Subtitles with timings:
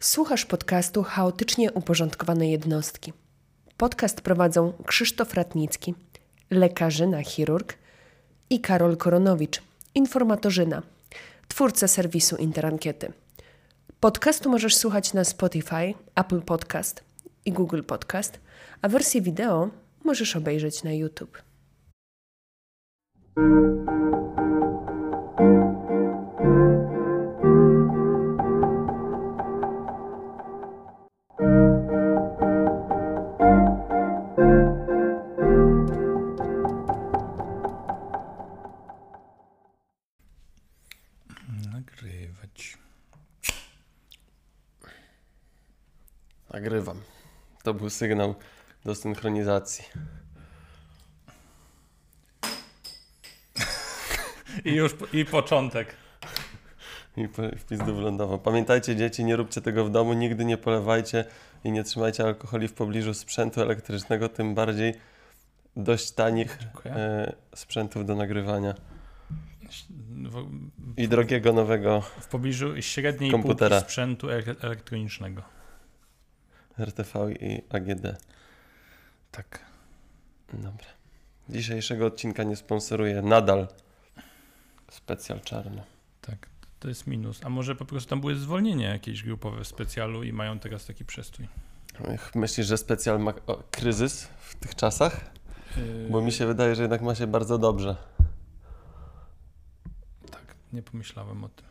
[0.00, 3.12] Słuchasz podcastu Chaotycznie Uporządkowane Jednostki.
[3.76, 5.94] Podcast prowadzą Krzysztof Ratnicki,
[6.50, 7.74] lekarzyna, chirurg
[8.50, 9.62] i Karol Koronowicz,
[9.94, 10.82] informatorzyna,
[11.48, 13.12] twórca serwisu Interankiety.
[14.00, 17.04] Podcastu możesz słuchać na Spotify, Apple Podcast
[17.44, 18.40] i Google Podcast,
[18.82, 19.70] a wersję wideo
[20.04, 21.42] możesz obejrzeć na YouTube.
[47.88, 48.34] Był sygnał
[48.84, 49.84] do synchronizacji.
[54.64, 55.94] I już i początek.
[57.16, 58.38] I po- w pizdu wylądował.
[58.38, 61.24] Pamiętajcie dzieci, nie róbcie tego w domu, nigdy nie polewajcie
[61.64, 64.94] i nie trzymajcie alkoholi w pobliżu sprzętu elektrycznego, tym bardziej
[65.76, 68.74] dość tanich e, sprzętów do nagrywania.
[70.08, 70.46] W,
[70.96, 73.76] I drogiego nowego w pobliżu średniej Komputera.
[73.76, 75.42] półki sprzętu ele- elektronicznego.
[76.78, 78.06] RTV i AGD.
[79.30, 79.60] Tak.
[80.52, 80.86] Dobra.
[81.48, 83.68] Dzisiejszego odcinka nie sponsoruje nadal
[84.90, 85.84] specjal czarno.
[86.20, 86.48] Tak.
[86.80, 87.40] To jest minus.
[87.44, 91.04] A może po prostu tam były zwolnienia jakieś grupowe w specjalu i mają teraz taki
[91.04, 91.48] przestój.
[92.34, 93.32] Myślisz, że specjal ma
[93.70, 95.30] kryzys w tych czasach?
[95.76, 97.96] Yy, Bo mi się wydaje, że jednak ma się bardzo dobrze.
[100.30, 101.66] Tak, nie pomyślałem o tym.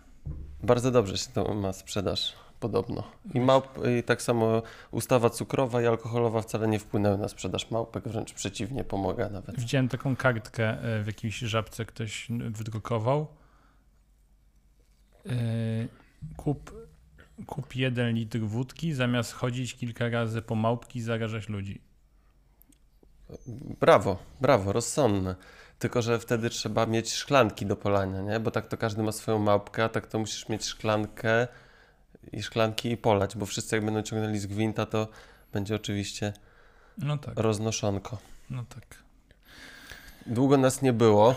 [0.64, 3.04] Bardzo dobrze się to ma sprzedaż, podobno.
[3.34, 3.68] I, małp,
[4.00, 8.84] I tak samo ustawa cukrowa i alkoholowa wcale nie wpłynęły na sprzedaż małpek, wręcz przeciwnie,
[8.84, 9.60] pomaga nawet.
[9.60, 13.28] Widziałem taką kartkę e, w jakiejś żabce, ktoś wydrukował.
[15.26, 15.34] Yy,
[16.38, 16.72] Kup,
[17.46, 21.82] kup jeden litr wódki, zamiast chodzić kilka razy po małpki, zarażać ludzi.
[23.80, 25.36] Brawo, brawo, rozsądne.
[25.80, 28.40] Tylko, że wtedy trzeba mieć szklanki do polania, nie?
[28.40, 31.48] Bo tak to każdy ma swoją małpkę, a tak to musisz mieć szklankę
[32.32, 35.08] i szklanki i polać, bo wszyscy jak będą ciągnęli z gwinta, to
[35.54, 36.34] będzie oczywiście
[36.98, 38.18] No tak, roznoszonko.
[38.50, 38.84] no tak.
[40.26, 41.36] Długo nas nie było.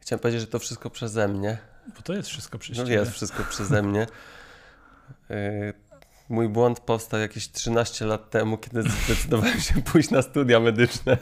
[0.00, 1.58] Chciałem powiedzieć, że to wszystko przeze mnie.
[1.96, 2.96] Bo to jest wszystko przez No ciebie.
[2.96, 4.06] jest wszystko przeze mnie.
[5.30, 5.74] Yy,
[6.28, 11.18] Mój błąd powstał jakieś 13 lat temu, kiedy zdecydowałem się pójść na studia medyczne.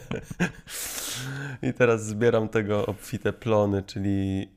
[1.63, 4.51] I teraz zbieram tego obfite plony, czyli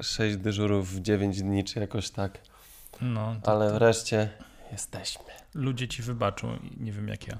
[0.00, 2.38] 6 dyżurów w 9 dni, czy jakoś tak.
[3.00, 4.28] No, to, Ale wreszcie
[4.72, 5.24] jesteśmy.
[5.54, 7.36] ludzie ci wybaczą, nie wiem jak ja.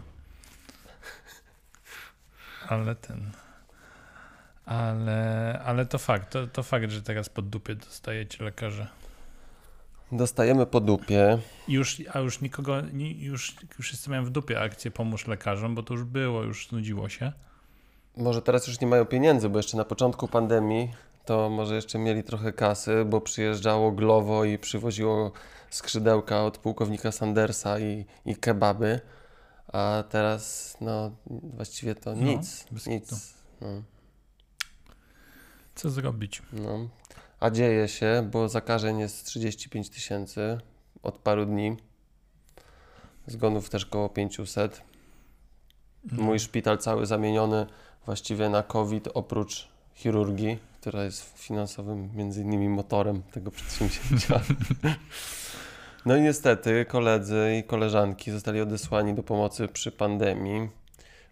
[2.69, 3.31] Ale ten.
[4.66, 8.87] Ale, ale to fakt, to, to fakt, że teraz pod dupie dostajecie lekarze.
[10.12, 11.38] Dostajemy po dupie.
[11.69, 12.82] Już, a już nikogo,
[13.19, 17.09] już, już wszyscy mają w dupie akcję pomóż lekarzom, bo to już było, już znudziło
[17.09, 17.32] się.
[18.16, 20.93] Może teraz już nie mają pieniędzy, bo jeszcze na początku pandemii
[21.25, 25.33] to może jeszcze mieli trochę kasy, bo przyjeżdżało Glovo i przywoziło
[25.71, 29.01] skrzydełka od pułkownika Sandersa i, i kebaby.
[29.73, 32.65] A teraz no właściwie to No, nic.
[32.65, 32.91] kitu.
[32.91, 33.35] nic.
[33.61, 33.69] No,
[35.75, 36.43] Co zrobić?
[36.53, 36.89] no.
[37.41, 40.59] A dzieje się, bo zakażeń jest 35 tysięcy
[41.03, 41.77] od paru dni.
[43.27, 44.83] Zgonów też koło 500.
[46.12, 47.67] No, Mój szpital cały zamieniony
[48.06, 54.41] właściwie na COVID, oprócz chirurgii, która jest finansowym między innymi motorem tego przedsięwzięcia.
[56.06, 60.71] No i niestety koledzy i koleżanki zostali odesłani do pomocy przy pandemii,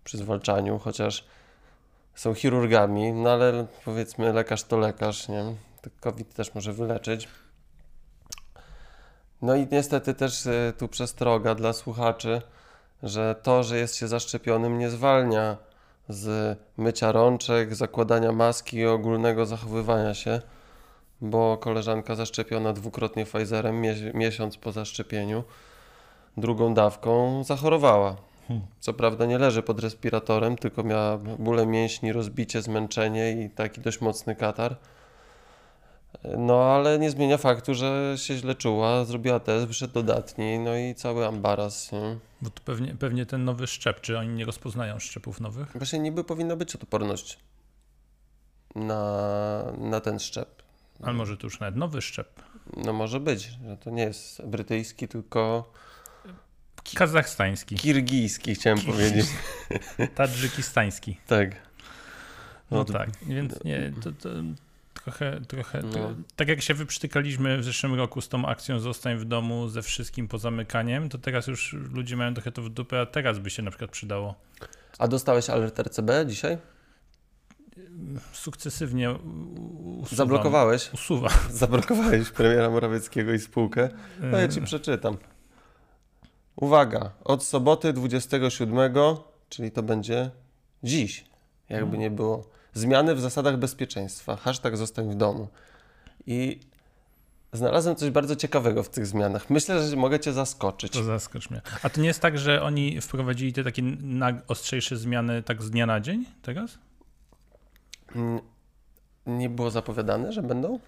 [0.05, 1.25] przy zwalczaniu, chociaż
[2.15, 5.55] są chirurgami, no ale powiedzmy lekarz to lekarz, nie?
[6.01, 7.29] COVID też może wyleczyć.
[9.43, 12.43] No i niestety też e, tu przestroga dla słuchaczy,
[13.03, 15.57] że to, że jest się zaszczepionym, nie zwalnia
[16.12, 20.41] z mycia rączek, zakładania maski i ogólnego zachowywania się,
[21.21, 25.45] bo koleżanka zaszczepiona dwukrotnie Pfizerem mie- miesiąc po zaszczepieniu
[26.37, 28.17] drugą dawką zachorowała.
[28.49, 28.67] Hmm.
[28.81, 34.00] Co prawda nie leży pod respiratorem, tylko miała bóle mięśni, rozbicie, zmęczenie i taki dość
[34.00, 34.76] mocny katar.
[36.39, 40.95] No ale nie zmienia faktu, że się źle czuła, zrobiła test, wyszedł dodatni, no i
[40.95, 41.93] cały ambaras.
[41.93, 42.17] Nie?
[42.43, 45.73] Bo to pewnie, pewnie ten nowy szczep, czy oni nie rozpoznają szczepów nowych?
[45.75, 47.39] Właśnie niby powinna być odporność
[48.75, 50.63] na, na ten szczep.
[51.03, 52.43] Ale może to już nawet nowy szczep.
[52.77, 55.73] No może być, że to nie jest brytyjski, tylko
[56.95, 59.27] Kazachstański, kirgijski chciałem powiedzieć.
[60.15, 61.17] tadżykistański.
[61.27, 61.51] Tak.
[62.71, 64.29] No to- tak, więc nie, to, to
[65.04, 66.14] trochę, trochę No.
[66.37, 70.28] tak jak się wyprztykaliśmy w zeszłym roku z tą akcją Zostań w domu ze wszystkim
[70.28, 73.70] pozamykaniem, to teraz już ludzie mają trochę to w dupę, a teraz by się na
[73.70, 74.34] przykład przydało.
[74.99, 76.58] A dostałeś alert RCB dzisiaj?
[78.32, 80.16] Sukcesywnie usuwam.
[80.16, 80.90] Zablokowałeś?
[80.94, 81.28] Usuwa.
[81.50, 83.88] Zablokowałeś premiera Morawieckiego i spółkę.
[84.20, 85.16] No ja ci przeczytam.
[86.56, 88.93] Uwaga, od soboty 27,
[89.49, 90.31] czyli to będzie
[90.82, 91.25] dziś,
[91.69, 92.50] jakby nie było.
[92.75, 94.37] Zmiany w zasadach bezpieczeństwa.
[94.37, 95.49] Hashtag zostań w domu.
[96.27, 96.61] I
[97.53, 99.51] znalazłem coś bardzo ciekawego w tych zmianach.
[99.51, 100.93] Myślę, że mogę cię zaskoczyć.
[100.93, 101.61] To zaskocz mnie.
[101.83, 103.83] A to nie jest tak, że oni wprowadzili te takie
[104.49, 106.79] ostrzejsze zmiany tak z dnia na dzień teraz?
[108.15, 108.41] Mm,
[109.27, 110.81] Nie było zapowiadane, że będą?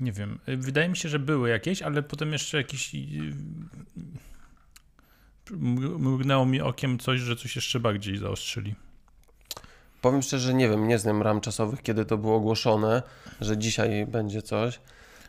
[0.00, 0.38] Nie wiem.
[0.48, 2.94] Y, Wydaje mi się, że były jakieś, ale potem jeszcze jakieś.
[2.94, 2.98] y,
[5.50, 8.74] mr- Mrugnęło mi okiem coś, że coś jeszcze bardziej zaostrzyli.
[10.02, 13.02] Powiem szczerze, że nie wiem, nie znam ram czasowych, kiedy to było ogłoszone,
[13.40, 14.80] że dzisiaj będzie coś.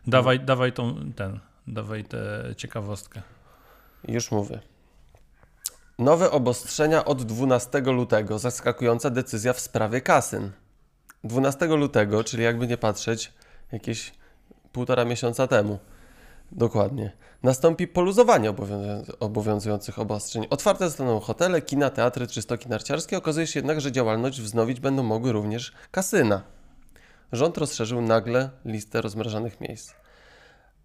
[0.08, 3.22] Dawaj, dawaj tą, ten, dawaj tę ciekawostkę.
[4.08, 4.60] Już mówię.
[6.00, 8.40] Nowe obostrzenia od 12 lutego.
[8.40, 10.52] Zaskakująca decyzja w sprawie kasyn.
[11.24, 13.34] 12 lutego, czyli jakby nie patrzeć,
[13.72, 14.14] jakieś
[14.72, 15.80] półtora miesiąca temu.
[16.56, 17.12] Dokładnie.
[17.44, 20.48] Nastąpi poluzowanie obowiązu- obowiązujących obostrzeń.
[20.50, 23.18] Otwarte zostaną hotele, kina, teatry czy stoki narciarskie.
[23.18, 26.42] Okazuje się jednak, że działalność wznowić będą mogły również kasyna.
[27.32, 29.94] Rząd rozszerzył nagle listę rozmrażanych miejsc.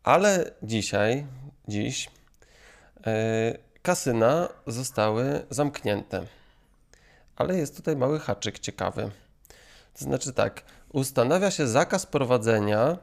[0.02, 1.26] Ale dzisiaj,
[1.68, 2.10] dziś,
[3.06, 6.26] e, kasyna zostały zamknięte.
[7.36, 9.10] Ale jest tutaj mały haczyk ciekawy.
[9.98, 10.62] To znaczy tak,
[10.92, 12.98] ustanawia się zakaz prowadzenia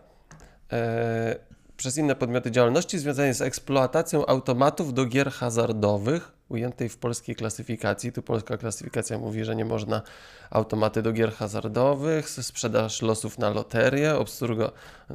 [0.72, 1.36] e,
[1.78, 8.12] przez inne podmioty działalności związanej z eksploatacją automatów do gier hazardowych, ujętej w polskiej klasyfikacji.
[8.12, 10.02] Tu polska klasyfikacja mówi, że nie można
[10.50, 14.72] automaty do gier hazardowych, sprzedaż losów na loterię, obsługa,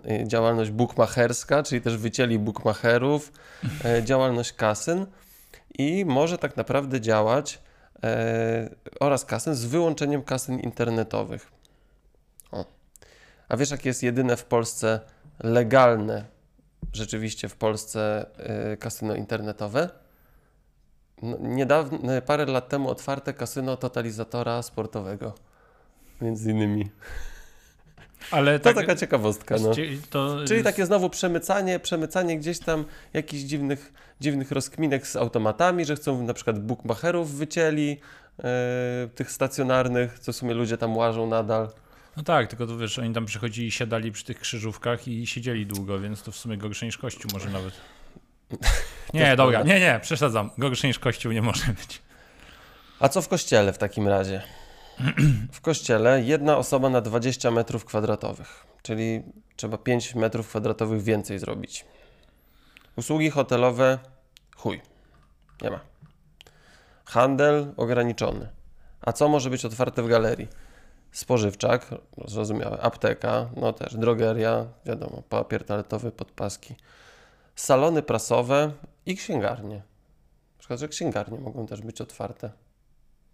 [0.08, 3.32] e, działalność bukmacherska, czyli też wycięli bukmacherów,
[3.84, 5.06] e, działalność kasyn
[5.78, 7.58] i może tak naprawdę działać
[8.02, 8.70] e,
[9.00, 11.52] oraz kasyn z wyłączeniem kasyn internetowych.
[12.52, 12.64] O.
[13.48, 15.00] A wiesz, jakie jest jedyne w Polsce
[15.42, 16.24] legalne,
[16.92, 19.88] rzeczywiście w Polsce e, kasyno internetowe?
[21.22, 25.34] No, niedawno, parę lat temu otwarte kasyno totalizatora sportowego.
[26.20, 26.90] Między innymi.
[28.30, 29.56] Ale To tak, taka ciekawostka.
[29.60, 29.70] No.
[30.10, 35.96] to Czyli takie znowu przemycanie, przemycanie gdzieś tam jakichś dziwnych, dziwnych rozkminek z automatami, że
[35.96, 38.00] chcą na przykład bookmacherów wycięli,
[38.38, 41.68] e, tych stacjonarnych, co w sumie ludzie tam łażą nadal.
[42.16, 46.00] No tak, tylko to wiesz, oni tam przychodzili, siadali przy tych krzyżówkach i siedzieli długo,
[46.00, 47.74] więc to w sumie gorsze niż kościół może nawet.
[49.14, 50.50] Nie, dobra, nie, nie, przesadzam.
[50.58, 52.02] Gorsze niż kościół nie może być.
[53.00, 54.42] A co w kościele w takim razie?
[55.52, 59.22] W kościele jedna osoba na 20 metrów kwadratowych, czyli
[59.56, 61.84] trzeba 5 metrów kwadratowych więcej zrobić.
[62.96, 63.98] Usługi hotelowe,
[64.56, 64.80] chuj,
[65.62, 65.80] nie ma.
[67.04, 68.48] Handel ograniczony.
[69.00, 70.48] A co może być otwarte w galerii?
[71.12, 71.86] Spożywczak,
[72.26, 76.74] zrozumiałe, apteka, no też drogeria, wiadomo, papier toaletowy, podpaski,
[77.54, 78.72] salony prasowe
[79.06, 79.76] i księgarnie.
[79.76, 82.50] Na przykład, że księgarnie mogą też być otwarte.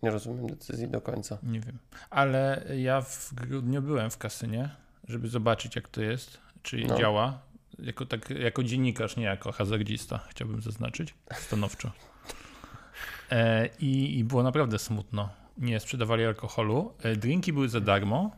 [0.02, 1.38] Nie rozumiem decyzji do końca.
[1.42, 1.78] Nie wiem.
[2.10, 4.70] Ale ja w grudniu byłem w kasynie,
[5.08, 6.98] żeby zobaczyć, jak to jest, czy No.
[6.98, 7.38] działa.
[7.78, 11.90] Jako, tak, jako dziennikarz, nie jako hazardzista, chciałbym zaznaczyć stanowczo.
[13.30, 15.28] E, i, I było naprawdę smutno.
[15.58, 16.92] Nie sprzedawali alkoholu.
[17.02, 18.30] E, drinki były za darmo,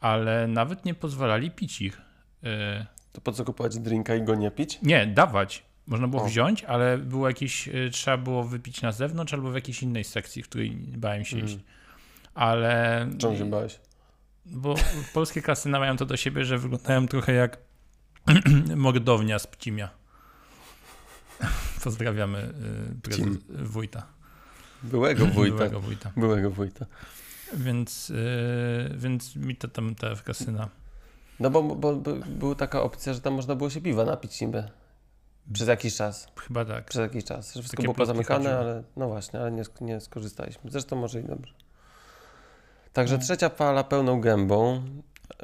[0.00, 2.00] ale nawet nie pozwalali pić ich.
[2.44, 4.78] E, To po co kupować drinka i go nie pić?
[4.82, 5.62] nie, dawać.
[5.86, 6.26] Można było O.
[6.26, 10.42] wziąć, ale było jakieś, y, trzeba było wypić na zewnątrz albo w jakiejś innej sekcji,
[10.42, 11.48] w której bałem się Mm.
[11.48, 11.58] iść.
[12.34, 13.06] Ale.
[13.18, 13.80] Czemu się bałeś?
[14.46, 14.74] Bo
[15.14, 17.58] polskie kasyna mają to do siebie, że wyglądają trochę jak
[18.76, 19.88] mordownia z Pcimia.
[21.84, 22.54] Pozdrawiamy
[23.02, 23.38] Pcim.
[23.48, 24.06] wójta.
[24.82, 25.56] Byłego wójta.
[25.56, 26.10] Byłego wójta.
[26.16, 26.86] Byłego wójta.
[27.54, 30.68] Więc, y, więc mi to tam te kasyna.
[31.40, 34.64] No bo, bo, bo była taka opcja, że tam można było się piwa napić niby.
[35.52, 36.28] Przez jakiś czas.
[36.36, 36.84] Chyba tak.
[36.84, 37.46] Przez jakiś czas.
[37.46, 40.70] Że wszystko Takie było pozamykane, ale no właśnie, ale nie, nie skorzystaliśmy.
[40.70, 41.52] Zresztą może i dobrze.
[42.92, 43.22] Także No.
[43.22, 44.82] trzecia fala pełną gębą.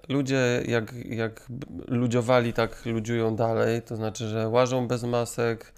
[0.09, 1.47] Ludzie jak, jak
[1.89, 3.83] ludziowali, tak ludziują dalej.
[3.83, 5.73] To znaczy, że łażą bez masek,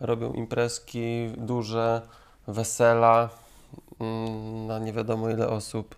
[0.00, 2.02] robią imprezki duże,
[2.48, 3.28] wesela
[4.00, 5.94] mm, na nie wiadomo ile osób.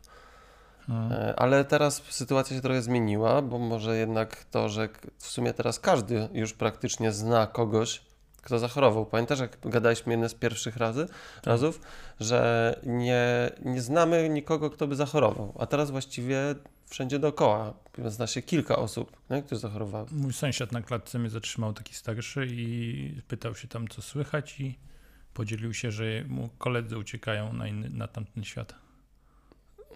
[0.89, 1.15] No.
[1.15, 4.89] E, Ale teraz sytuacja się trochę zmieniła, bo może jednak to, że
[5.19, 8.03] w sumie teraz każdy już praktycznie zna kogoś,
[8.43, 9.07] kto zachorował.
[9.07, 11.07] Pamiętasz, jak gadaliśmy jeden z pierwszych razy,
[11.45, 11.81] razów,
[12.21, 15.55] że nie, nie znamy nikogo, kto by zachorował.
[15.59, 16.55] A teraz właściwie
[16.87, 17.75] wszędzie dookoła.
[18.07, 20.07] Zna się kilka osób, nie, które zachorowały.
[20.13, 24.79] Mój sąsiad na klatce mnie zatrzymał taki starszy i pytał się tam, co słychać i
[25.35, 28.75] podzielił się, że mu koledzy uciekają na, inny, na tamten świat.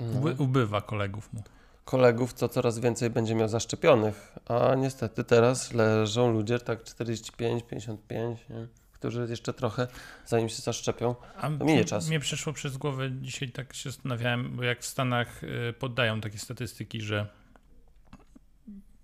[0.00, 0.18] No.
[0.18, 1.42] Uby, ubywa kolegów mu.
[1.84, 8.40] Kolegów, co coraz więcej będzie miał zaszczepionych, a niestety teraz leżą ludzie tak 45, 55,
[8.50, 8.66] nie?
[8.92, 9.88] którzy jeszcze trochę,
[10.26, 12.08] zanim się zaszczepią, A minie czas.
[12.08, 16.38] Mnie przeszło przez głowę, dzisiaj tak się zastanawiałem, bo jak w Stanach y, poddają takie
[16.38, 17.26] statystyki, że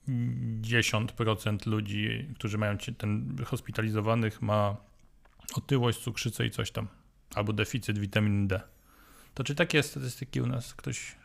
[0.08, 4.76] 10% ludzi, którzy mają ten hospitalizowanych ma
[5.54, 6.88] otyłość, cukrzycę i coś tam,
[7.34, 8.60] albo deficyt witaminy D.
[9.34, 11.16] To czy takie statystyki u nas ktoś...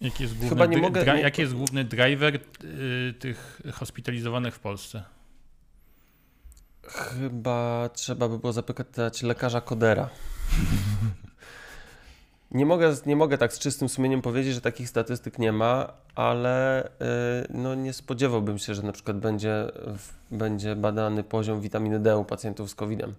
[0.00, 4.58] Jaki jest główny, Chyba nie mogę- dra- jaki jest główny driver y, tych hospitalizowanych w
[4.58, 5.02] Polsce?
[6.88, 10.08] Chyba trzeba by było zapytać lekarza Kodera.
[12.50, 16.84] Nie mogę, nie mogę tak z czystym sumieniem powiedzieć, że takich statystyk nie ma, ale
[16.86, 16.90] y,
[17.50, 19.66] no nie spodziewałbym się, że na przykład będzie,
[20.30, 23.14] będzie badany poziom witaminy D u pacjentów z COVID-em.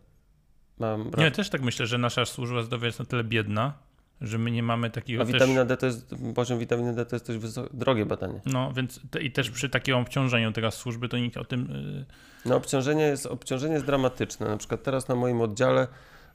[0.79, 3.73] Mam Nie, też tak myślę, że nasza służba zdrowia jest na tyle biedna,
[4.21, 5.33] że my nie mamy takiego A też...
[5.33, 8.41] witamina D to jest, poziom witaminy D to jest dość wyso- drogie badanie.
[8.45, 11.71] No, więc te, i też przy takim obciążeniu teraz służby, to nikt o tym...
[11.71, 12.05] y,
[12.45, 14.47] No obciążenie jest, obciążenie jest dramatyczne.
[14.47, 15.88] Na przykład teraz na moim oddziale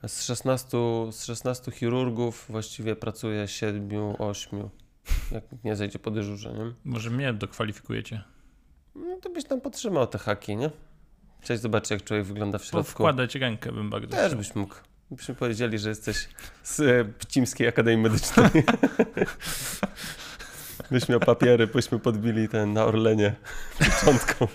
[0.07, 0.79] z 16,
[1.13, 4.69] z 16 chirurgów właściwie pracuje 7, 8,
[5.31, 6.75] jak nie zejdzie po dyżurze, nie?
[6.85, 8.25] może mnie dokwalifikujecie.
[8.95, 10.71] No to byś tam podtrzymał te haki, nie?
[11.41, 12.91] Chciałeś zobaczyć, jak człowiek wygląda w środku.
[12.91, 14.75] wkładać rękę bym bardzo Też byś mógł.
[15.11, 16.29] Byśmy powiedzieli, że jesteś
[16.63, 18.51] z e, Pcimskiej Akademii Medycznej.
[20.91, 23.35] byś miał papiery, byśmy podbili ten na Orlenie
[23.79, 24.49] początką.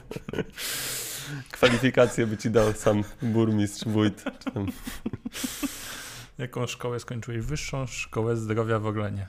[1.61, 4.23] Kwalifikacje by ci dał sam burmistrz, wójt.
[6.37, 7.41] Jaką szkołę skończyłeś?
[7.45, 9.27] Wyższą szkołę zdrowia w Orlenie.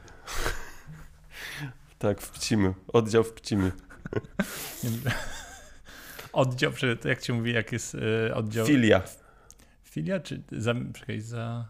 [1.99, 2.75] Tak, w Pcimiu.
[2.89, 3.35] Oddział w.
[3.53, 3.71] Nie
[4.91, 5.12] wiem.
[6.33, 6.73] Oddział,
[7.05, 8.67] jak ci mówi, jak jest y, oddział?
[8.67, 9.03] Filia.
[9.85, 11.69] Filia, czy za, czekaj, za...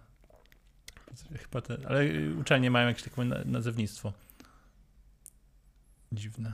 [1.39, 2.05] Chyba te, ale
[2.41, 4.13] uczelnie mają jakieś takie na- nazewnictwo.
[6.13, 6.53] Dziwne.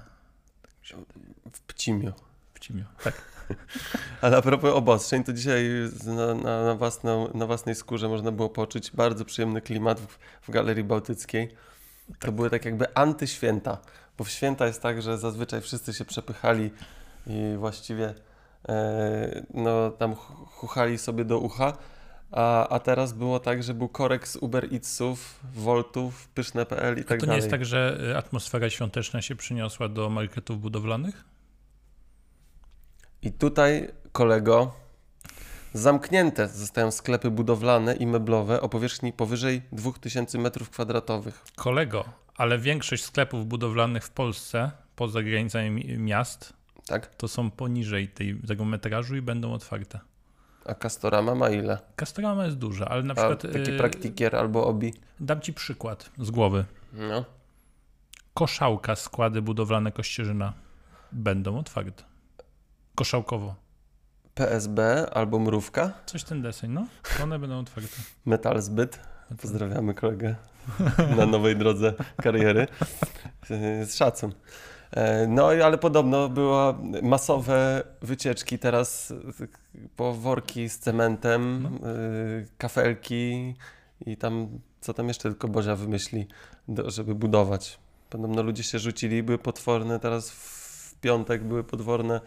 [1.52, 2.12] W Pcimiu.
[2.54, 2.84] W Cimiu.
[3.04, 3.37] Tak.
[4.20, 5.70] Ale a propos obostrzeń, to dzisiaj
[6.06, 10.50] na, na, na, własną, na własnej skórze można było poczuć bardzo przyjemny klimat w, w
[10.50, 11.54] Galerii Bałtyckiej.
[12.18, 13.78] To były tak jakby antyświęta,
[14.18, 16.70] bo w święta jest tak, że zazwyczaj wszyscy się przepychali
[17.26, 18.14] i właściwie
[18.68, 21.72] e, no, tam ch- chuchali sobie do ucha,
[22.30, 27.20] a, a teraz było tak, że był korek z Uber Eatsów, Voltów, Pyszne.pl i tak
[27.20, 27.36] to nie dalej.
[27.36, 31.24] jest tak, że atmosfera świąteczna się przyniosła do marketów budowlanych?
[33.22, 34.72] I tutaj, kolego,
[35.72, 41.32] zamknięte zostają sklepy budowlane i meblowe o powierzchni powyżej 2000 m2.
[41.56, 42.04] Kolego,
[42.36, 46.52] ale większość sklepów budowlanych w Polsce, poza granicami mi- miast,
[46.86, 47.06] Tak?
[47.14, 50.00] to są poniżej tej, tego metrażu i będą otwarte.
[50.64, 51.78] A Castorama ma ile?
[51.96, 54.94] Castorama jest duża, ale na A przykład taki y, praktikier albo obi?
[55.20, 56.64] dam ci przykład z głowy.
[56.92, 57.24] No.
[58.34, 60.52] Koszałka, składy budowlane Kościerzyna
[61.12, 62.04] będą otwarte.
[62.98, 63.54] Koszałkowo.
[64.34, 65.92] PSB albo Mrówka?
[66.06, 66.86] Coś ten deseń, no.
[67.22, 67.88] One będą otwarte.
[68.26, 69.00] Metal Zbyt.
[69.42, 70.34] Pozdrawiamy kolegę
[71.16, 72.66] na nowej drodze kariery.
[73.84, 74.32] Z szacun.
[74.90, 79.12] E, No i ale podobno były masowe wycieczki teraz
[79.96, 81.90] po worki z cementem, No.
[81.90, 83.54] y, kafelki
[84.06, 84.48] i tam
[84.80, 86.26] co tam jeszcze tylko Bozia wymyśli,
[86.86, 87.78] żeby budować.
[88.10, 92.20] Podobno ludzie się rzucili, były potworne, teraz w piątek były potworne y,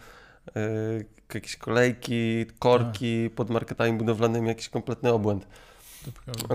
[1.34, 5.46] jakieś kolejki, korki pod marketami budowlanymi, jakiś kompletny obłęd.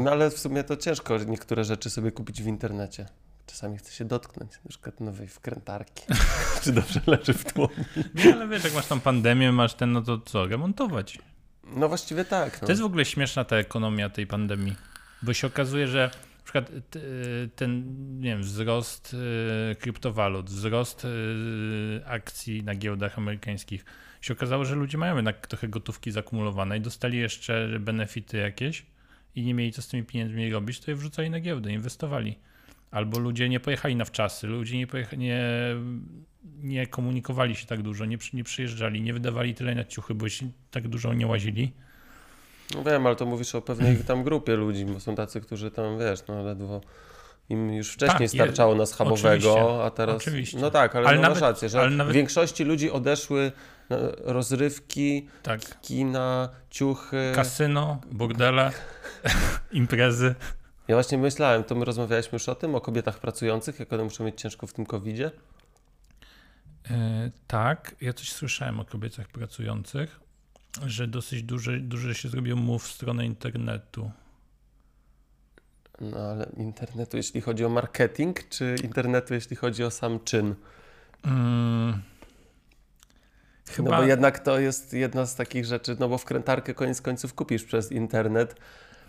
[0.01, 3.05] No ale w sumie to ciężko niektóre rzeczy sobie kupić w internecie.
[3.45, 6.03] Czasami chce się dotknąć, na przykład nowej wkrętarki.
[6.63, 7.73] Czy dobrze leży w dłoni.
[8.15, 11.19] Nie, ale wiesz, jak masz tam pandemię, masz ten, no to co, remontować.
[11.63, 12.61] No właściwie tak.
[12.61, 12.65] No.
[12.65, 14.75] To jest w ogóle śmieszna ta ekonomia tej pandemii,
[15.21, 16.11] bo się okazuje, że
[16.47, 16.99] przykład t-
[17.55, 17.83] ten,
[18.19, 19.15] nie wiem, wzrost
[19.71, 23.85] y, kryptowalut, wzrost y, akcji na giełdach amerykańskich,
[24.21, 28.85] się okazało, że ludzie mają jednak trochę gotówki zakumulowane i dostali jeszcze benefity jakieś
[29.35, 32.35] i nie mieli co z tymi pieniędzmi robić, to je wrzucali na giełdę, inwestowali.
[32.91, 34.87] Albo ludzie nie pojechali na wczasy, ludzie nie,
[35.17, 35.41] nie,
[36.43, 40.51] nie komunikowali się tak dużo, nie, nie przyjeżdżali, nie wydawali tyle na ciuchy, bo się
[40.71, 41.73] tak dużo nie łazili.
[42.75, 45.99] No wiem, ale to mówisz o pewnej tam grupie ludzi, bo są tacy, którzy tam,
[45.99, 46.81] wiesz, no ledwo
[47.49, 50.15] im już wcześniej Tak, starczało na schabowego, oczywiście, a teraz...
[50.15, 50.57] oczywiście.
[50.57, 53.51] No tak, ale, Ale no nawet- masz rację, że nawet- w większości ludzi odeszły
[54.23, 55.81] rozrywki, Tak.
[55.81, 57.31] kina, ciuchy...
[57.35, 58.71] Kasyno, bordele,
[59.71, 60.35] imprezy.
[60.87, 64.23] Ja właśnie myślałem, to my rozmawialiśmy już o tym, o kobietach pracujących, jak one muszą
[64.23, 65.31] mieć ciężko w tym covidzie.
[66.91, 70.19] E, tak, ja coś słyszałem o kobietach pracujących,
[70.85, 74.11] że dosyć duże, duże się zrobił move w stronę internetu.
[76.01, 80.55] No ale internetu, jeśli chodzi o marketing, czy internetu, jeśli chodzi o sam czyn?
[81.23, 82.01] Mm,
[83.69, 83.91] chyba...
[83.91, 87.63] No bo jednak to jest jedna z takich rzeczy, no bo wkrętarkę koniec końców kupisz
[87.63, 88.55] przez internet.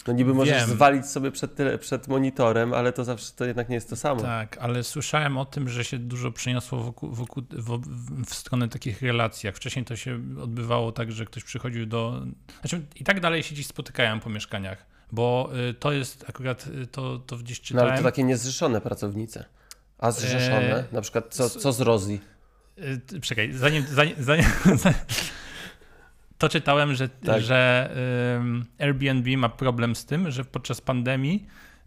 [0.07, 0.71] No niby możesz Wiem.
[0.71, 4.21] zwalić sobie przed, tyle, przed monitorem, ale to zawsze to jednak nie jest to samo.
[4.23, 7.81] Tak, ale słyszałem o tym, że się dużo przeniosło wokół, wokół, w,
[8.25, 9.47] w stronę takich relacji.
[9.47, 12.23] Jak wcześniej to się odbywało tak, że ktoś przychodził do.
[12.61, 16.87] Znaczy, i tak dalej się dziś spotykają po mieszkaniach, bo y, to jest akurat y,
[16.87, 17.88] to, to gdzieś No czytałem.
[17.88, 19.45] ale to takie niezrzeszone pracownice.
[19.99, 20.76] A zrzeszone?
[20.78, 22.21] Eee, na przykład co, co z Rosji?
[23.07, 23.85] Ty- Czekaj, zanim.
[23.93, 24.45] zanim, zanim
[26.38, 27.42] to czytałem, że, Tak.
[27.42, 27.90] że
[28.78, 31.47] Airbnb ma problem z tym, że podczas pandemii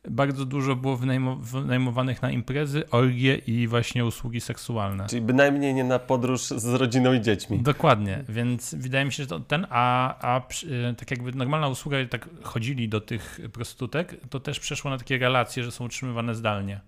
[0.09, 5.07] bardzo dużo było wynajmo, wynajmowanych na imprezy, orgie i właśnie usługi seksualne.
[5.09, 7.59] Czyli bynajmniej nie na podróż z rodziną i dziećmi.
[7.59, 11.97] Dokładnie, więc wydaje mi się, że to ten, a, a przy- tak jakby normalna usługa,
[12.09, 16.79] tak chodzili do tych prostytutek, to też przeszło na takie relacje, że są utrzymywane zdalnie.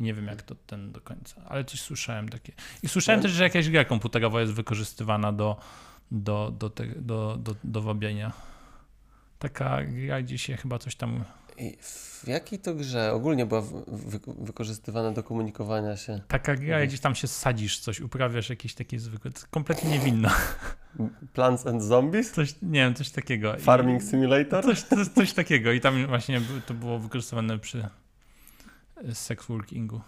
[0.00, 2.52] I nie wiem, jak to ten do końca, ale coś słyszałem takie.
[2.82, 3.22] I słyszałem No.
[3.22, 5.56] też, że jakaś gra komputerowa jest wykorzystywana do,
[6.12, 8.32] do, do, te, do, do, do wabienia.
[9.38, 11.24] Taka gra, gdzie się chyba coś tam.
[11.58, 16.20] I w jakiej to grze ogólnie była wy, wy, wykorzystywana do komunikowania się?
[16.28, 16.88] Taka gra, Mhm.
[16.88, 19.30] gdzieś tam się sadzisz, coś uprawiasz, jakieś takie zwykłe.
[19.50, 20.34] Kompletnie niewinna.
[21.34, 22.32] Plants and Zombies?
[22.32, 23.54] Coś, nie wiem, coś takiego.
[23.58, 24.64] Farming Simulator?
[24.64, 25.72] Coś, coś, coś takiego.
[25.72, 27.88] I tam właśnie to było wykorzystywane przy
[29.12, 30.00] sex workingu.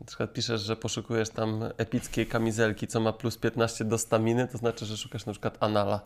[0.00, 4.58] Na przykład piszesz, że poszukujesz tam epickiej kamizelki, co ma plus 15 do staminy, to
[4.58, 6.00] znaczy, że szukasz na przykład anala.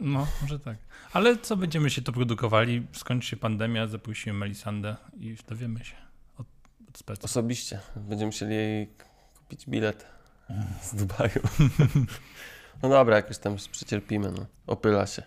[0.00, 0.76] No, może tak.
[1.12, 2.86] Ale co będziemy się to produkowali?
[2.92, 5.94] Skończy się pandemia, zaprosimy Melisandę i dowiemy się
[6.38, 6.46] od,
[6.88, 7.22] od specy.
[7.22, 7.80] Osobiście.
[7.96, 8.88] Będziemy musieli jej
[9.38, 10.06] kupić bilet
[10.82, 11.40] z Dubaju.
[12.82, 14.46] No dobra, jakoś tam przecierpimy, no.
[14.66, 15.22] Opyla się.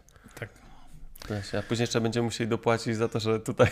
[1.60, 3.68] A później jeszcze będziemy musieli dopłacić za to, że tutaj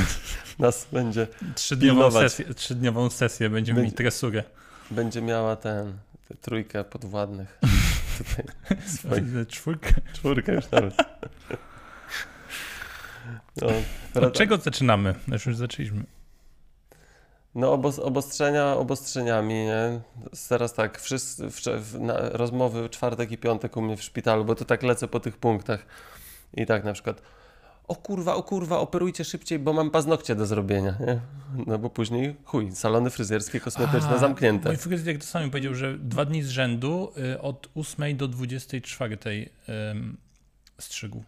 [0.58, 4.44] nas będzie, Trzydniową sesję, trzydniową sesję będziemy Będzie- mieć tresurę.
[4.90, 7.58] będzie miała ten, tę trójkę podwładnych.
[8.18, 8.46] Tutaj
[8.98, 9.24] swoich.
[9.48, 9.92] Czwórkę.
[10.12, 10.94] Czwórkę już nawet.
[13.56, 13.68] No,
[14.26, 15.14] Od czego zaczynamy?
[15.28, 16.04] Już już zaczęliśmy.
[17.54, 20.00] No obos, obostrzenia obostrzeniami, nie?
[20.48, 24.64] Teraz tak, wszyscy, w, na, rozmowy czwartek i piątek u mnie w szpitalu, bo to
[24.64, 25.86] tak lecę po tych punktach.
[26.54, 27.22] I tak na przykład,
[27.88, 31.20] o kurwa, o kurwa, operujcie szybciej, bo mam paznokcie do zrobienia, nie?
[31.66, 34.68] No bo później, chuj, salony fryzjerskie, kosmetyczne A, zamknięte.
[34.68, 39.18] Mój fryzjer to samo powiedział, że dwa dni z rzędu y, od 8 do 24
[39.92, 40.16] ym,
[40.78, 41.22] strzygł.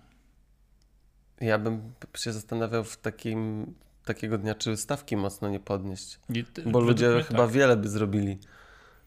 [1.40, 3.66] Ja bym się zastanawiał w takim,
[4.04, 6.18] takiego dnia, czy stawki mocno nie podnieść.
[6.52, 7.50] Ty- Bo ludzie chyba tak.
[7.50, 8.38] wiele by zrobili,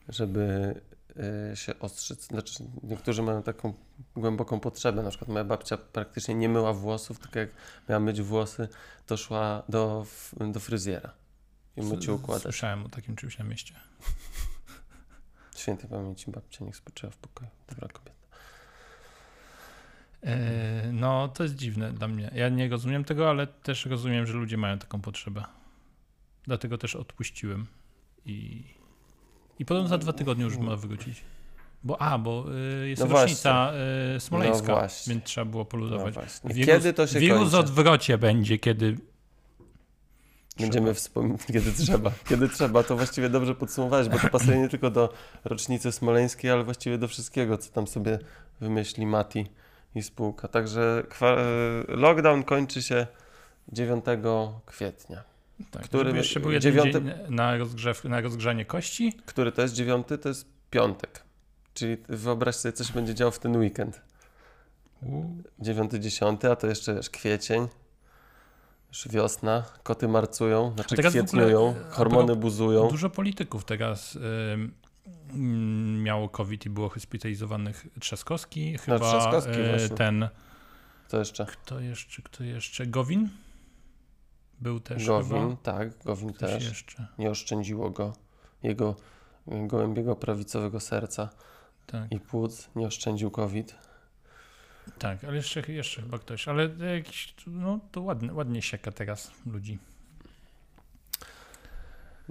[0.10, 0.40] żeby
[0.92, 0.93] y,
[1.56, 2.28] się ostrzyc.
[2.28, 3.74] Znaczy, niektórzy mają taką
[4.16, 5.04] głęboką potrzebę.
[5.04, 7.50] Na przykład moja babcia praktycznie nie myła włosów, tylko jak
[7.90, 8.68] miała myć włosy,
[9.06, 10.06] to szła do,
[10.52, 11.14] do fryzjera
[11.78, 12.44] i myć układać.
[12.44, 13.76] Słyszałem o takim czymś na mieście.
[15.58, 17.50] Świętej pamięci babcia, niech spoczywa w pokoju.
[17.70, 18.18] Dobra kobieta.
[20.24, 22.32] E, No, to jest dziwne dla mnie.
[22.36, 25.44] Ja nie rozumiem tego, ale też rozumiem, że ludzie mają taką potrzebę.
[26.44, 27.68] Dlatego też odpuściłem.
[28.26, 28.64] I,
[29.60, 31.22] i podobno za dwa tygodnie już ma wrócić.
[31.84, 32.46] Bo, a, bo
[32.84, 33.74] y, jest No rocznica
[34.16, 36.16] y, smoleńska, No więc trzeba było No poluzować.
[36.16, 37.58] Wirus- Kiedy to się Wirus kończy?
[37.58, 38.98] odwrocie będzie, kiedy
[40.60, 42.12] Będziemy wspominać, kiedy trzeba.
[42.30, 45.14] Kiedy trzeba, to właściwie dobrze podsumowałeś, bo to pasuje nie tylko do
[45.44, 48.20] rocznicy smoleńskiej, ale właściwie do wszystkiego, co tam sobie
[48.62, 49.46] wymyśli Mati
[49.96, 50.48] i spółka.
[50.48, 51.36] Także e,
[51.88, 53.08] lockdown kończy się
[53.72, 54.06] 9
[54.66, 55.24] kwietnia.
[55.72, 59.14] Tak, Który- żeby jeszcze był jeden dziewiąty- na, rozgrzew, na rozgrzanie kości.
[59.26, 60.08] Który to jest 9?
[60.22, 61.24] To jest piątek.
[61.74, 64.02] Czyli wyobraź sobie, co się będzie działo w ten weekend.
[65.60, 67.68] 9, 10, a to jeszcze wiesz, kwiecień.
[68.90, 72.88] Już wiosna, koty marcują, znaczy ogóle, kwietniują, e, a hormony buzują.
[72.88, 74.18] Dużo polityków teraz
[76.04, 77.86] miało COVID i było hospitalizowanych.
[78.00, 79.98] Trzaskowski, chyba Trzaskowski e, właśnie.
[79.98, 80.30] ten,
[81.10, 83.30] To jeszcze kto jeszcze, kto jeszcze, Gowin?
[84.64, 85.56] Był też Gowin, chyba.
[85.64, 86.64] tak, Gowin Ktoś też.
[86.70, 88.14] jeszcze, Nie oszczędziło go,
[88.64, 88.96] jego
[89.52, 91.30] y, gołębiego prawicowego serca
[91.86, 93.76] tak, i płuc, nie oszczędził COVID.
[95.00, 99.80] tak, ale jeszcze, jeszcze chyba ktoś, ale jakiś, no to ładnie, ładnie sieka teraz ludzi.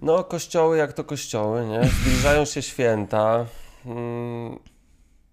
[0.03, 1.85] No, kościoły jak to kościoły, nie?
[1.89, 3.47] Zbliżają się święta.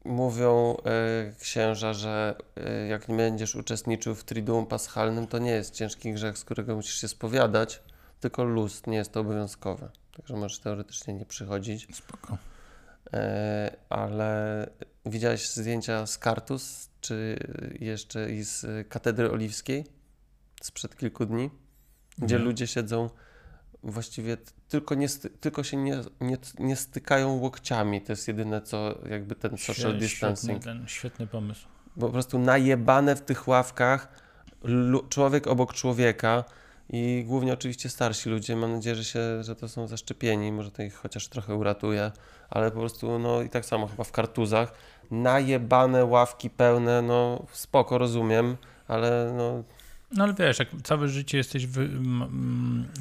[0.05, 5.73] Mówią e, księża, że e, jak nie będziesz uczestniczył w Triduum Paschalnym, to nie jest
[5.73, 7.81] ciężki grzech, z którego musisz się spowiadać,
[8.19, 9.89] tylko lust, nie jest to obowiązkowe.
[10.17, 11.95] Także możesz teoretycznie nie przychodzić.
[11.95, 12.37] Spoko.
[13.13, 14.69] E, ale
[15.05, 17.39] widziałeś zdjęcia z Kartus, czy
[17.79, 19.85] jeszcze i z Katedry Oliwskiej
[20.61, 21.49] sprzed kilku dni,
[22.17, 22.41] gdzie Nie.
[22.41, 23.09] ludzie siedzą
[23.83, 24.37] właściwie
[24.69, 25.07] tylko, nie
[25.39, 28.01] tylko się nie, nie, nie stykają łokciami.
[28.01, 30.61] To jest jedyne, co jakby ten social distancing.
[30.61, 31.67] Świetny, ten, świetny pomysł.
[31.95, 34.07] Bo po prostu najebane w tych ławkach,
[35.09, 36.43] człowiek obok człowieka
[36.89, 38.55] i głównie oczywiście starsi ludzie.
[38.55, 42.11] Mam nadzieję, że, się, że to są zaszczepieni, może to ich chociaż trochę uratuje,
[42.49, 44.73] ale po prostu no i tak samo chyba w kartuzach.
[45.11, 49.63] Najebane ławki pełne, no spoko, rozumiem, ale no
[50.11, 51.89] No ale wiesz, jak całe życie jesteś wy,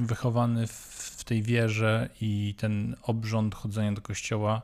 [0.01, 0.98] wychowany w
[1.29, 4.63] tej wierze i ten obrząd chodzenia do kościoła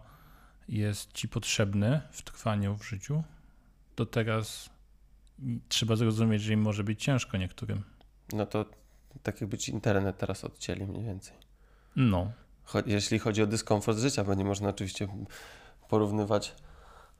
[0.68, 3.22] jest ci potrzebny w trwaniu w życiu,
[3.94, 4.70] to teraz
[5.68, 7.82] trzeba zrozumieć, że im może być ciężko niektórym.
[8.32, 8.64] no to
[9.22, 11.36] tak jakby ci internet teraz odcięli mniej więcej.
[11.96, 12.32] No,
[12.66, 15.08] Cho- jeśli chodzi o dyskomfort życia, bo nie można oczywiście
[15.88, 16.54] porównywać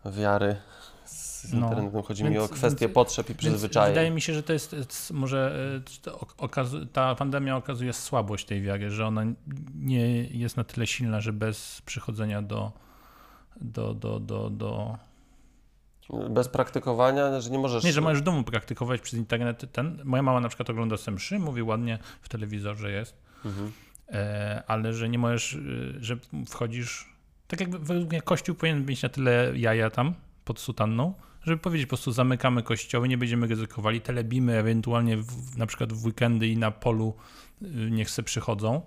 [0.07, 0.57] wiary
[1.05, 2.03] z No, internetem.
[2.03, 3.90] Chodzi mi więc- o kwestię więc- potrzeb i przyzwyczajeń.
[3.95, 4.77] wydaje mi się, że to jest
[5.12, 5.57] może
[6.83, 9.23] e, ta pandemia okazuje słabość tej wiary, że ona
[9.75, 12.73] nie jest na tyle silna, że bez przychodzenia do
[13.61, 14.99] do, do, do, do
[16.31, 17.85] Bez praktykowania, że nie możesz.
[17.85, 20.01] Nie, że możesz w domu praktykować przez internet ten.
[20.05, 23.73] Moja mama na przykład ogląda se mszy, mówi ładnie w telewizorze jest, Mhm.
[24.09, 25.59] e, ale że nie możesz, e,
[26.01, 26.17] że
[26.49, 27.14] wchodzisz.
[27.49, 31.87] Tak jakby według mnie kościół powinien mieć na tyle jaja tam pod sutanną, żeby powiedzieć
[31.87, 36.57] po prostu zamykamy kościoły, nie będziemy ryzykowali, telebimy ewentualnie w, na przykład w weekendy i
[36.57, 37.14] na polu
[37.62, 38.83] y, niech se przychodzą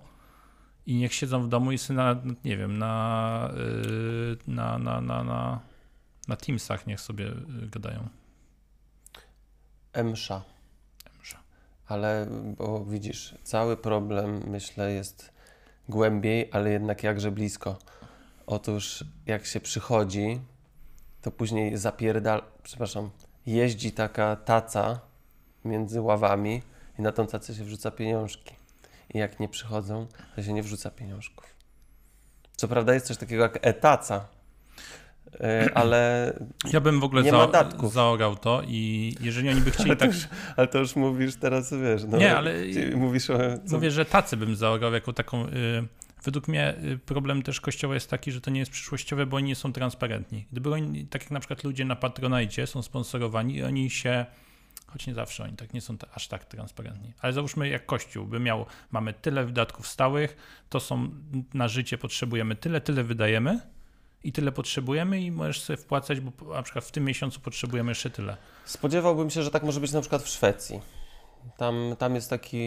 [0.86, 3.50] i niech siedzą w domu i se na, nie wiem, na,
[4.46, 5.60] y, na, na, na, na,
[6.28, 7.34] na Teamsach niech sobie y,
[7.70, 8.08] gadają.
[9.92, 10.42] Emsza.
[11.20, 11.38] Msza.
[11.86, 12.26] Ale,
[12.58, 15.32] bo widzisz, cały problem, myślę, jest
[15.88, 17.78] głębiej, ale jednak jakże blisko.
[18.46, 20.40] Otóż, jak się przychodzi,
[21.28, 23.10] to później zapierdal, przepraszam,
[23.46, 25.00] jeździ taka taca
[25.64, 26.62] między ławami
[26.98, 28.54] i na tą tacę się wrzuca pieniążki.
[29.14, 31.44] I jak nie przychodzą, to się nie wrzuca pieniążków.
[32.56, 34.28] Co prawda jest coś takiego jak etaca,
[35.40, 36.32] e, ale,
[36.72, 37.48] Ja bym w ogóle Nie za,
[37.88, 40.14] zaorał to i jeżeli oni by chcieli ale, to tak...
[40.14, 42.54] już, ale to już mówisz teraz, wiesz, no, Nie, ale-
[42.96, 43.38] Mówisz o...
[43.66, 45.46] Co, Mówię, że tacy bym zaorał jako taką...
[45.46, 45.86] Y,
[46.22, 49.46] według mnie y, problem też kościoła jest taki, że to nie jest przyszłościowe, bo oni
[49.46, 50.46] nie są transparentni.
[50.52, 54.26] Gdyby oni, tak jak na przykład ludzie na Patronite są sponsorowani i oni się...
[54.86, 57.12] Choć nie zawsze oni tak nie są aż tak transparentni.
[57.20, 60.36] Ale załóżmy, jak Kościół by miał, mamy tyle wydatków stałych,
[60.68, 61.10] to są
[61.54, 63.60] na życie potrzebujemy tyle, tyle wydajemy
[64.24, 68.10] i tyle potrzebujemy i możesz sobie wpłacać, bo na przykład w tym miesiącu potrzebujemy jeszcze
[68.10, 68.36] tyle.
[68.64, 70.80] Spodziewałbym się, że tak może być na przykład w Szwecji.
[71.56, 72.58] Tam, tam jest taki,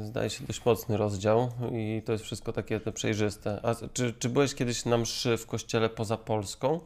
[0.00, 3.60] zdaje się, dość mocny rozdział i to jest wszystko takie te przejrzyste.
[3.62, 6.80] A czy, czy byłeś kiedyś na mszy w kościele poza Polską?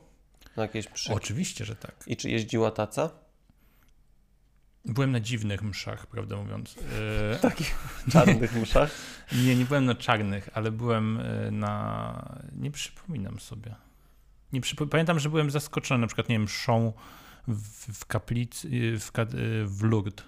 [0.56, 1.12] Na jakiejś mszy?
[1.12, 1.94] Oczywiście, że tak.
[2.06, 3.10] I czy jeździła taca?
[4.84, 6.74] Byłem na dziwnych mszach, prawdę mówiąc.
[7.32, 7.74] E, Takich
[8.12, 8.90] czarnych mszach?
[9.44, 12.38] nie, nie byłem na czarnych, ale byłem e, na.
[12.56, 13.74] Nie przypominam sobie.
[14.52, 14.86] Nie przypo...
[14.86, 16.92] Pamiętam, że byłem zaskoczony, na przykład, nie wiem, mszą
[17.48, 18.68] w, w kaplicy,
[18.98, 19.26] w, e,
[19.64, 20.24] w Lourdes,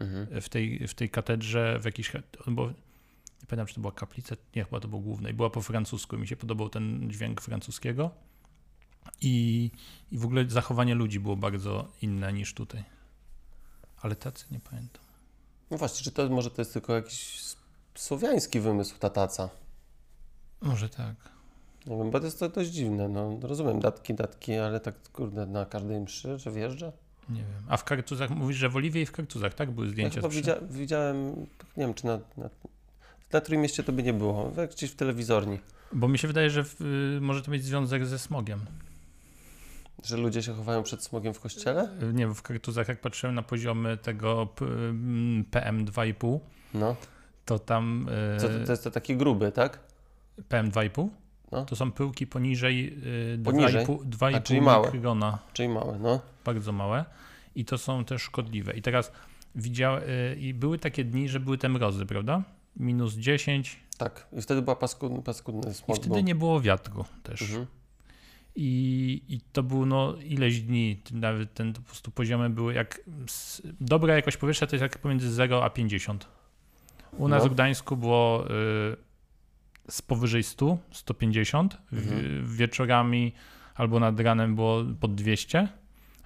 [0.00, 0.40] Mhm.
[0.40, 2.12] w tej, w tej katedrze, w jakiejś.
[2.46, 5.30] Bo, nie pamiętam, czy to była kaplica, nie, chyba to było główne.
[5.30, 8.10] I była po francusku, mi się podobał ten dźwięk francuskiego.
[9.20, 9.70] I,
[10.12, 12.84] I w ogóle zachowanie ludzi było bardzo inne niż tutaj.
[14.02, 15.02] Ale tacy nie pamiętam.
[15.70, 17.40] No właśnie, czy to może to jest tylko jakiś
[17.94, 19.50] słowiański wymysł, ta taca?
[20.60, 21.16] Może tak.
[21.86, 23.08] Nie wiem, bo to jest to dość dziwne.
[23.08, 26.92] No, rozumiem, datki, datki, ale tak kurde na każdej mszy, że wjeżdża?
[27.28, 27.62] Nie wiem.
[27.68, 29.70] A w kartuzach mówisz, że w Oliwie i w kartuzach, tak?
[29.70, 30.36] Były Ja zdjęcia przy...
[30.36, 31.30] widzia, widziałem,
[31.76, 32.50] nie wiem, czy na, na,
[33.32, 35.58] na Trójmieście to by nie było, jak gdzieś w telewizorni,
[35.92, 38.60] Bo mi się wydaje, że w, y, może to mieć związek ze smogiem.
[40.04, 41.88] że ludzie się chowają przed smogiem w kościele.
[42.02, 46.38] Y, Nie w kartuzach jak patrzyłem na poziomy tego p- mm, PM2,5,
[46.74, 46.96] No,
[47.44, 49.78] to tam y, to, to jest to taki gruby, tak?
[50.50, 51.08] PM2,5
[51.52, 51.64] No.
[51.64, 52.98] to są pyłki poniżej
[53.34, 53.86] y, Poniżej?
[53.86, 54.86] 2,5 A, 2,5 czyli małe.
[54.86, 55.38] mikrogona.
[55.52, 56.20] Czyli małe, no.
[56.44, 57.04] Bardzo małe.
[57.54, 58.72] I to są też szkodliwe.
[58.76, 59.12] I teraz
[59.54, 60.02] widziałem,
[60.38, 62.42] i były takie dni, że były te mrozy, prawda?
[62.76, 64.26] Minus 10 Tak.
[64.32, 65.96] I wtedy była paskudny, paskudny i smog.
[65.96, 66.20] wtedy był.
[66.24, 67.42] nie było wiatru też.
[67.42, 67.66] Mhm.
[68.56, 73.00] I, I to było no ileś dni, nawet ten po prostu poziomy były jak
[73.80, 76.26] dobra jakość powietrza to jest jak pomiędzy 0 a 50.
[77.18, 77.48] U nas No.
[77.50, 78.96] w Gdańsku było y,
[79.90, 82.46] z powyżej 100, 150 w, Mhm.
[82.56, 83.32] wieczorami
[83.74, 85.68] albo nad ranem było pod 200,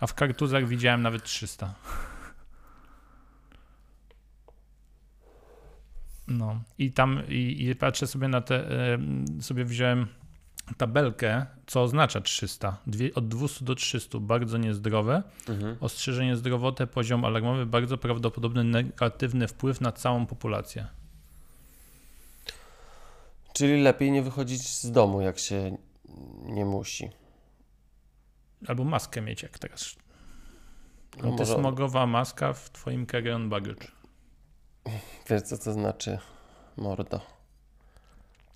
[0.00, 1.74] a w kartuzach widziałem nawet 300.
[6.28, 8.68] No i tam i, i patrzę sobie na te,
[9.40, 10.06] sobie wziąłem
[10.76, 12.76] tabelkę, co oznacza 300.
[12.86, 15.22] Dwie, od 200 do 300, bardzo niezdrowe.
[15.48, 15.76] Mhm.
[15.80, 20.86] Ostrzeżenie zdrowotne, poziom alarmowy, bardzo prawdopodobny negatywny wpływ na całą populację.
[23.54, 25.76] Czyli lepiej nie wychodzić z domu, jak się
[26.42, 27.10] nie musi.
[28.66, 29.94] Albo maskę mieć, jak teraz.
[31.22, 33.86] No Antysmogowa maska w twoim carry-on baggage.
[35.30, 36.18] Wiesz, co to znaczy,
[36.76, 37.20] mordo?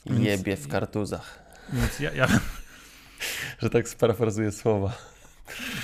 [0.06, 1.42] Jebie w kartuzach.
[1.72, 2.26] Więc ja, ja
[3.62, 4.92] Że tak sparafrazuję słowa.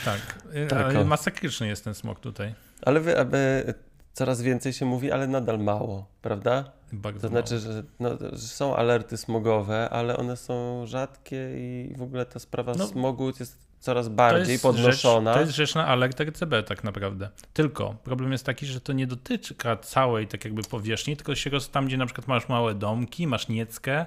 [0.05, 0.21] tak,
[0.69, 2.55] Tak, ale masakryczny jest ten smog tutaj.
[2.83, 3.75] Ale wy, aby
[4.13, 6.73] coraz więcej się mówi, ale nadal mało, prawda?
[7.21, 12.27] To znaczy, że, no, że są alerty smogowe, ale one są rzadkie i w ogóle
[12.27, 15.33] ta sprawa No, smogu jest coraz To bardziej jest podnoszona.
[15.33, 17.29] Rzecz, to jest rzecz na alert RCB tak naprawdę.
[17.53, 21.71] Tylko problem jest taki, że to nie dotyczy całej tak jakby powierzchni, tylko się roz,
[21.71, 24.07] tam, gdzie na przykład masz małe domki, masz nieckę,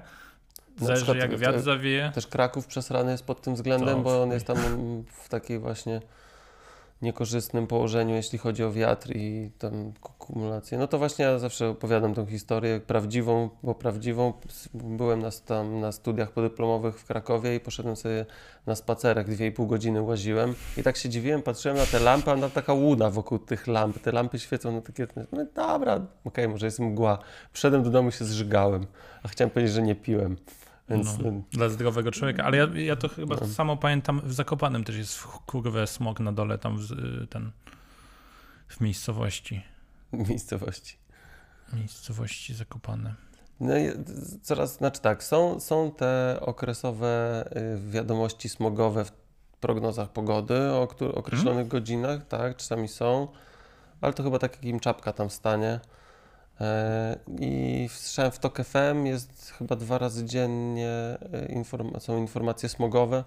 [0.77, 2.11] zależy przykład jak wiatr zawieje.
[2.15, 4.57] Też Kraków przesrany jest pod tym względem, To bo on jest tam
[5.23, 6.01] w takiej właśnie
[7.01, 10.77] niekorzystnym położeniu, jeśli chodzi o wiatr i tam ku- kumulację.
[10.77, 14.33] No to właśnie ja zawsze opowiadam tą historię prawdziwą, bo prawdziwą.
[14.73, 18.25] Byłem na, tam na studiach podyplomowych w Krakowie i poszedłem sobie
[18.65, 22.31] na spacerek, dwie i pół godziny łaziłem i tak się dziwiłem, patrzyłem na te lampy,
[22.31, 23.99] a tam taka łuna wokół tych lamp.
[23.99, 27.19] Te lampy świecą na takie, no dobra, okej, może jest mgła.
[27.53, 28.85] Przyszedłem do domu, się zżygałem,
[29.23, 30.37] a chciałem powiedzieć, że nie piłem.
[30.89, 33.47] Więc No, dla zdrowego człowieka, ale ja, ja to chyba No.
[33.47, 36.87] samo pamiętam, w Zakopanem też jest w- kurwę smog na dole, tam w,
[37.29, 37.51] ten,
[38.67, 39.61] w miejscowości,
[40.13, 40.97] miejscowości.
[41.73, 43.15] miejscowości Zakopane.
[43.59, 43.73] No
[44.41, 47.43] coraz, znaczy tak, są, są te okresowe
[47.87, 49.11] y, wiadomości smogowe w
[49.59, 53.27] prognozach pogody o określonych godzinach, tak, czasami są,
[54.01, 55.79] ale to chyba tak jak im czapka tam stanie.
[56.61, 61.17] E, I słyszałem w TOK FM jest chyba dwa razy dziennie
[61.49, 63.23] inform- są informacje smogowe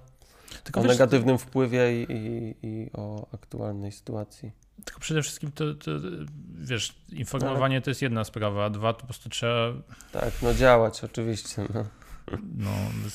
[0.65, 4.53] Tylko o wiesz, negatywnym wpływie i, i, i o aktualnej sytuacji.
[4.85, 5.91] Tylko przede wszystkim to, to
[6.59, 9.73] wiesz, informowanie to jest jedna sprawa, a dwa to po prostu trzeba,
[10.13, 11.85] Tak, no działać oczywiście, no,
[12.57, 12.71] no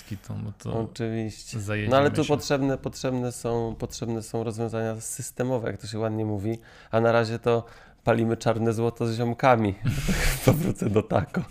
[0.10, 1.58] kitu, bo to oczywiście.
[1.90, 2.28] No ale tu się.
[2.28, 6.60] potrzebne, potrzebne, są, potrzebne są rozwiązania systemowe, jak to się ładnie mówi,
[6.92, 7.66] a na razie to
[8.06, 9.76] palimy czarne złoto z ziomkami.
[10.46, 11.42] Powrócę do tako.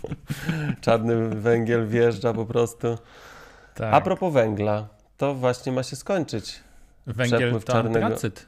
[0.81, 2.97] Czarny węgiel wjeżdża po prostu.
[3.75, 3.93] tak.
[3.93, 4.87] A propos węgla,
[5.17, 6.59] to właśnie ma się skończyć.
[7.07, 8.45] Węgiel przepływ to czarnego- antracyt.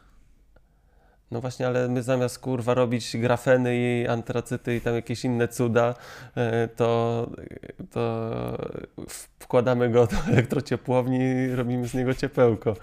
[1.32, 5.96] No właśnie, ale my zamiast kurwa robić grafeny i antracyty i tam jakieś inne cuda,
[6.36, 7.30] e, to,
[7.92, 8.58] to
[9.48, 12.74] wkładamy go do elektrociepłowni robimy z niego ciepełko.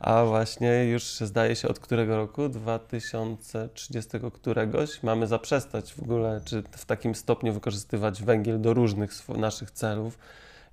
[0.00, 2.48] A właśnie już zdaje się od którego roku?
[2.48, 9.70] 2030 któregoś mamy zaprzestać w ogóle, czy w takim stopniu wykorzystywać węgiel do różnych naszych
[9.70, 10.18] celów.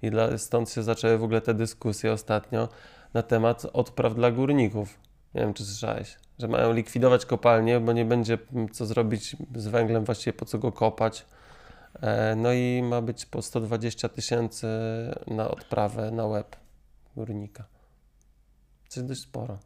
[0.01, 2.69] I dla, stąd się zaczęły w ogóle te dyskusje ostatnio
[3.13, 4.99] na temat odpraw dla górników.
[5.35, 8.37] Nie wiem, czy słyszałeś, że mają likwidować kopalnie, bo nie będzie
[8.71, 11.25] co zrobić z węglem, właściwie po co go kopać.
[12.01, 14.67] E, No i ma być po 120 tysięcy
[15.27, 16.55] na odprawę na łeb
[17.15, 17.63] górnika.
[18.87, 19.57] Co jest dość sporo.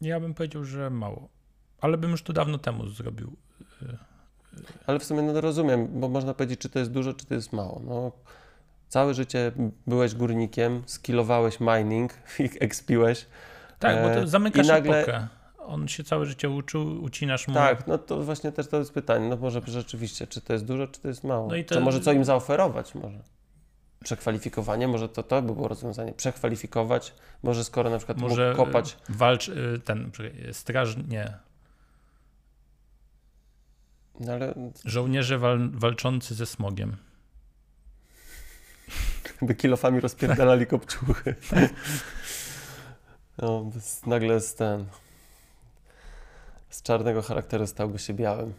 [0.00, 1.28] Ja bym powiedział, że mało.
[1.80, 3.36] Ale bym już to dawno temu zrobił.
[4.86, 7.52] Ale w sumie no rozumiem, bo można powiedzieć, czy to jest dużo, czy to jest
[7.52, 7.80] mało.
[7.84, 8.12] No,
[8.88, 9.52] całe życie
[9.86, 13.26] byłeś górnikiem, skillowałeś mining i expiłeś.
[13.78, 15.28] Tak, bo E, to zamykasz i nagle- epokę.
[15.68, 17.54] On się całe życie uczył, ucinasz mu.
[17.54, 19.28] Tak, no to właśnie też to jest pytanie.
[19.28, 21.48] No może rzeczywiście, czy to jest dużo, czy to jest mało?
[21.48, 23.18] No i to- Czy może co im zaoferować może?
[24.04, 26.12] Przekwalifikowanie, może to, to by było rozwiązanie.
[26.12, 30.10] Przekwalifikować, może skoro na przykład Może mógł kopać, y, walcz, y, ten,
[30.52, 31.38] straż, nie,
[34.20, 34.54] no ale
[34.84, 36.96] żołnierze wal, walczący ze smogiem.
[39.42, 41.34] by kilofami rozpierdalali kopciuchy.
[43.42, 43.70] No,
[44.06, 44.86] nagle z ten...
[46.70, 48.52] Z czarnego charakteru stałby się białym.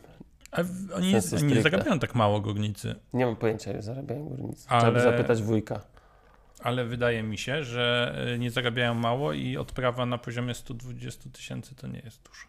[0.51, 0.61] A
[0.95, 1.61] oni, nie stricte.
[1.61, 4.65] zarabiają tak mało górnicy, Nie mam pojęcia, ile zarabiają górnicy.
[4.67, 5.81] Trzeba by Ale- zapytać wujka.
[6.63, 11.75] ale wydaje mi się, że y, nie zarabiają mało i odprawa na poziomie 120 tysięcy
[11.75, 12.41] to nie jest dużo.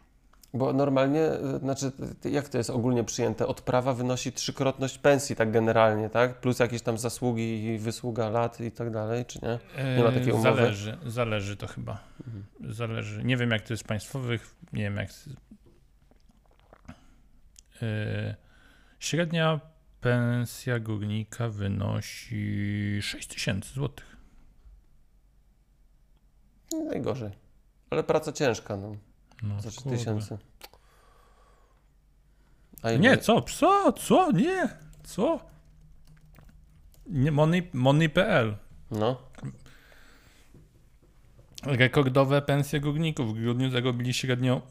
[0.55, 1.93] Bo normalnie, y, znaczy,
[2.27, 3.47] y, jak to jest ogólnie przyjęte?
[3.47, 6.41] Odprawa wynosi trzykrotność pensji, tak generalnie, tak?
[6.41, 9.59] Plus jakieś tam zasługi i wysługa lat i tak dalej, czy nie?
[9.97, 10.55] Nie ma takiej umowy?
[10.57, 11.99] Zależy, zależy to chyba.
[12.27, 12.75] Mhm.
[12.75, 13.25] Zależy.
[13.25, 15.09] Nie wiem jak to jest państwowych, nie wiem jak.
[17.83, 18.35] Yy,
[18.99, 19.61] średnia
[20.01, 24.17] pensja górnika wynosi 6 tysięcy złotych.
[26.89, 27.31] Najgorzej.
[27.91, 28.97] Ale praca ciężka, no.
[29.43, 29.99] No, Za 3 kurde.
[29.99, 30.39] tysięcy.
[32.83, 33.43] A ile- Nie, co?
[33.43, 33.93] Co?
[33.93, 34.33] Co?
[34.33, 34.69] Nie.
[35.05, 35.41] Co?
[37.07, 38.57] Nie, Money- Money.pl.
[38.91, 39.23] No.
[41.63, 43.29] Rekordowe pensje górników.
[43.35, 44.63] W grudniu zarobili średnio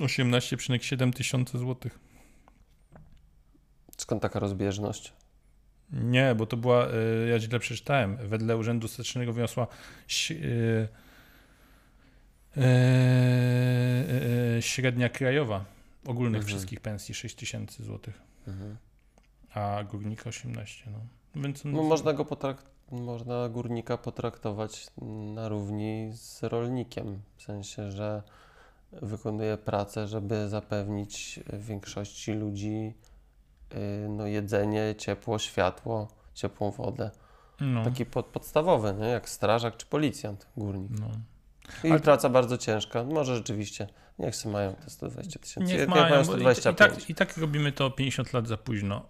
[0.00, 1.98] 18,7 tysiąca złotych.
[4.02, 5.12] Skąd taka rozbieżność?
[5.92, 9.66] Nie, bo to była, y, ja źle przeczytałem, wedle Urzędu Statystycznego wyniosła
[10.30, 10.88] y,
[14.58, 15.64] y, średnia krajowa
[16.06, 16.46] ogólnych Mhm.
[16.46, 18.76] wszystkich pensji 6 tysięcy złotych, Mhm.
[19.54, 20.90] a górnika 18.
[20.90, 20.98] No.
[21.42, 22.24] Więc No, można go
[22.90, 24.86] można górnika potraktować
[25.34, 27.22] na równi z rolnikiem.
[27.36, 28.22] W sensie, że
[28.92, 32.94] wykonuje pracę, żeby zapewnić większości ludzi
[34.08, 37.10] no, jedzenie, ciepło, światło, ciepłą wodę.
[37.60, 39.06] no, Taki pod, podstawowy, nie?
[39.08, 40.90] jak strażak czy policjant, górnik.
[41.00, 41.06] no.
[41.84, 43.04] I Ale- praca bardzo ciężka.
[43.04, 43.86] Może rzeczywiście.
[44.18, 45.72] Niech sobie mają te 120 tysięcy.
[45.72, 46.78] Niech mają, mają bo i, i, 125.
[46.78, 49.02] tak, i tak robimy to 50 lat za późno.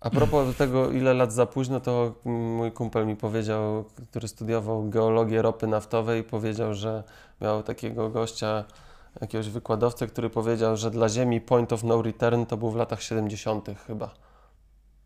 [0.00, 5.42] A propos tego, ile lat za późno, to mój kumpel mi powiedział, który studiował geologię
[5.42, 7.04] ropy naftowej, powiedział, że
[7.40, 8.64] miał takiego gościa,
[9.20, 13.02] jakiegoś wykładowcę, który powiedział, że dla Ziemi point of no return to był w latach
[13.02, 13.68] 70.
[13.86, 14.14] chyba.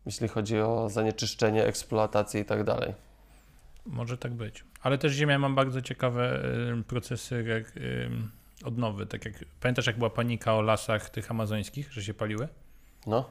[0.05, 2.93] Jeśli chodzi o zanieczyszczenie, eksploatację i tak dalej.
[3.85, 4.63] Może tak być.
[4.81, 6.45] Ale też Ziemia ma bardzo ciekawe
[6.79, 8.09] y, procesy y,
[8.65, 9.05] odnowy.
[9.05, 12.47] Tak jak, pamiętasz, jak była panika o lasach tych amazońskich, że się paliły?
[13.07, 13.29] No.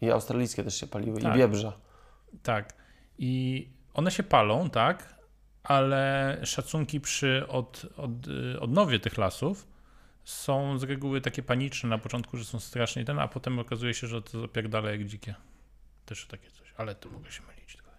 [0.00, 1.34] I australijskie też się paliły, Tak.
[1.34, 1.72] i biebrza.
[2.42, 2.74] Tak.
[3.18, 5.14] I one się palą, tak,
[5.62, 9.66] ale szacunki przy od, od, y, odnowie tych lasów
[10.32, 14.06] są z reguły takie paniczne na początku, że są strasznie ten, a potem okazuje się,
[14.06, 15.34] że to zapierdala jak dzikie.
[16.06, 17.98] Też takie coś, ale to mogę się mylić trochę.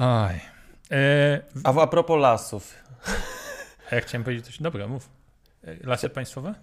[0.00, 0.40] Aj.
[0.90, 2.74] E, A, w- a propos lasów.
[3.90, 4.62] a ja chciałem powiedzieć coś.
[4.62, 5.08] Dobra, mów.
[5.64, 6.54] E, Lasy państwowe?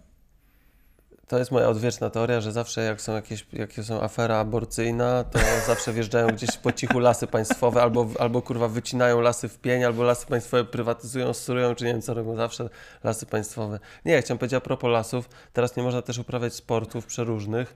[1.34, 5.40] To jest moja odwieczna teoria, że zawsze jak są jakieś, jak są afera aborcyjna, to
[5.68, 10.04] zawsze wjeżdżają gdzieś po cichu lasy państwowe, albo, albo kurwa wycinają lasy w pień, albo
[10.04, 12.70] lasy państwowe prywatyzują, surują, czy nie wiem co robią, zawsze
[13.04, 13.80] lasy państwowe.
[14.06, 17.76] Nie, ja chciałem powiedzieć a propos lasów, teraz nie można też uprawiać sportów przeróżnych.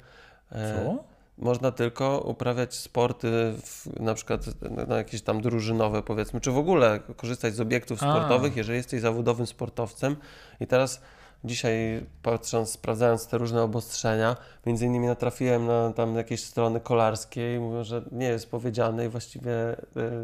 [0.52, 1.04] E, Co?
[1.38, 4.42] Można tylko uprawiać sporty, w, na przykład
[4.88, 8.12] na jakieś tam drużynowe powiedzmy, czy w ogóle korzystać z obiektów A.
[8.12, 10.16] sportowych, jeżeli jesteś zawodowym sportowcem.
[10.60, 11.02] I teraz
[11.44, 17.60] dzisiaj patrząc, sprawdzając te różne obostrzenia, między innymi natrafiłem na tam jakieś strony kolarskie i
[17.60, 19.80] mówią, że nie jest powiedziane i właściwie y,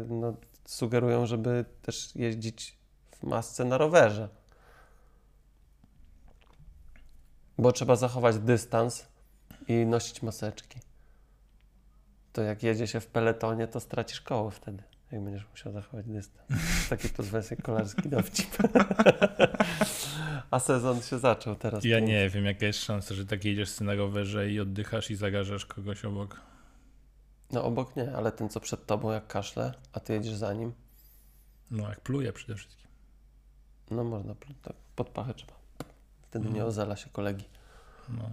[0.08, 2.78] no, sugerują, żeby też jeździć
[3.10, 4.28] w masce na rowerze.
[7.58, 9.06] Bo trzeba zachować dystans
[9.68, 10.80] i nosić maseczki.
[12.32, 16.48] To jak jedzie się w peletonie, to stracisz koło wtedy, jak będziesz musiał zachować dystans.
[16.90, 18.56] Taki pozwesek kolarski dowcip.
[20.54, 21.84] A sezon się zaczął teraz.
[21.84, 25.66] Ja nie wiem, jaka jest szansa, że tak jedziesz na rowerze i oddychasz i zarażasz
[25.66, 26.40] kogoś obok.
[27.52, 30.72] No obok nie, ale ten co przed tobą jak kaszle, a ty jedziesz za nim,
[31.70, 32.86] No, jak pluje przede wszystkim.
[33.90, 35.52] no można tak, pod pachę trzeba.
[36.22, 36.54] Wtedy Mhm.
[36.54, 37.44] nie ozala się kolegi.
[38.08, 38.30] No.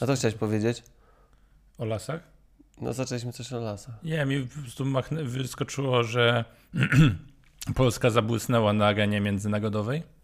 [0.00, 0.82] A co chciałeś powiedzieć?
[1.78, 2.20] O lasach?
[2.80, 3.94] No zaczęliśmy coś o lasach.
[4.02, 4.84] Nie, mi po prostu
[5.24, 6.44] wyskoczyło, że
[7.74, 10.17] Polska zabłysnęła na arenie międzynarodowej.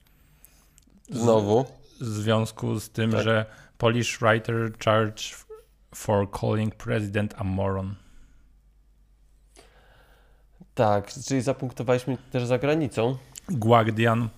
[1.10, 1.64] Znowu.
[2.00, 3.22] W związku z tym, Tak.
[3.22, 3.46] że
[3.78, 5.46] Polish writer charged
[5.94, 7.94] for calling president a moron.
[10.74, 13.16] Tak, czyli zapunktowaliśmy też za granicą.
[13.48, 14.28] Guardian,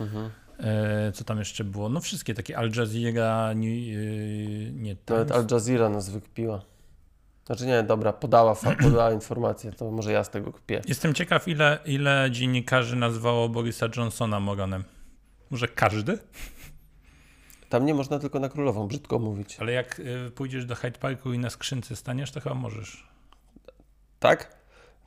[0.00, 0.30] Mhm.
[0.58, 1.88] e, co tam jeszcze było?
[1.88, 3.94] No wszystkie takie Al Jazeera, nie,
[4.72, 5.32] nie Nawet.
[5.32, 6.62] Al Jazeera nas wykpiła.
[7.46, 10.82] Znaczy nie, dobra, podała, podała informację, to może ja z tego kupię.
[10.88, 14.84] Jestem ciekaw, ile, ile dziennikarzy nazwało Borisa Johnsona Moranem.
[15.50, 16.18] Może każdy?
[17.68, 19.56] Tam nie można tylko na królową brzydko mówić.
[19.60, 23.08] Ale jak y, pójdziesz do Hyde Parku i na skrzynce staniesz, to chyba możesz.
[24.18, 24.56] Tak?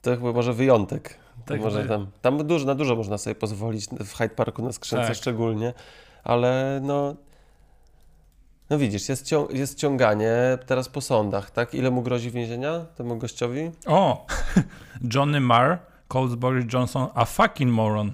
[0.01, 1.17] To chyba może wyjątek.
[1.45, 5.07] Tak, może tam, tam dużo, na dużo można sobie pozwolić, w Hyde Parku na skrzynce
[5.07, 5.15] Tak.
[5.15, 5.73] szczególnie,
[6.23, 7.15] ale no...
[8.69, 10.33] No widzisz, jest, cią- jest ciąganie
[10.65, 11.73] teraz po sądach, tak?
[11.73, 13.71] Ile mu grozi więzienia temu gościowi?
[13.85, 14.25] O!
[15.13, 15.77] Johnny Marr
[16.13, 18.13] calls Boris Johnson a fucking moron.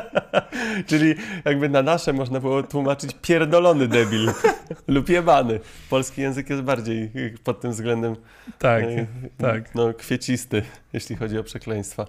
[0.88, 1.14] Czyli
[1.44, 4.30] jakby na nasze można było tłumaczyć pierdolony debil
[4.88, 5.60] lub jebany.
[5.90, 7.10] Polski język jest bardziej
[7.44, 8.16] pod tym względem
[8.58, 9.06] Tak, y,
[9.38, 9.74] tak.
[9.74, 10.62] No, kwiecisty,
[10.92, 12.06] jeśli chodzi o przekleństwa.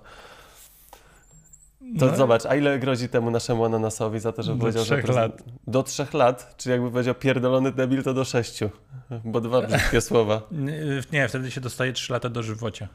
[1.99, 2.15] To No.
[2.15, 5.43] zobacz, a ile grozi temu naszemu ananasowi za to, że Do powiedział, trzech lat.
[5.67, 8.69] Do trzech lat, czyli jakby powiedział pierdolony debil, to do sześciu.
[9.25, 10.41] Bo dwa brzydkie słowa.
[11.11, 12.88] Nie, wtedy się dostaje 3 lata do żywocia.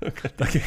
[0.36, 0.60] Takie,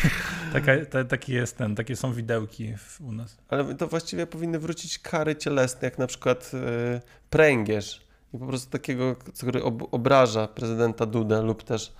[0.54, 3.38] taka, ta, taki jest ten, takie są widełki w, u nas.
[3.50, 8.02] Ale to właściwie powinny wrócić kary cielesne, jak na przykład yy, pręgierz.
[8.34, 11.94] I po prostu takiego, który ob obraża prezydenta Dudę lub też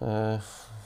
[0.00, 0.06] yy,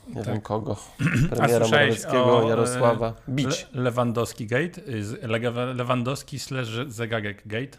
[0.08, 0.26] nie Tak.
[0.26, 0.76] wiem kogo.
[1.30, 3.14] Premiera Morawieckiego, e, Jarosława.
[3.28, 3.66] Bić.
[3.72, 7.78] Le Lewandowski Gate, y, Lewandowski slash zegarek Gate.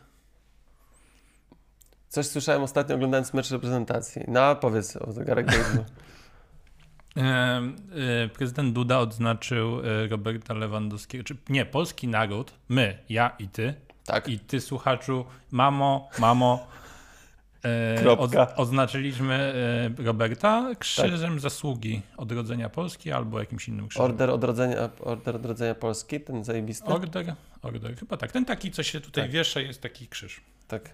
[2.09, 4.23] Coś słyszałem ostatnio oglądając mecz reprezentacji.
[4.27, 5.83] No, powiedz o zegarek Gate'u.
[7.17, 13.47] E, e, Prezydent Duda odznaczył e, Roberta Lewandowskiego, czy nie, polski naród, my, ja i
[13.47, 13.73] ty,
[14.05, 14.27] Tak.
[14.27, 16.67] i ty słuchaczu, mamo, mamo,
[18.01, 18.55] Kropka.
[18.55, 19.53] oznaczyliśmy
[19.97, 24.05] Roberta krzyżem zasługi odrodzenia Polski albo jakimś innym krzyżem.
[24.05, 26.85] Order odrodzenia, order odrodzenia Polski, ten zajebisty.
[26.85, 28.31] Order, order, chyba tak.
[28.31, 29.31] Ten taki, co się tutaj Tak.
[29.31, 30.41] wiesza, jest taki krzyż.
[30.67, 30.89] Tak.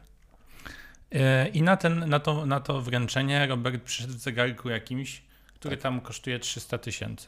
[1.53, 5.21] I na, ten, na, to, na to wręczenie Robert przyszedł w zegarku jakimś,
[5.59, 7.27] który tam kosztuje 300 tysięcy.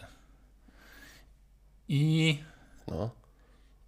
[1.87, 2.37] I,
[2.87, 3.09] No.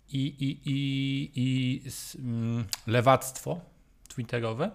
[0.10, 1.82] i, i, i, i
[2.20, 3.60] mm, lewactwo
[4.08, 4.72] twitterowe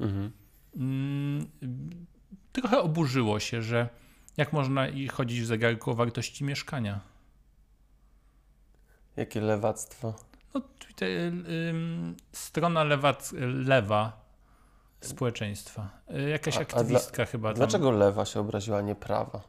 [0.00, 0.32] Mhm.
[0.76, 1.46] mm,
[2.52, 3.88] trochę oburzyło się, że
[4.36, 7.00] jak można i chodzić w zegarku o wartości mieszkania.
[9.16, 10.14] Jakie lewactwo.
[10.54, 13.32] No, Twitter, ym, strona lewac,
[13.64, 14.27] lewa
[15.00, 15.88] społeczeństwa.
[16.26, 17.56] Y, Jakaś A- a aktywistka chyba tam.
[17.56, 19.40] Dlaczego lewa się obraziła, a nie prawa?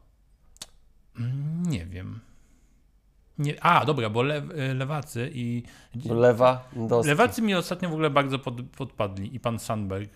[1.19, 2.19] Mm, Nie wiem.
[3.37, 4.37] Nie, a, dobra, bo le,
[4.71, 5.63] y, lewacy i.
[5.95, 7.09] Bo lewa, doski.
[7.09, 10.09] Lewacy mi ostatnio w ogóle bardzo pod, podpadli i pan Sandberg.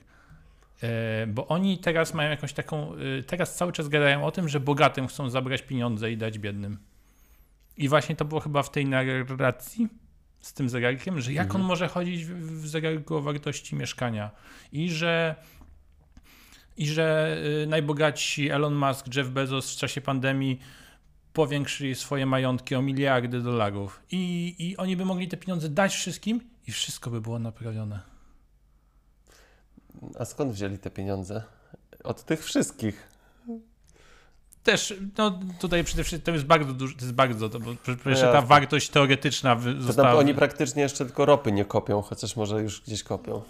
[0.83, 2.95] E, bo oni teraz mają jakąś taką.
[3.19, 6.77] y, Teraz cały czas gadają o tym, że bogatym chcą zabrać pieniądze i dać biednym.
[7.77, 9.87] I właśnie to było chyba w tej narracji
[10.43, 11.61] z tym zegarkiem, że jak Mhm.
[11.61, 14.31] on może chodzić w, zegarku o wartości mieszkania.
[14.71, 15.35] I że.
[16.77, 20.59] I że y, najbogatsi Elon Musk, Jeff Bezos w czasie pandemii
[21.33, 24.03] powiększyli swoje majątki o miliardy dolarów.
[24.11, 27.99] I, I oni by mogli te pieniądze dać wszystkim i wszystko by było naprawione.
[30.19, 31.43] A skąd wzięli te pieniądze?
[32.03, 33.07] Od tych wszystkich.
[34.63, 38.19] Też, no tutaj przede wszystkim to jest bardzo dużo, to jest bardzo, to, bo przecież
[38.21, 38.41] ta jasne.
[38.47, 40.13] wartość teoretyczna wy- To została...
[40.13, 43.41] oni praktycznie jeszcze tylko ropy nie kopią, chociaż może już gdzieś kopią.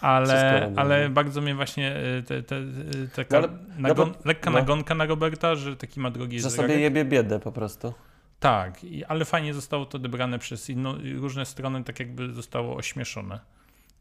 [0.00, 1.14] ale, ale no.
[1.14, 4.58] bardzo mnie właśnie y, te, te, y, taka No ale- nagon, no lekka no.
[4.58, 7.94] nagonka na Roberta, że taki ma drogi Że sobie jebie biedę po prostu.
[8.40, 13.40] Tak, i, ale fajnie zostało to odebrane przez inno, różne strony, tak jakby zostało ośmieszone.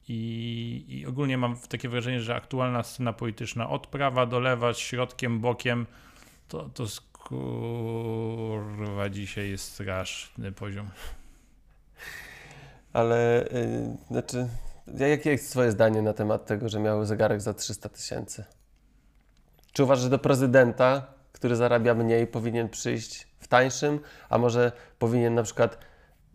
[0.07, 5.39] I, I ogólnie mam takie wrażenie, że aktualna scena polityczna od prawa do lewa, środkiem,
[5.39, 5.85] bokiem,
[6.47, 10.89] to, to kurwa dzisiaj jest straszny poziom.
[12.93, 14.47] Ale, y, znaczy,
[14.97, 18.45] ja- jakie jest twoje zdanie na temat tego, że miał zegarek za 300 tysięcy?
[19.73, 23.99] Czy uważasz, że do prezydenta, który zarabia mniej, powinien przyjść w tańszym,
[24.29, 25.77] a może powinien na przykład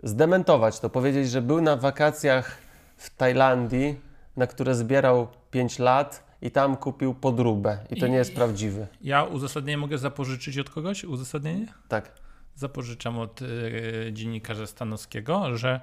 [0.03, 2.62] zdementować to, powiedzieć, że był na wakacjach
[3.03, 4.01] w Tajlandii,
[4.37, 8.87] na które zbierał 5 lat i tam kupił podróbę i to I- nie jest prawdziwy.
[9.01, 11.05] Ja uzasadnienie mogę zapożyczyć od kogoś?
[11.05, 11.67] Uzasadnienie?
[11.89, 12.13] Tak.
[12.55, 15.81] Zapożyczam od y, dziennikarza Stanowskiego, że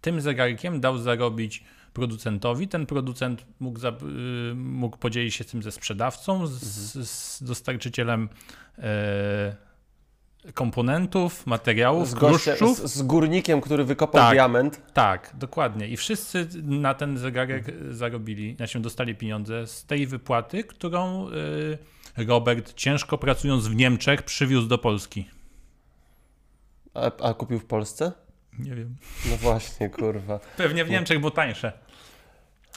[0.00, 1.64] tym zegarkiem dał zarobić
[1.94, 2.68] producentowi.
[2.68, 6.52] Ten producent mógł, za, y, mógł podzielić się tym ze sprzedawcą, z,
[7.08, 8.28] z dostarczycielem
[8.78, 8.82] y,
[10.54, 12.88] komponentów, materiałów, Z, gościa, kluszczów.
[12.90, 14.32] z, z górnikiem, który wykopał Tak.
[14.34, 14.80] diament.
[14.92, 15.88] Tak, dokładnie.
[15.88, 21.28] I wszyscy na ten zegarek zarobili, znaczy dostali pieniądze z tej wypłaty, którą
[22.16, 25.28] y, Robert, ciężko pracując w Niemczech, przywiózł do Polski.
[26.94, 28.12] A, a kupił w Polsce?
[28.58, 28.96] Nie wiem.
[29.30, 30.40] No właśnie, kurwa.
[30.56, 31.72] Pewnie w Niemczech, bo tańsze.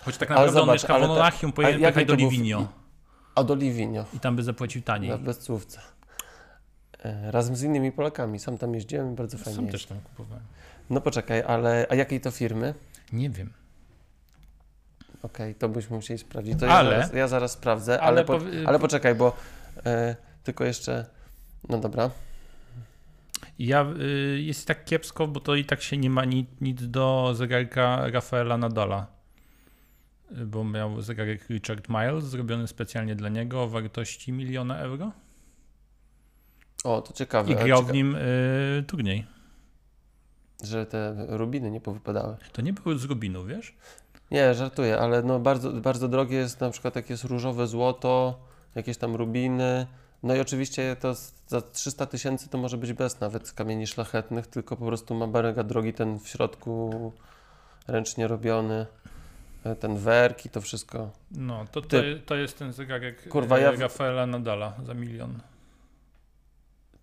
[0.04, 2.68] Choć tak Ale naprawdę on zobacz, mieszka w Monachium, a poje- jaki pojechaj do Livigno
[3.36, 4.06] A do Livigno.
[4.14, 5.10] i tam by zapłacił taniej.
[5.10, 5.82] Na bezcłówce.
[7.06, 8.40] E, Razem z innymi Polakami.
[8.40, 10.44] Sam tam jeździłem i bardzo fajnie Sam też tam kupowałem.
[10.90, 12.74] No poczekaj, ale a jakiej to firmy?
[13.14, 13.54] Nie wiem.
[15.24, 16.60] Okej, to byśmy musieli sprawdzić.
[16.60, 19.36] To Ale- ja, zaraz, ja zaraz sprawdzę, ale, Ale po, ale poczekaj, bo
[19.86, 21.06] e, tylko jeszcze...
[21.70, 22.10] No dobra.
[23.60, 27.32] Ja, y, jest tak kiepsko, bo to i tak się nie ma nic, nic do
[27.36, 29.08] zegarka Rafaela Nadala.
[30.32, 35.12] Y, Bo miał zegarek Richard Miles zrobiony specjalnie dla niego o wartości miliona euro
[36.86, 37.52] O, to ciekawe.
[37.52, 39.26] i grał w nim y, turniej.
[40.64, 42.36] Że te rubiny nie powypadały.
[42.52, 43.76] To nie był z Rubinu, wiesz?
[44.32, 48.40] Nie, żartuję, ale no bardzo, bardzo drogie jest na przykład jak jest różowe złoto,
[48.76, 49.88] jakieś tam rubiny,
[50.26, 51.14] No i oczywiście to
[51.48, 55.64] za 300 tysięcy to może być bez nawet kamieni szlachetnych, tylko po prostu ma mega
[55.64, 57.12] drogi ten w środku
[57.88, 58.86] ręcznie robiony,
[59.64, 61.12] e, ten werk i to wszystko.
[61.32, 65.40] No, to, to, to jest ten zegarek Kurwa, e, ja- Rafaela Nadala za milion.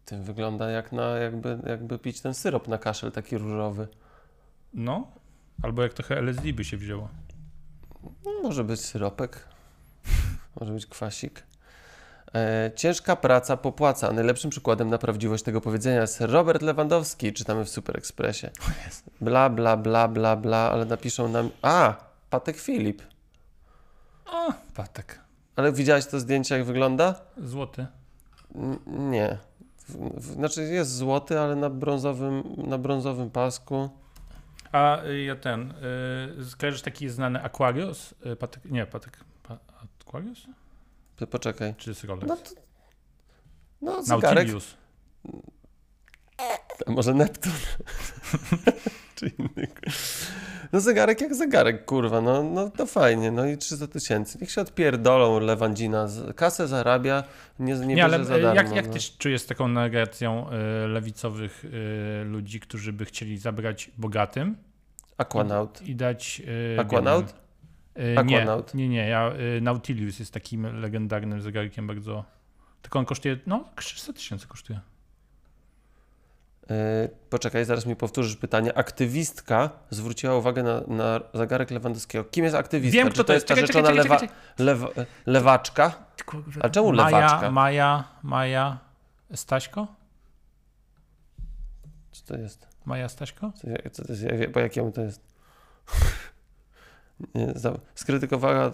[0.05, 3.88] Tym wygląda jak na, jakby, jakby pić ten syrop na kaszel taki różowy.
[4.74, 5.07] No,
[5.62, 7.09] albo jak trochę LSD by się wzięło.
[8.24, 9.48] No, może być syropek,
[10.61, 11.42] może być kwasik.
[12.34, 14.12] E, ciężka praca popłaca.
[14.12, 18.46] Najlepszym przykładem na prawdziwość tego powiedzenia jest Robert Lewandowski, czytamy w Super Expressie.
[19.20, 21.50] Bla, bla, bla, bla, bla, ale napiszą nam...
[21.62, 21.94] A,
[22.30, 23.03] Patek Filip.
[24.26, 25.20] O, patek.
[25.57, 27.20] Ale widziałeś to zdjęcie, jak wygląda?
[27.38, 27.86] Złoty.
[28.55, 29.38] N- nie.
[29.89, 33.91] W, znaczy jest złoty, ale na brązowym, na brązowym pasku.
[34.72, 35.74] A y, ja ten,
[36.41, 38.14] y, skojarzysz taki znany Aquarius?
[38.26, 39.59] Y, Patek, nie, Patek, pa,
[40.07, 40.47] Aquarius?
[41.30, 41.74] Poczekaj.
[41.76, 42.28] Czy Rolex?
[42.28, 42.51] No, to,
[43.83, 44.37] no zegarek.
[44.37, 44.76] Nautilus.
[46.87, 47.53] A może Neptun?
[49.16, 49.68] Czy inny?
[50.72, 54.39] No zegarek jak zegarek, kurwa, no, no to fajnie, no i 300 tysięcy.
[54.41, 56.07] Niech się odpierdolą Lewandzina,
[56.37, 57.24] kasę zarabia,
[57.59, 58.62] nie, nie, Nie, ale za y, darmo.
[58.62, 58.93] jak, jak no.
[58.93, 60.47] ty czujesz taką narracją
[60.85, 64.57] y, lewicowych y, ludzi, którzy by chcieli zabrać bogatym
[65.18, 65.83] Aquanaut.
[65.83, 66.43] i dać
[66.76, 67.35] y, Aquanaut?
[67.99, 68.74] Y, nie, Aquanaut?
[68.74, 72.24] nie, nie, ja, y, Nautilus jest takim legendarnym zegarkiem bardzo...
[72.83, 74.80] Tylko on kosztuje, no 300 tysięcy kosztuje.
[76.73, 78.79] Yy, poczekaj, zaraz mi powtórzysz pytanie.
[78.79, 82.25] Aktywistka zwróciła uwagę na, na zegarek Lewandowskiego.
[82.25, 82.99] Kim jest aktywistka?
[82.99, 83.47] Wiem, Czy kto to jest.
[83.47, 85.93] ta Czekaj, rzeczona czekaj, czekaj, lewa, lewa, lewaczka?
[86.61, 87.51] A czemu Maja, lewaczka?
[87.51, 88.79] Maja, Maja
[89.35, 89.87] Staśko?
[92.12, 92.68] Co to jest?
[92.85, 93.53] Maja Staśko?
[93.55, 94.25] Co, co to jest?
[94.25, 95.20] Ja wiem, Po jakiemu to jest?
[97.35, 97.55] Nie,
[97.95, 98.70] skrytykowała,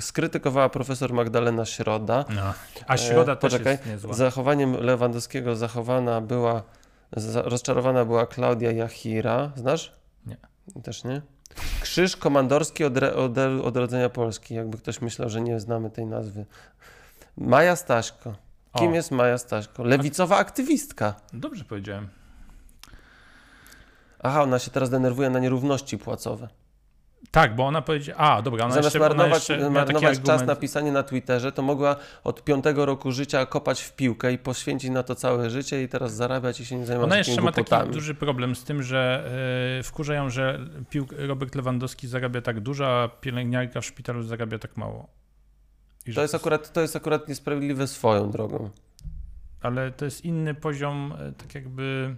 [0.00, 2.24] skrytykowała profesor Magdalena Środa.
[2.34, 2.54] No.
[2.86, 4.14] A Środa E, też poczekaj, jest niezła.
[4.14, 6.62] Zachowaniem Lewandowskiego zachowana była,
[7.34, 9.52] rozczarowana była Klaudia Jachira.
[9.56, 9.92] Znasz?
[10.26, 10.36] Nie.
[10.82, 11.22] Też nie?
[11.80, 14.54] Krzyż Komandorski Odre, Ode- Odrodzenia Polski.
[14.54, 16.46] Jakby ktoś myślał, że nie znamy tej nazwy.
[17.36, 18.34] Maja Staśko.
[18.78, 18.94] Kim O.
[18.94, 19.84] jest Maja Staśko?
[19.84, 21.14] Lewicowa aktywistka.
[21.32, 22.08] Dobrze powiedziałem.
[24.22, 26.48] Aha, ona się teraz denerwuje na nierówności płacowe.
[27.30, 28.18] Tak, bo ona powiedziała.
[28.18, 31.02] A, dobra, ona Zamiast jeszcze, ona marnować, jeszcze miała taki marnować czas na pisanie na
[31.02, 35.50] Twitterze, to mogła od piątego roku życia kopać w piłkę i poświęcić na to całe
[35.50, 38.64] życie i teraz zarabiać i się nie zajmować Ona jeszcze ma taki duży problem z
[38.64, 39.30] tym, że
[39.76, 40.60] yy, wkurzają, że
[40.90, 45.08] piłk, Robert Lewandowski zarabia tak dużo, a pielęgniarka w szpitalu zarabia tak mało.
[46.06, 48.70] I To jest, akurat, to jest akurat niesprawiedliwe swoją drogą.
[49.60, 52.16] Ale to jest inny poziom, e, tak jakby.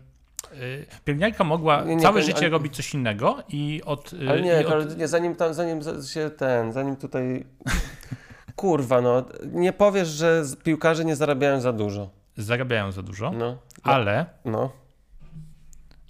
[0.52, 0.56] E,
[1.04, 4.10] Pielęgniarka mogła Nie, nie, całe ale- życie ale- robić coś innego i od.
[4.26, 7.44] e, Ale nie, od ale nie zanim, tam, zanim za- się ten, zanim tutaj...
[8.56, 12.10] Kurwa, no, nie powiesz, że piłkarze nie zarabiają za dużo.
[12.36, 14.72] Zarabiają za dużo, No, ale no.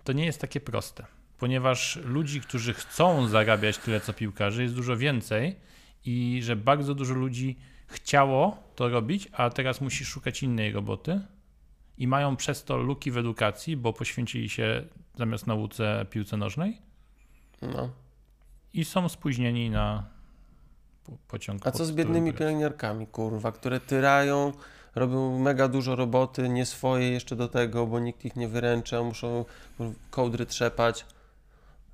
[0.04, 1.04] to nie jest takie proste,
[1.38, 5.56] ponieważ ludzi, którzy chcą zarabiać tyle co piłkarze, jest dużo więcej
[6.04, 11.20] i że bardzo dużo ludzi chciało to robić, a teraz musi szukać innej roboty
[11.98, 14.84] i mają przez to luki w edukacji, bo poświęcili się
[15.18, 16.78] zamiast nauce piłce nożnej
[17.62, 17.90] no.
[18.74, 20.04] i są spóźnieni na
[21.04, 21.66] po- pociąg.
[21.66, 24.52] A co z biednymi pielęgniarkami, kurwa, które tyrają,
[24.94, 29.44] robią mega dużo roboty, nie swoje jeszcze do tego, bo nikt ich nie wyręcza, muszą
[30.10, 31.06] kołdry trzepać.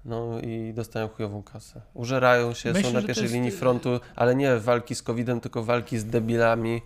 [0.05, 1.81] No i dostają chujową kasę.
[1.95, 5.65] Użerają się, Myślę, są na pierwszej jest- linii frontu, ale nie walki z COVID-em, tylko
[5.65, 6.83] walki z debilami,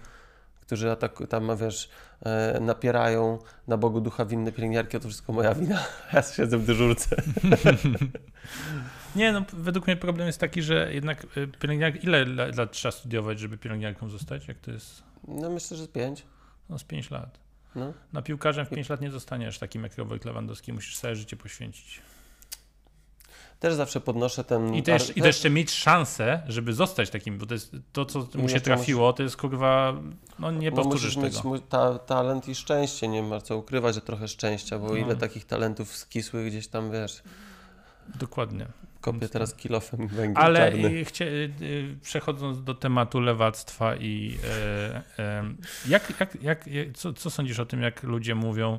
[0.68, 1.88] którzy ataku, tam, wiesz,
[2.22, 3.38] e, napierają
[3.68, 5.84] na Bogu ducha winne pielęgniarki, to wszystko moja wina.
[6.12, 7.16] Ja siedzę w dyżurce.
[9.16, 12.92] Nie, no według mnie problem jest taki, że jednak y, pielęgniarka, ile la- lat trzeba
[12.92, 14.48] studiować, żeby pielęgniarką zostać?
[14.48, 15.02] Jak to jest?
[15.28, 16.22] No myślę, że z pięć.
[16.68, 17.38] No z 5 lat.
[17.74, 17.92] No.
[18.12, 22.00] Na piłkarzem w 5 lat nie zostaniesz takim jak Robert Lewandowski, musisz całe życie poświęcić.
[23.60, 24.74] Też zawsze podnoszę ten...
[24.74, 28.26] I też, I to jeszcze mieć szansę, żeby zostać takim, bo to jest to, co
[28.34, 29.94] mu się trafiło, to jest kurwa,
[30.38, 31.26] no nie No powtórzysz tego.
[31.26, 34.96] mieć ta, talent i szczęście, nie ma co ukrywać, że trochę szczęścia, bo No.
[34.96, 37.22] ile takich talentów skisłych gdzieś tam, wiesz,
[38.14, 38.66] Dokładnie.
[39.00, 44.38] kopię teraz kilofem węgiel Ale y, chcie, y, y, przechodząc do tematu lewactwa i
[45.18, 48.78] y, y, jak, jak, jak, co, co sądzisz o tym, jak ludzie mówią,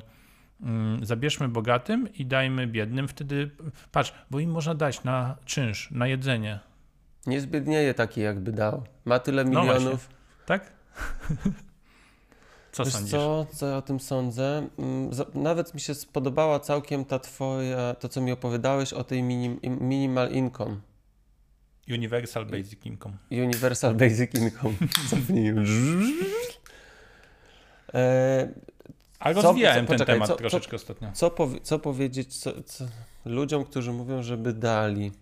[1.02, 3.50] zabierzmy bogatym i dajmy biednym, wtedy
[3.92, 6.58] patrz, bo im można dać na czynsz, na jedzenie,
[7.26, 8.82] Nie zbiednieje taki, jakby dał.
[9.04, 10.08] Ma tyle No milionów.
[10.46, 10.72] tak?
[12.72, 13.10] Co Wiesz sądzisz?
[13.10, 14.68] co, co ja o tym sądzę?
[14.78, 19.62] Mm, Nawet mi się spodobała całkiem ta twoja, to co mi opowiadałeś o tej minim,
[19.62, 20.76] im- minimal income.
[21.88, 23.16] Universal Basic Income.
[23.30, 24.74] Universal Basic Income.
[25.10, 25.52] Cofnij.
[29.20, 31.08] E, A Co- rozwijałem co- ten poczekaj, temat co- troszeczkę ostatnio.
[31.14, 32.28] co, powie, co powiedzieć
[33.24, 35.12] ludziom, którzy mówią, żeby dali?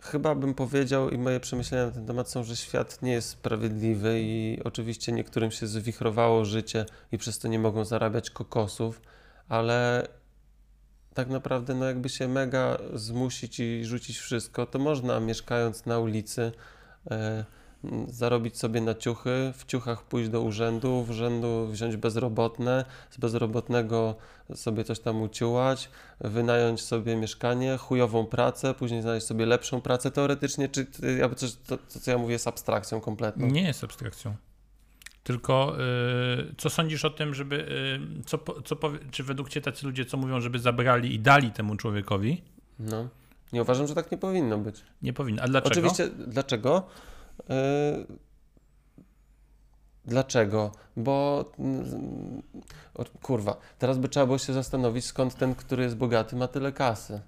[0.00, 4.20] Chyba bym powiedział i moje przemyślenia na ten temat są, że świat nie jest sprawiedliwy
[4.20, 9.00] i oczywiście niektórym się zwichrowało życie i przez to nie mogą zarabiać kokosów,
[9.48, 10.08] ale
[11.14, 16.52] tak naprawdę no jakby się mega zmusić i rzucić wszystko, to można mieszkając na ulicy
[17.10, 17.44] m,
[18.08, 24.14] zarobić sobie na ciuchy, w ciuchach pójść do urzędu, w urzędu wziąć bezrobotne, z bezrobotnego
[24.54, 30.10] sobie coś tam uciułać, wynająć sobie mieszkanie, chujową pracę, później znaleźć sobie lepszą pracę.
[30.10, 30.86] Teoretycznie, czy
[31.18, 33.46] jakby coś, to, to, co ja mówię, jest abstrakcją kompletną.
[33.46, 34.34] Nie jest abstrakcją.
[35.24, 35.76] Tylko
[36.50, 37.56] y, co sądzisz o tym, żeby.
[38.20, 41.50] y, co, co powie, czy według Ciebie tacy ludzie, co mówią, żeby zabrali i dali
[41.50, 42.42] temu człowiekowi?
[42.78, 43.08] No.
[43.52, 44.76] Nie uważam, że tak nie powinno być.
[45.02, 45.42] Nie powinno.
[45.42, 45.70] A dlaczego?
[45.70, 46.86] Oczywiście, dlaczego?
[47.48, 48.06] Yy,
[50.04, 50.72] Dlaczego?
[50.96, 52.42] Bo mm,
[53.22, 57.20] kurwa, teraz by trzeba było się zastanowić, skąd ten, który jest bogaty, ma tyle kasy.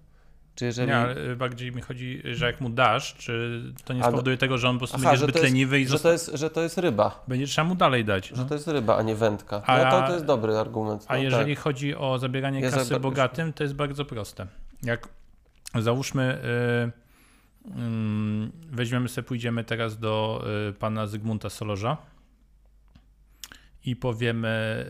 [0.55, 0.89] Czy jeżeli.
[0.89, 4.69] Nie, ale bardziej mi chodzi, że jak mu dasz, czy to nie spowoduje tego, że
[4.69, 6.61] on po prostu Aha, będzie zbyt jest- leniwy i że, zosta- to jest, że to
[6.63, 7.25] jest ryba.
[7.29, 8.29] będzie trzeba mu dalej dać.
[8.29, 8.45] Że No.
[8.45, 9.63] to jest ryba, a nie wędka.
[9.67, 11.05] A- No to, to jest dobry argument.
[11.09, 11.65] A no, jeżeli tak.
[11.65, 14.47] chodzi o zabieranie Ja kasy bogatym, to jest bardzo proste.
[14.83, 15.09] Jak
[15.79, 16.93] załóżmy, y, ym,
[18.71, 21.97] weźmiemy sobie, pójdziemy teraz do y, pana Zygmunta Solorza
[23.85, 24.87] i powiemy,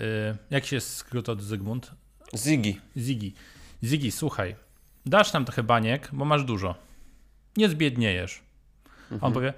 [0.51, 1.93] y, jak się skrót od Zygmunt?
[2.37, 2.75] Ziggy.
[2.97, 3.35] Zigi.
[3.85, 4.57] Zigi, słuchaj,
[5.07, 6.75] dasz nam trochę baniek, bo masz dużo.
[7.57, 8.41] Nie zbiedniejesz.
[9.11, 9.25] A Mhm.
[9.25, 9.53] on powie,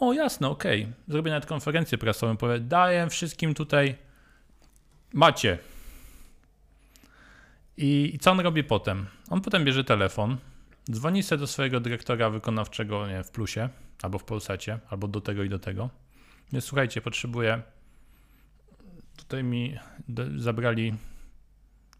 [0.00, 0.88] no jasne, okej.
[1.08, 3.96] Zrobię nawet konferencję prasową, powie, daję wszystkim tutaj,
[5.12, 5.58] macie.
[7.76, 9.06] I, I co on robi potem?
[9.30, 10.36] On potem bierze telefon,
[10.90, 13.68] dzwoni sobie do swojego dyrektora wykonawczego nie, w Plusie,
[14.02, 15.90] albo w Polsacie, albo do tego i do tego.
[16.52, 17.62] Więc słuchajcie, potrzebuję,
[19.16, 19.78] tutaj mi
[20.36, 20.94] zabrali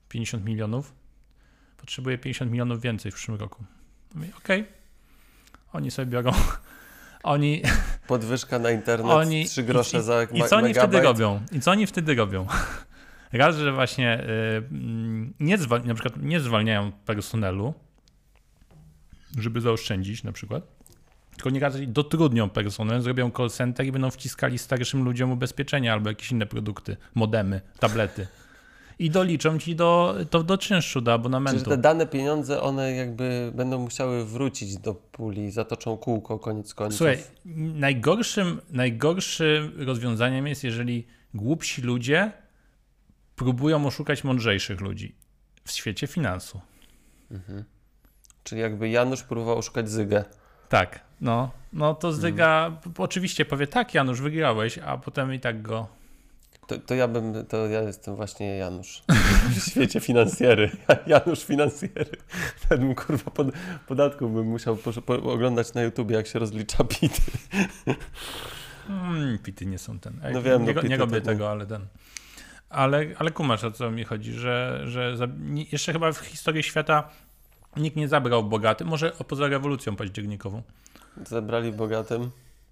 [0.08, 0.94] 50 milionów,
[1.76, 3.64] potrzebuję 50 milionów więcej w przyszłym roku.
[4.14, 4.64] Mówię, Okej.
[5.72, 6.32] Oni sobie biorą,
[7.22, 7.62] oni,
[8.06, 10.90] Podwyżka na internet, oni 3 grosze i, za i, i co oni megabajt.
[10.90, 11.40] wtedy robią?
[11.52, 12.46] I co oni wtedy robią?
[13.32, 14.26] Raz, że właśnie y,
[14.70, 17.74] mm, nie, zwal- na przykład nie zwalniają personelu,
[19.38, 20.64] żeby zaoszczędzić na przykład,
[21.30, 26.08] tylko nie raczej dotrudnią personel, zrobią call center i będą wciskali starszym ludziom ubezpieczenia albo
[26.08, 28.26] jakieś inne produkty, modemy, tablety.
[28.98, 31.70] I doliczą ci do, to do czynszu, do Czyli abonamentu.
[31.70, 36.98] te dane pieniądze, one jakby będą musiały wrócić do puli, zatoczą kółko koniec końców.
[36.98, 37.18] Słuchaj,
[37.74, 42.32] najgorszym, najgorszym rozwiązaniem jest, jeżeli głupsi ludzie
[43.36, 45.14] próbują oszukać mądrzejszych ludzi
[45.64, 46.60] w świecie finansu.
[47.30, 47.64] Mhm.
[48.48, 50.24] Czyli jakby Janusz próbował oszukać Zygę.
[50.68, 55.62] Tak, no, no to Zyga p- oczywiście powie tak, Janusz, wygrałeś, a potem i tak
[55.62, 55.86] go.
[56.66, 59.02] To, to ja bym, to ja jestem właśnie Janusz
[59.56, 60.70] w świecie finansjery.
[61.06, 62.06] Janusz finansjery.
[62.70, 63.46] Bym kurwa pod,
[63.86, 67.20] podatków bym musiał po, po, oglądać na YouTubie, jak się rozlicza PIT.
[68.88, 70.20] Mm, pity nie są ten.
[70.24, 71.30] Ej, No wiem, nie, no nie pity robię tak nie.
[71.32, 71.86] tego, ale ten.
[72.70, 76.62] Ale, ale kumasz, o co mi chodzi, że, że za, nie, jeszcze chyba w historii
[76.62, 77.08] świata
[77.76, 80.62] nikt nie zabrał bogatym, może poza rewolucją październikową.
[81.26, 82.30] Zebrali bogatym.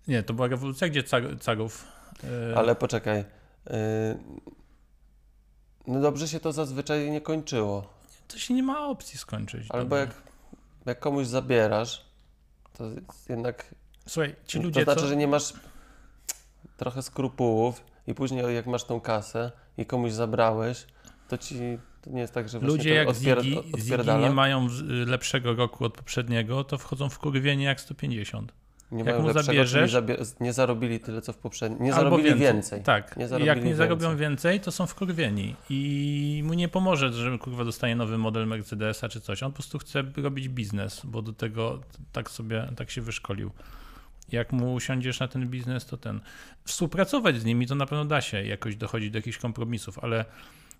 [0.08, 1.84] Nie, to była rewolucja, gdzie car, carów.
[2.52, 3.24] e, Ale poczekaj.
[3.66, 3.74] Yy,
[5.86, 7.92] no dobrze się to zazwyczaj nie kończyło.
[8.28, 9.66] To się nie ma opcji skończyć.
[9.70, 10.10] Albo jak,
[10.86, 12.04] jak komuś zabierasz,
[12.78, 12.84] to
[13.28, 13.74] jednak
[14.08, 14.84] Słuchaj, ci to ludzie.
[14.84, 15.06] znaczy, co...
[15.06, 15.52] że nie masz
[16.76, 20.86] trochę skrupułów i później jak masz tą kasę i komuś zabrałeś,
[21.28, 24.28] to ci to nie jest tak, że Ludzie jak odpier- odpierdala.
[24.28, 28.52] nie mają w- lepszego roku od poprzedniego, to wchodzą w kurwienie jak 150.
[28.92, 31.82] Nie jak mu lepszego, zabierzesz- zabie- nie zarobili tyle, co w poprzednim.
[31.82, 32.82] Nie zarobili więcej.
[32.82, 33.16] Tak.
[33.16, 33.78] Nie zarobili jak nie więcej.
[33.78, 35.54] zarobią więcej, to są wkurwieni.
[35.70, 39.42] I mu nie pomoże, że kurwa dostanie nowy model Mercedesa czy coś.
[39.42, 41.80] On po prostu chce robić biznes, bo do tego
[42.12, 43.50] tak sobie, tak się wyszkolił.
[44.32, 46.20] Jak mu usiądziesz na ten biznes, to ten.
[46.64, 50.24] Współpracować z nimi to na pewno da się jakoś dochodzić do jakichś kompromisów, ale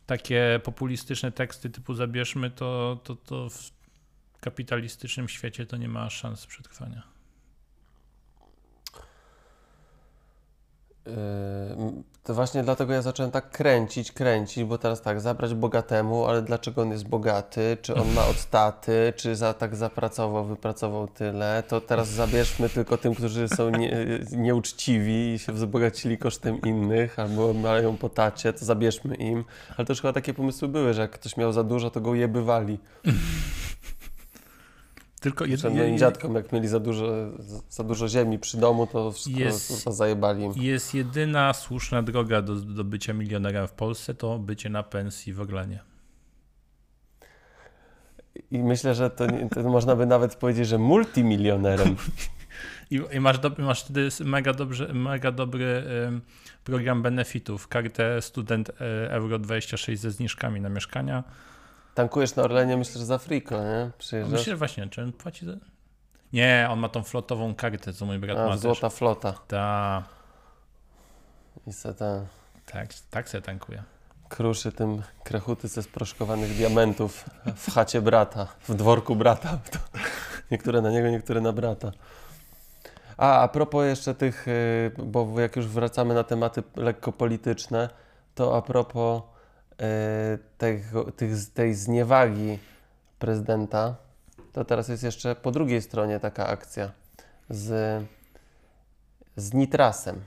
[0.06, 3.70] takie populistyczne teksty typu zabierzmy, to, to, to w
[4.40, 7.15] kapitalistycznym świecie to nie ma szans przetrwania.
[12.22, 16.82] To właśnie dlatego ja zacząłem tak kręcić, kręcić, bo teraz tak, zabrać bogatemu, ale dlaczego
[16.82, 17.76] on jest bogaty?
[17.82, 19.12] Czy on ma od taty?
[19.16, 21.62] Czy za, tak zapracował, wypracował tyle?
[21.68, 23.96] To teraz zabierzmy tylko tym, którzy są nie,
[24.46, 29.44] nieuczciwi i się wzbogacili kosztem innych, albo mają po tacie, to zabierzmy im.
[29.76, 32.78] Ale też chyba takie pomysły były, że jak ktoś miał za dużo, to go ujebywali.
[35.20, 37.06] Tylko jed, moim dziadkom, jak mieli za dużo,
[37.68, 40.52] za dużo ziemi przy domu, to wszystko Jest- kurwa, zajebali im.
[40.56, 45.40] jest jedyna słuszna droga do, do bycia milionerem w Polsce, to bycie na pensji w
[45.40, 45.80] Orlenie.
[48.50, 51.96] I myślę, że to, nie, to można by nawet powiedzieć, że multimilionerem.
[52.90, 55.84] I, i masz, do, masz wtedy mega, dobrze, mega dobry
[56.64, 61.24] program benefitów, kartę student e, Euro 26 ze zniżkami na mieszkania.
[61.96, 63.90] Tankujesz na Orlenie, myślę, że za friko, nie?
[63.98, 64.38] Przyjeżdżasz?
[64.40, 65.52] Myślę, że właśnie, czy on płaci za...
[66.32, 68.60] Nie, on ma tą flotową kartę, co mój brat A, ma też.
[68.60, 69.32] złota flota.
[69.48, 70.02] Ta,
[71.66, 72.26] I se ten
[72.72, 73.82] tak, tak se tankuje.
[74.28, 77.24] kruszy tym krechuty ze sproszkowanych diamentów
[77.56, 79.58] w chacie brata, w dworku brata.
[80.50, 81.92] Niektóre na niego, niektóre na brata.
[83.16, 87.88] A, a propos jeszcze tych, y, bo jak już wracamy na tematy lekko polityczne,
[88.34, 89.22] to a propos
[90.58, 92.58] tego, tych, tej zniewagi
[93.18, 93.96] prezydenta,
[94.52, 96.90] to teraz jest jeszcze po drugiej stronie taka akcja
[97.50, 98.04] z,
[99.36, 100.20] z Nitrasem.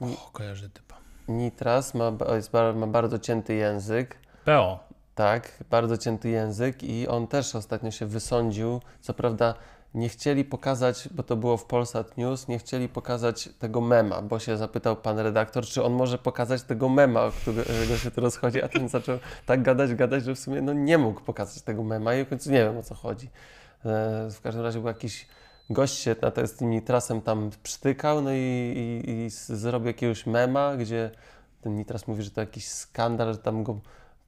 [0.00, 0.98] O, kojarzę typa.
[1.28, 4.88] Nitras ma, jest, ma bardzo cięty język, PO.
[5.14, 8.80] tak, bardzo cięty język i on też ostatnio się wysądził.
[9.00, 9.54] Co prawda
[9.98, 14.38] nie chcieli pokazać, bo to było w Polsat News, nie chcieli pokazać tego mema, bo
[14.38, 18.62] się zapytał pan redaktor, czy on może pokazać tego mema, o którego się tu rozchodzi,
[18.62, 22.14] a ten zaczął tak gadać, gadać, że w sumie no, nie mógł pokazać tego mema
[22.14, 23.26] i w końcu nie wiem o co chodzi.
[23.84, 25.26] E, w każdym razie był jakiś
[25.70, 30.76] gość się na z tym Nitrasem tam przytykał, no i, i, i zrobił jakiegoś mema,
[30.76, 31.10] gdzie
[31.60, 33.80] ten Nitras mówi, że to jakiś skandal, że tam go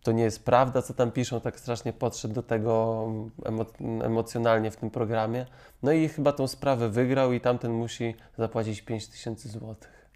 [0.03, 3.05] to nie jest prawda, co tam piszą, tak strasznie podszedł do tego
[3.45, 3.67] emo
[4.05, 5.47] emocjonalnie w tym programie.
[5.83, 10.11] No i chyba tą sprawę wygrał i tamten musi zapłacić 5 tysięcy złotych.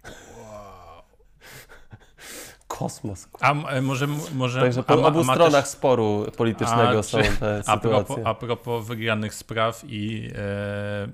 [2.67, 3.27] Kosmos.
[3.41, 4.07] A e, może...
[4.33, 7.61] może Także a po ma- obu ma stronach też- sporu politycznego A, są czy- te
[7.65, 8.27] A propos, sytuacje.
[8.27, 11.07] a propos wygranych spraw i, e,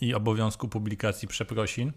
[0.00, 1.92] i obowiązku publikacji przeprosin.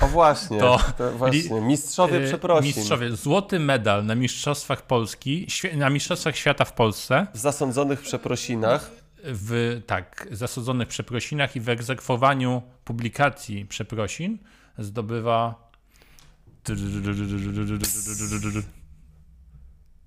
[0.00, 1.60] O właśnie, to- to, właśnie.
[1.60, 2.66] Mistrzowie E, przeprosin.
[2.66, 8.90] Mistrzowie, złoty medal na Mistrzostwach Polski, na Mistrzostwach Świata w Polsce, W zasądzonych przeprosinach
[9.24, 14.38] w tak, zasudzonych przeprosinach i w egzekwowaniu publikacji przeprosin
[14.78, 15.54] zdobywa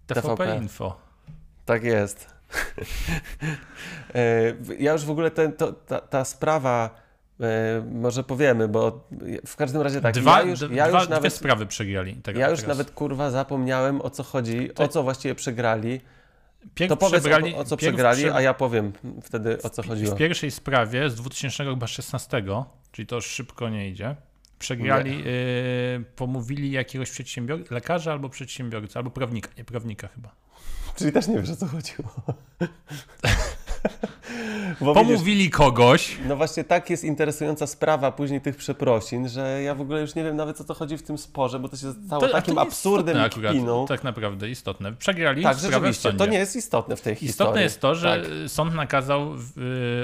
[0.08, 0.58] TVP TVP.
[0.62, 0.98] Info.
[1.66, 2.28] Tak jest.
[4.16, 6.90] E, ja już w ogóle ten, to, ta, ta sprawa,
[7.92, 9.08] może powiemy, bo
[9.46, 12.16] w każdym razie tak, dwa, ja już, ja dwa, już dwie nawet, sprawy przegrali.
[12.16, 12.78] Tego, ja już teraz.
[12.78, 16.02] nawet kurwa zapomniałem o co chodzi, o co właściwie przegrali.
[16.76, 19.84] Pierw To powiedz przegrali- o, o co przegrali, prze- a ja powiem wtedy o co
[19.84, 20.16] chodziło.
[20.16, 22.44] W pierwszej sprawie z 2016,
[22.92, 24.16] czyli to szybko nie idzie,
[24.60, 30.36] przegrali, y, pomówili jakiegoś przedsiębiorcy, lekarza albo przedsiębiorcy, albo prawnika, nie prawnika chyba.
[30.96, 32.10] Czyli też nie wiesz o co chodziło.
[34.82, 39.76] Bo widzisz, Pomówili kogoś, no właśnie tak jest interesująca sprawa później tych przeprosin, że ja
[39.76, 41.94] w ogóle już nie wiem nawet o co chodzi w tym sporze, bo to się
[42.06, 43.86] stało To- takim absurdem istotne akurat, kpiną.
[43.88, 44.94] Tak naprawdę istotne.
[44.94, 47.30] Przegrali Tak, rzeczywiście, to nie jest istotne w tej historii.
[47.30, 48.50] Istotne jest to, że Tak.
[48.52, 49.36] sąd nakazał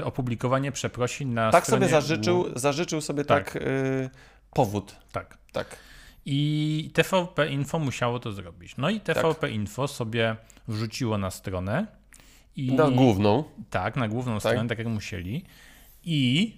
[0.00, 1.88] y, opublikowanie przeprosin na Tak stronie...
[1.88, 3.62] sobie zażyczył, zażyczył sobie tak, Tak.
[3.62, 4.10] y,
[4.52, 4.96] powód.
[5.12, 5.38] Tak.
[5.52, 5.76] Tak.
[6.26, 8.76] I TVP Info musiało to zrobić.
[8.78, 10.36] No i TVP Info sobie
[10.68, 11.86] wrzuciło na stronę
[12.56, 12.72] i...
[12.72, 13.44] Na główną.
[13.70, 15.44] Tak, na główną stronę, tak jak musieli.
[16.04, 16.56] I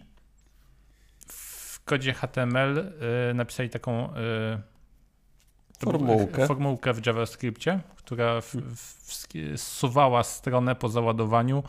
[1.29, 2.79] w kodzie HTML
[3.31, 4.19] y, napisali taką y,
[5.79, 6.47] Formułkę.
[6.47, 9.27] formułkę w JavaScriptie, która w, w,
[9.57, 11.63] zsuwała stronę po załadowaniu,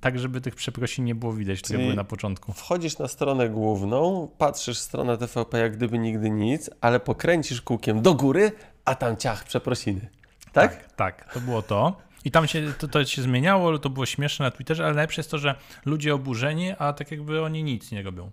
[0.00, 2.52] tak żeby tych przeprosin nie było widać, które Czyli- były na początku.
[2.52, 8.14] Wchodzisz na stronę główną, patrzysz stronę TVP jak gdyby nigdy nic, ale pokręcisz kółkiem do
[8.14, 8.52] góry,
[8.84, 10.08] a tam ciach przeprosiny.
[10.52, 10.76] Tak?
[10.76, 11.96] Tak, tak, to było to.
[12.26, 15.20] I tam się to, to się zmieniało, ale to było śmieszne na Twitterze, ale najlepsze
[15.20, 15.54] jest to, że
[15.84, 18.30] ludzie oburzeni, a tak jakby oni nic nie robią.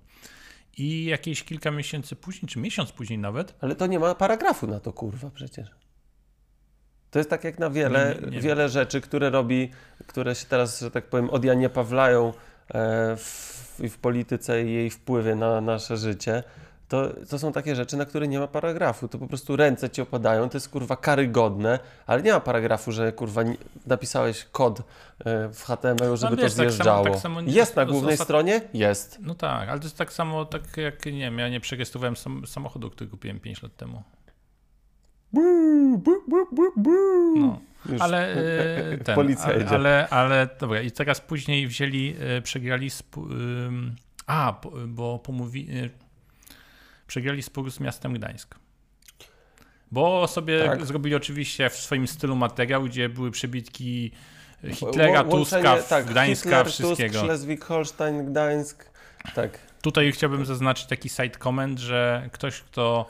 [0.78, 4.80] I jakieś kilka miesięcy później, czy miesiąc później nawet, Ale to nie ma paragrafu na
[4.80, 5.68] to, kurwa, przecież.
[7.12, 9.70] To jest tak jak na wiele, Nie, nie, wiele rzeczy, które robi,
[10.08, 12.34] które się teraz, że tak powiem, od Janie Pawlają
[12.74, 16.44] e, w, w polityce i jej wpływie na nasze życie.
[16.94, 19.08] To, to są takie rzeczy, na które nie ma paragrafu.
[19.08, 23.12] To po prostu ręce ci opadają, to jest kurwa karygodne, ale nie ma paragrafu, że
[23.12, 24.84] kurwa nie- napisałeś kod e,
[25.54, 27.04] w HTML-u, żeby No wiesz, to tak samo- zjeżdżało.
[27.04, 28.62] tak samo nie- jest na głównej ostat- stronie?
[28.74, 29.18] Jest.
[29.22, 32.48] No tak, ale to jest tak samo, tak jak, nie wiem, ja nie przerejestrowałem sam,
[32.48, 34.04] samochodu, który kupiłem 5 lat temu.
[37.36, 37.60] No.
[37.90, 39.76] Już Ale e, ten, policja ale, jedzie.
[39.76, 43.28] ale, ale dobra, i teraz później wzięli, e, przegrali, sp-
[44.28, 45.68] a, bo pomówi,
[47.08, 48.56] przegrali spór z miastem Gdańsk.
[49.92, 50.86] Bo sobie Tak.
[50.86, 54.12] zrobili oczywiście w swoim stylu materiał, gdzie były przebitki
[54.74, 57.14] Hitlera, Łą- Tuska, łączenie- tak, Gdańska, Hitler, wszystkiego.
[57.14, 58.86] Tusk, Schleswig-Holstein, Gdańsk.
[59.36, 59.60] Tak.
[59.82, 63.06] Tutaj chciałbym zaznaczyć taki side comment, że ktoś, kto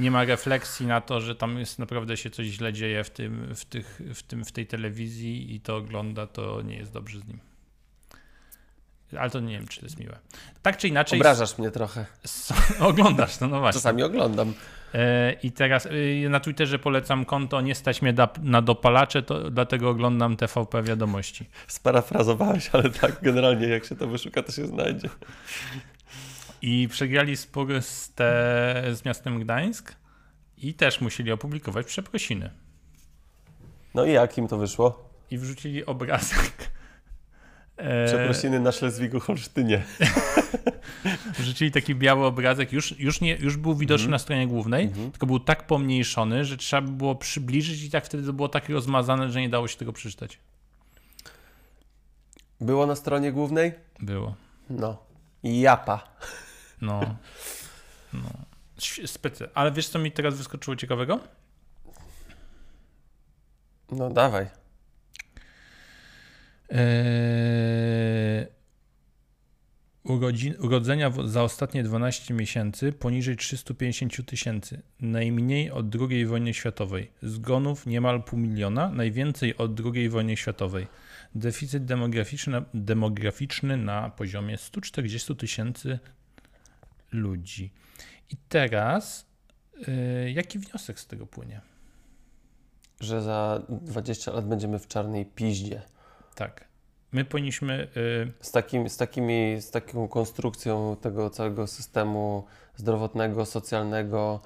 [0.00, 3.54] nie ma refleksji na to, że tam jest naprawdę się coś źle dzieje w, tym,
[3.54, 7.26] w, tych, w, tym, w tej telewizji i to ogląda, to nie jest dobrze z
[7.28, 7.38] nim.
[9.18, 10.18] Ale to nie wiem, czy to jest miłe.
[10.62, 11.18] Tak czy inaczej.
[11.18, 12.06] Obrażasz mnie trochę.
[12.80, 13.80] Oglądasz, no, no właśnie.
[13.80, 14.54] Czasami oglądam.
[14.94, 19.90] E, I teraz e, na Twitterze polecam konto Nie stać mnie na dopalacze, to dlatego
[19.90, 21.46] oglądam TVP Wiadomości.
[21.66, 25.08] Sparafrazowałeś, ale tak, generalnie jak się to wyszuka, to się znajdzie.
[26.62, 29.94] I przegrali spór z, te, z miastem Gdańsk
[30.58, 32.50] i też musieli opublikować przeprosiny.
[33.94, 35.10] No i jak im to wyszło?
[35.30, 36.70] I wrzucili obrazek.
[37.78, 39.82] E, Przeprosiny na Szlezwigu-Holsztynie.
[41.38, 44.10] Wrzucili taki biały obrazek, już, już, nie, już był widoczny Mhm.
[44.10, 48.26] na stronie głównej, tylko był tak pomniejszony, że trzeba by było przybliżyć i tak wtedy
[48.26, 50.38] to było tak rozmazane, że nie dało się tego przeczytać.
[52.60, 53.72] Było na stronie głównej?
[54.00, 54.34] Było.
[54.70, 54.98] No.
[55.42, 56.08] Japa.
[56.80, 57.00] No.
[58.12, 58.30] no.
[59.06, 59.48] Specy.
[59.54, 61.20] Ale wiesz, co mi teraz wyskoczyło ciekawego?
[63.90, 64.46] No dawaj.
[66.70, 68.46] Eee,
[70.58, 74.82] urodzenia za ostatnie 12 miesięcy poniżej 350 tysięcy.
[75.00, 77.10] Najmniej od II wojny światowej.
[77.22, 80.86] Zgonów niemal pół miliona, najwięcej od II wojny światowej.
[81.34, 85.98] Deficyt demograficzny, demograficzny na poziomie 140 tysięcy
[87.12, 87.72] ludzi.
[88.30, 89.26] I teraz,
[89.88, 91.60] eee, jaki wniosek z tego płynie?
[93.00, 95.82] Że za 20 lat będziemy w czarnej piździe.
[96.38, 96.68] Tak.
[97.12, 97.88] My powinniśmy.
[97.96, 104.40] y, Z, takim, z, takimi, z taką konstrukcją tego całego systemu zdrowotnego, socjalnego,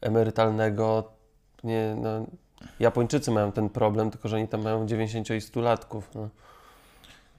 [0.00, 1.12] emerytalnego.
[1.64, 2.26] Nie, no,
[2.80, 6.10] Japończycy mają ten problem, tylko że oni tam mają 90 i 100 latków.
[6.14, 6.30] No.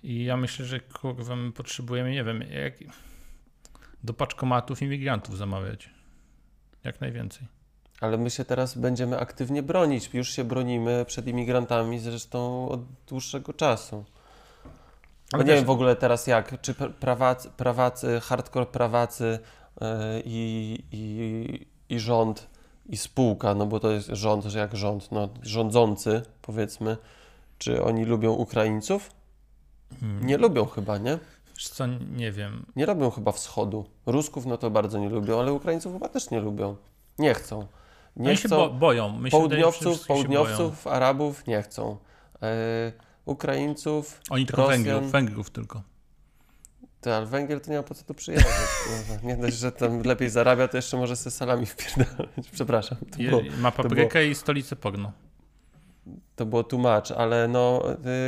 [0.03, 2.73] I ja myślę, że kurwa, my potrzebujemy, nie wiem, jak
[4.03, 5.89] do paczkomatów imigrantów zamawiać.
[6.83, 7.47] Jak najwięcej.
[8.01, 10.09] Ale my się teraz będziemy aktywnie bronić.
[10.13, 14.03] Już się bronimy przed imigrantami zresztą od dłuższego czasu.
[15.33, 19.39] Ale nie też- wiem w ogóle teraz jak, czy pra- prawacy, prawacy hardcore prawacy
[19.81, 19.87] yy,
[20.25, 20.79] i,
[21.89, 22.47] i, rząd
[22.85, 26.97] i spółka, no bo to jest rząd, że jak rząd, no rządzący powiedzmy,
[27.57, 29.11] czy oni lubią Ukraińców?
[29.99, 30.25] Hmm.
[30.25, 31.19] Nie lubią chyba, nie?
[31.55, 31.85] Wiesz co,
[32.15, 32.65] nie wiem.
[32.75, 33.85] Nie robią chyba wschodu.
[34.05, 36.75] Rusków no to bardzo nie lubią, ale Ukraińców chyba też nie lubią.
[37.19, 37.67] Nie chcą.
[38.17, 38.55] Nie Oni się chcą.
[38.57, 39.09] bo, boją.
[39.19, 40.05] My się Południowców, się boją.
[40.07, 41.97] południowców, Arabów nie chcą.
[42.41, 42.91] E,
[43.25, 44.83] Ukraińców, Oni tylko Rosjan.
[44.83, 45.81] Węgrów, Węgrów tylko.
[47.01, 48.51] ty, ale Węgier to nie ma po co tu przyjeżdżać.
[49.07, 49.27] kurwa.
[49.27, 52.49] nie dość, że tam lepiej zarabia, to jeszcze może se salami wpierdalać.
[52.51, 55.11] Przepraszam, to było, ma paprykę i stolicę porno.
[56.35, 57.83] to było tłumacz, ale no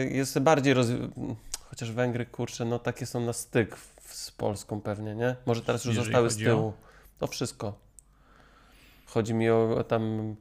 [0.06, 1.36] y, jest bardziej rozwi-
[1.70, 5.36] Chociaż Węgry, kurczę, no takie są na styk z Polską pewnie, nie?
[5.46, 6.74] Może teraz już Jeżeli zostały z chodzi o- tyłu.
[7.20, 7.74] To wszystko.
[9.10, 10.36] Chodzi mi o, o tam...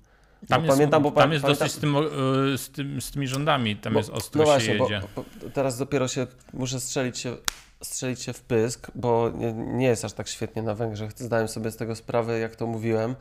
[0.49, 3.11] Tam no, jest, pamiętam, bo tam jest pamiętam- dosyć z, tym, y, z, tym, z
[3.11, 3.77] tymi rządami.
[3.77, 5.01] Tam Bo- jest ostro no się właśnie, jedzie.
[5.17, 7.37] Bo, bo teraz dopiero się muszę strzelić się,
[7.83, 11.13] strzelić się w pysk, bo nie, nie jest aż tak świetnie na Węgrzech.
[11.17, 13.17] Zdałem sobie z tego sprawę, jak to mówiłem,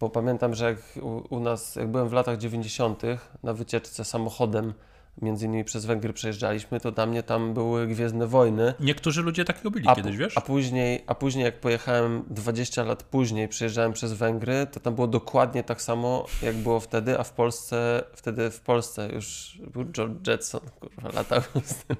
[0.00, 3.02] bo pamiętam, że jak u, u nas, jak byłem w latach 90.
[3.42, 4.74] na wycieczce samochodem,
[5.22, 8.74] między innymi przez Węgry przejeżdżaliśmy, to dla mnie tam były Gwiezdne Wojny.
[8.80, 10.38] Niektórzy ludzie tak robili A, kiedyś, wiesz?
[10.38, 15.06] a później, a później jak pojechałem 20 lat później, przejeżdżałem przez Węgry, to tam było
[15.06, 20.28] dokładnie tak samo, jak było wtedy, a w Polsce, wtedy w Polsce już był George
[20.28, 21.96] Jetson, kurwa, latał z tym,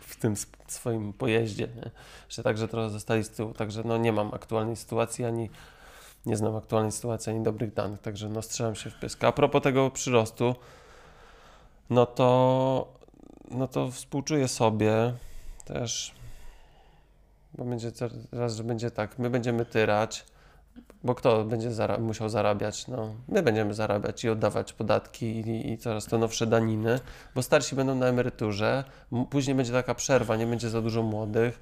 [0.00, 0.34] w tym
[0.66, 1.90] swoim pojeździe, nie?
[2.28, 5.50] Że także trochę zostali z tyłu, także no nie mam aktualnej sytuacji, ani
[6.26, 9.24] nie znam aktualnej sytuacji, ani dobrych danych, także no strzelam się w pysk.
[9.24, 10.54] A propos tego przyrostu,
[11.92, 12.98] no to,
[13.50, 15.12] no to współczuję sobie
[15.64, 16.14] też,
[17.54, 17.92] bo będzie
[18.30, 20.24] teraz, że będzie tak, my będziemy tyrać,
[21.04, 22.88] bo kto będzie zara- musiał zarabiać?
[22.88, 27.00] No, my będziemy zarabiać i oddawać podatki i, i coraz to nowsze daniny,
[27.34, 28.84] bo starsi będą na emeryturze,
[29.30, 31.60] później będzie taka przerwa, nie będzie za dużo młodych.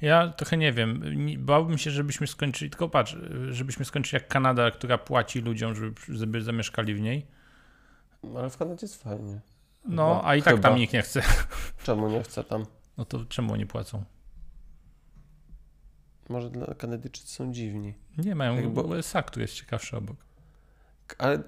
[0.00, 1.02] Ja trochę nie wiem.
[1.38, 3.16] Bałbym się, żebyśmy skończyli, tylko patrz,
[3.50, 7.26] żebyśmy skończyli jak Kanada, która płaci ludziom, żeby, żeby zamieszkali w niej.
[8.36, 9.40] Ale w Kanadzie jest fajnie.
[9.84, 10.28] No, Chyba.
[10.28, 10.68] a i tak Chyba.
[10.68, 11.22] tam nikt nie chce.
[11.84, 12.66] Czemu nie chcę tam?
[12.96, 14.04] No to czemu oni płacą?
[16.28, 17.94] Może dla Kanadyjczycy są dziwni.
[18.18, 20.16] Nie, mają Jakby- USA, który jest ciekawszy obok.
[21.18, 21.42] Ale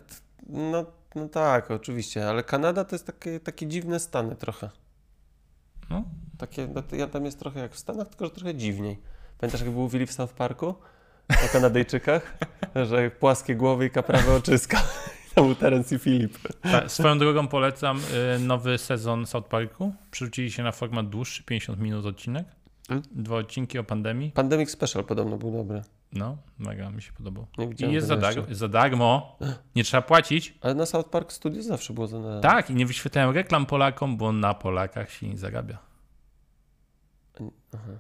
[0.47, 4.71] no, no tak, oczywiście, ale Kanada to jest takie, takie dziwne Stany trochę.
[5.91, 6.05] No,
[6.39, 8.99] Takie, no ja tam jest trochę jak w Stanach, tylko że trochę dziwniej.
[9.39, 10.67] Pamiętasz, jak mówili w South Parku
[11.29, 12.39] o Kanadyjczykach?
[12.91, 14.83] że płaskie głowy i kaprawe oczyska.
[15.35, 16.39] To był Terence i Filip.
[16.63, 18.01] Tak, swoją drogą polecam
[18.37, 19.95] y, nowy sezon South Parku.
[20.11, 22.47] Przerzucili się na format dłuższy, 50 minut odcinek.
[23.11, 24.31] Dwa odcinki o pandemii.
[24.31, 25.83] Pandemic Special podobno był dobry.
[26.13, 27.47] No, mega mi się podobał.
[27.89, 28.55] I jest za, tego dar- jeszcze.
[28.55, 29.39] za darmo.
[29.77, 30.55] Nie trzeba płacić.
[30.61, 32.41] Ale na South Park Studios zawsze było za na...
[32.41, 35.79] Tak, i nie wyświetlają reklam Polakom, bo na Polakach się nie zarabia.
[37.75, 37.93] Aha.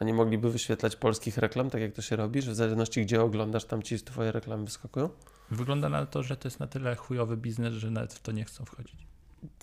[0.00, 3.22] A nie mogliby wyświetlać polskich reklam, tak jak to się robi, że w zależności gdzie
[3.22, 5.08] oglądasz, tam ci twoje reklamy wyskakują?
[5.50, 8.44] Wygląda na to, że to jest na tyle chujowy biznes, że nawet w to nie
[8.44, 9.06] chcą wchodzić.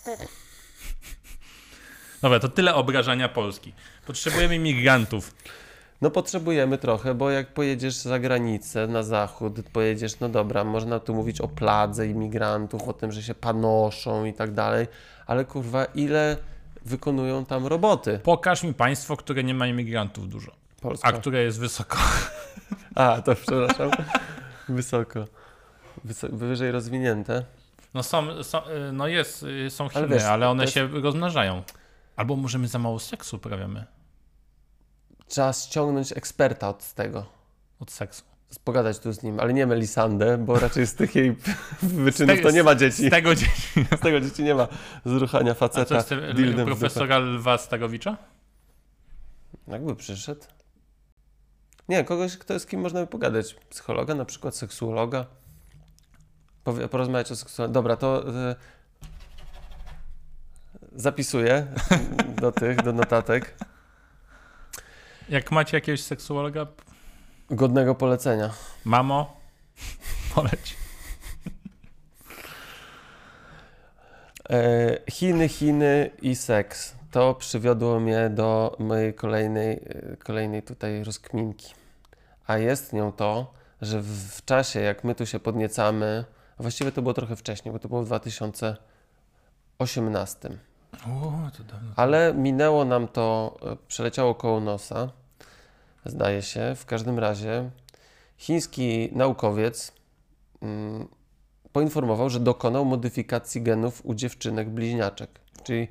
[2.22, 3.74] Dobra, to tyle obrażania Polski.
[4.06, 5.36] Potrzebujemy imigrantów.
[6.02, 11.14] No potrzebujemy trochę, bo jak pojedziesz za granicę, na zachód, pojedziesz, no dobra, można tu
[11.14, 14.88] mówić o pladze imigrantów, o tym, że się panoszą i tak dalej,
[15.28, 16.38] ale kurwa, ile
[16.88, 18.20] wykonują tam roboty?
[18.24, 21.08] Pokaż mi państwo, które nie ma imigrantów dużo, Polska.
[21.08, 21.98] a które jest wysoko.
[22.96, 23.92] A, to przepraszam.
[24.70, 25.26] Wysoko.
[26.06, 27.46] Wyso- wyżej rozwinięte.
[27.94, 30.74] No są, są y, no jest, y, są Chiny, Ale ale, wiesz, one to jest-
[30.74, 31.64] się rozmnażają.
[32.16, 33.86] Albo może my za mało seksu uprawiamy
[35.28, 37.26] Trzeba ściągnąć eksperta od tego.
[37.80, 38.24] od seksu.
[38.64, 41.36] Pogadać tu z nim, ale nie Melisandę, bo raczej z tych jej
[41.82, 43.08] wyczynów Z to nie ma dzieci.
[43.08, 43.86] Z tego dzieci.
[43.98, 44.68] Z tego dzieci nie ma
[45.06, 46.80] zruchania A co faceta ten dildem w dupę.
[46.80, 48.18] profesora Lwa Stagowicza?
[49.68, 50.41] Jakby przyszedł.
[51.89, 53.54] Nie, kogoś, kto z kim można by pogadać.
[53.54, 55.26] Psychologa, na przykład seksuologa.
[56.91, 57.74] Porozmawiać o seksualności.
[57.74, 58.56] Dobra, to y,
[60.95, 61.68] zapisuję
[62.41, 63.56] do tych, do notatek.
[65.30, 66.68] Jak macie jakiegoś seksuologa,
[67.50, 68.50] Godnego polecenia.
[68.86, 69.38] mamo,
[70.36, 70.76] poleć.
[74.50, 76.95] E, Chiny, Chiny i seks.
[77.12, 79.80] To przywiodło mnie do mojej kolejnej, e,
[80.18, 81.74] kolejnej tutaj rozkminki.
[82.48, 86.26] A jest nią to, że w, czasie, jak my tu się podniecamy,
[86.60, 90.50] właściwie to było trochę wcześniej, bo to było w 2018,
[91.06, 91.91] O, to dawno.
[91.95, 95.10] ale minęło nam to, e, przeleciało koło nosa,
[96.10, 96.76] zdaje się.
[96.76, 97.70] W każdym razie
[98.38, 99.91] chiński naukowiec
[100.62, 101.08] mm,
[101.72, 105.30] poinformował, że dokonał modyfikacji genów u dziewczynek bliźniaczek.
[105.64, 105.88] Czyli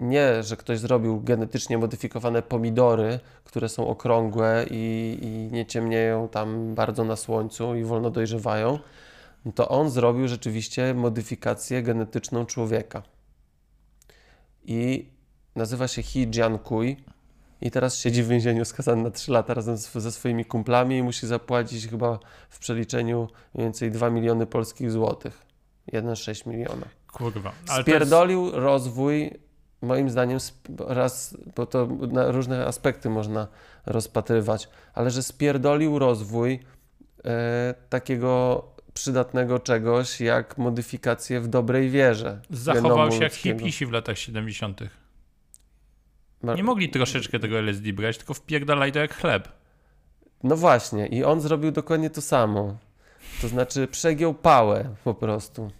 [0.00, 6.74] nie, że ktoś zrobił genetycznie modyfikowane pomidory, które są okrągłe i, i nie ciemnieją tam
[6.74, 8.78] bardzo na słońcu i wolno dojrzewają,
[9.54, 13.02] to on zrobił rzeczywiście modyfikację genetyczną człowieka.
[14.64, 15.08] I
[15.56, 16.96] nazywa się He Jiankui
[17.62, 21.02] i teraz siedzi w więzieniu skazany na 3 lata razem z, ze swoimi kumplami i
[21.02, 22.18] musi zapłacić chyba
[22.50, 25.42] w przeliczeniu mniej więcej 2 miliony polskich złotych.
[25.92, 26.86] 1,6 miliona.
[27.12, 27.52] Kurwa.
[27.52, 29.30] Ale to jest, Spierdolił rozwój,
[29.82, 30.38] moim zdaniem,
[30.78, 33.48] raz, bo to na różne aspekty można
[33.86, 36.60] rozpatrywać, ale że spierdolił rozwój
[37.24, 42.40] e, takiego przydatnego czegoś jak modyfikacje w dobrej wierze.
[42.50, 44.80] zachował się jak hipisi w latach 70.
[46.42, 49.48] Ma- Nie mogli troszeczkę tego LSD brać, tylko wpierdalaj to jak chleb.
[50.42, 52.76] No właśnie, i on zrobił dokładnie to samo.
[53.40, 55.70] To znaczy przegiął pałę po prostu.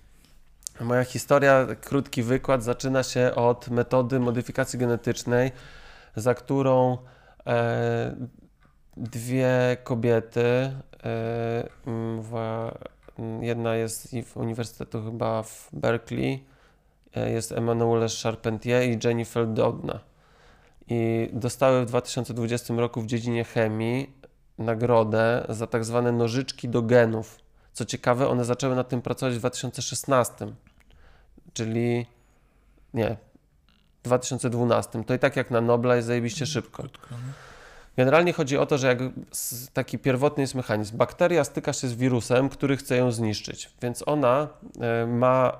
[0.80, 5.50] Moja historia, krótki wykład, zaczyna się od metody modyfikacji genetycznej,
[6.16, 6.98] za którą
[7.46, 8.16] e,
[8.96, 10.72] dwie kobiety,
[11.04, 16.44] e, mm, jedna jest w Uniwersytetu chyba w Berkeley,
[17.16, 20.00] e, jest Emmanuelle Charpentier i Jennifer Doudna.
[20.92, 24.12] I dostały w 2020 roku w dziedzinie chemii
[24.58, 27.38] nagrodę za tak zwane nożyczki do genów.
[27.72, 30.46] Co ciekawe, one zaczęły nad tym pracować w 2016,
[31.52, 32.06] czyli
[32.94, 33.16] nie,
[34.00, 35.04] w 2012.
[35.04, 36.82] To i tak jak na Nobla jest zajebiście szybko.
[37.10, 37.16] No.
[37.96, 38.98] Generalnie chodzi o to, że jak
[39.72, 40.96] taki pierwotny jest mechanizm.
[40.96, 44.48] Bakteria styka się z wirusem, który chce ją zniszczyć, więc ona
[44.80, 45.58] e, ma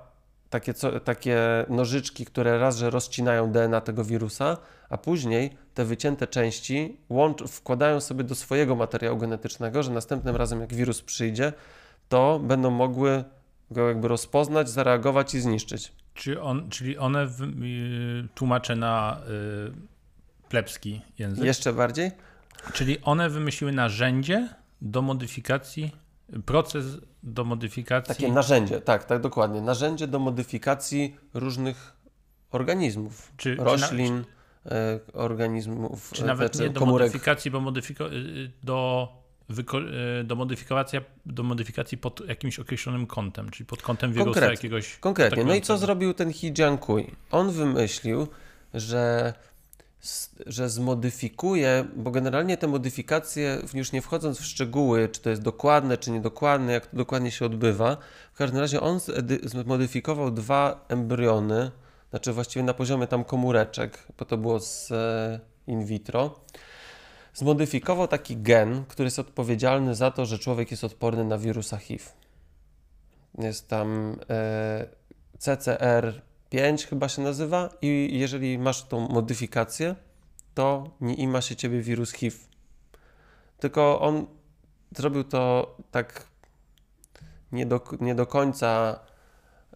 [0.52, 1.38] takie, co, takie
[1.68, 4.56] nożyczki, które raz, że rozcinają DNA tego wirusa,
[4.88, 10.60] a później te wycięte części łącz, wkładają sobie do swojego materiału genetycznego, że następnym razem
[10.60, 11.52] jak wirus przyjdzie,
[12.08, 13.24] to będą mogły
[13.70, 15.92] go jakby rozpoznać, zareagować i zniszczyć.
[16.14, 19.20] Czy on, czyli one w, y, tłumaczę na
[19.68, 21.44] y, plebski język.
[21.44, 22.10] Jeszcze bardziej?
[22.72, 24.48] Czyli one wymyśliły narzędzie
[24.82, 25.92] do modyfikacji,
[26.46, 26.84] proces
[27.22, 28.14] do modyfikacji.
[28.14, 29.60] Takie narzędzie, tak, tak dokładnie.
[29.60, 31.96] Narzędzie do modyfikacji różnych
[32.50, 34.24] organizmów, czy, roślin,
[34.66, 37.08] e, organizmów, Czy, czy nawet nie do komórek.
[37.08, 39.08] modyfikacji, bo modyfiko, y, do,
[39.48, 39.78] wyko,
[40.20, 44.54] y, do, modyfikacja, do modyfikacji pod jakimś określonym kątem, czyli pod kątem wirusa Konkretnie.
[44.54, 44.98] jakiegoś.
[44.98, 45.44] Konkretnie.
[45.44, 47.10] No i co zrobił ten He Jiankui?
[47.30, 48.26] On wymyślił,
[48.74, 49.34] że
[50.46, 55.98] że zmodyfikuje, bo generalnie te modyfikacje, już nie wchodząc w szczegóły, czy to jest dokładne,
[55.98, 57.96] czy niedokładne, jak to dokładnie się odbywa,
[58.32, 59.00] w każdym razie on
[59.44, 61.70] zmodyfikował dwa embriony,
[62.10, 66.40] znaczy właściwie na poziomie tam komóreczek, bo to było z e, in vitro.
[67.34, 72.04] Zmodyfikował taki gen, który jest odpowiedzialny za to, że człowiek jest odporny na wirusa HIV.
[73.38, 74.86] Jest tam e,
[76.52, 79.94] CCR5 chyba się nazywa i jeżeli masz tą modyfikację,
[80.54, 82.36] to nie ima się ciebie wirus HIV.
[83.60, 84.26] Tylko on
[84.96, 86.26] zrobił to tak
[87.52, 89.00] nie do, nie do końca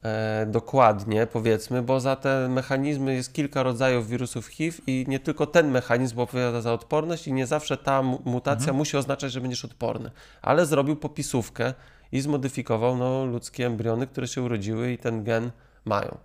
[0.05, 5.47] e, dokładnie, powiedzmy, bo za te mechanizmy jest kilka rodzajów wirusów HIV i nie tylko
[5.47, 8.77] ten mechanizm odpowiada za odporność i nie zawsze ta mu- mutacja Mhm.
[8.77, 10.11] musi oznaczać, że będziesz odporny.
[10.43, 11.75] Ale zrobił popisówkę
[12.13, 15.51] i zmodyfikował no, ludzkie embriony, które się urodziły i ten gen
[15.85, 16.19] mają.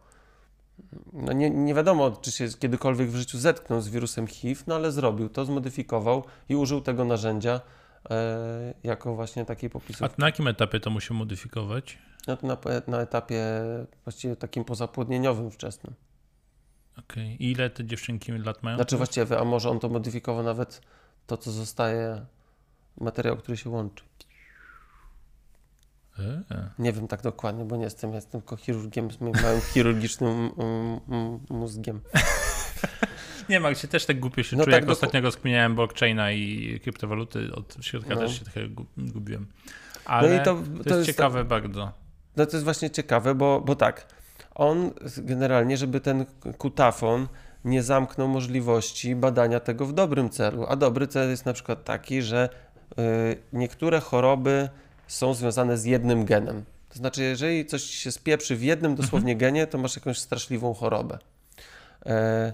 [1.14, 4.92] No nie, nie wiadomo, czy się kiedykolwiek w życiu zetknął z wirusem HIV, no ale
[4.92, 7.62] zrobił to, zmodyfikował i użył tego narzędzia
[8.10, 10.16] e, jako właśnie takiej A popisówki.
[10.18, 11.98] na jakim etapie to musiał modyfikować?
[12.28, 12.58] No to na,
[12.88, 13.44] na etapie
[14.06, 15.94] właściwie takim pozapłodnieniowym wczesnym.
[17.00, 17.44] Okej.
[17.44, 18.78] I ile te dziewczynki lat mają?
[18.78, 20.82] Znaczy właściwie, a może on to modyfikował nawet
[21.28, 22.26] to, co zostaje,
[23.02, 24.04] materiał, który się łączy.
[26.52, 30.50] E, Nie wiem tak dokładnie, bo nie jestem, jestem tylko chirurgiem z moim małym chirurgicznym
[31.50, 32.02] mózgiem.
[33.50, 36.32] Nie ma, gdzie też tak głupio się No czuję, tak, jak doku- ostatnio rozkminiałem blockchaina
[36.32, 38.22] i kryptowaluty, od środka No.
[38.22, 39.48] też się trochę gu- gubiłem.
[40.06, 40.58] Ale no i to,
[40.90, 41.92] to, jest ciekawe bardzo.
[42.38, 44.08] No to jest właśnie ciekawe, bo, bo tak,
[44.56, 46.26] on generalnie, żeby ten
[46.58, 47.28] kutafon
[47.66, 50.66] nie zamknął możliwości badania tego w dobrym celu.
[50.70, 52.50] A dobry cel jest na przykład taki, że
[53.00, 54.70] y, niektóre choroby
[55.12, 56.64] są związane z jednym genem.
[56.90, 61.18] To znaczy, jeżeli coś się spieprzy w jednym dosłownie genie, to masz jakąś straszliwą chorobę.
[62.06, 62.54] E,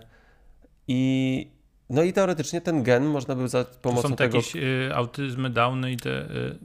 [0.88, 1.51] I
[1.89, 4.89] no i teoretycznie ten gen można by za To pomocą są te tego jakieś y,
[4.95, 6.10] autyzmy, downy i te...
[6.10, 6.55] Y,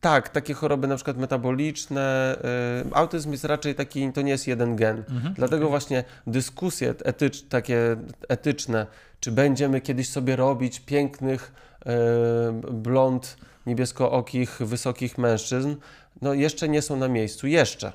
[0.00, 2.36] Tak, takie choroby na przykład metaboliczne.
[2.86, 4.98] y, Autyzm jest raczej taki, to nie jest jeden gen.
[5.10, 5.34] mhm.
[5.34, 7.96] Dlatego właśnie dyskusje etycz, takie
[8.28, 8.86] etyczne,
[9.20, 11.52] czy będziemy kiedyś sobie robić pięknych,
[11.86, 13.36] y, blond,
[13.66, 15.74] niebieskookich, wysokich mężczyzn,
[16.22, 17.46] no jeszcze nie są na miejscu.
[17.46, 17.92] Jeszcze.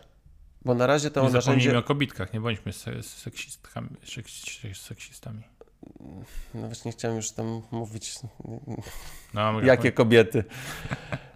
[0.66, 1.46] Bo na razie to Nie narzędzie...
[1.46, 5.44] zapomnijmy o kobitkach, nie bądźmy se- seksistkami, seks- seksistami.
[6.54, 8.16] No właśnie chciałem już tam mówić,
[9.34, 10.44] No, jakie kobiety.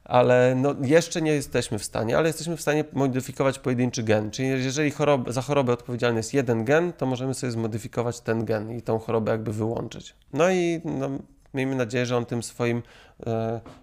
[0.03, 4.31] Ale no, jeszcze nie jesteśmy w stanie, ale jesteśmy w stanie modyfikować pojedynczy gen.
[4.31, 8.71] Czyli jeżeli chorob, za chorobę odpowiedzialny jest jeden gen, to możemy sobie zmodyfikować ten gen
[8.77, 10.15] i tą chorobę jakby wyłączyć.
[10.33, 11.09] No i no,
[11.53, 12.81] miejmy nadzieję, że on tym swoim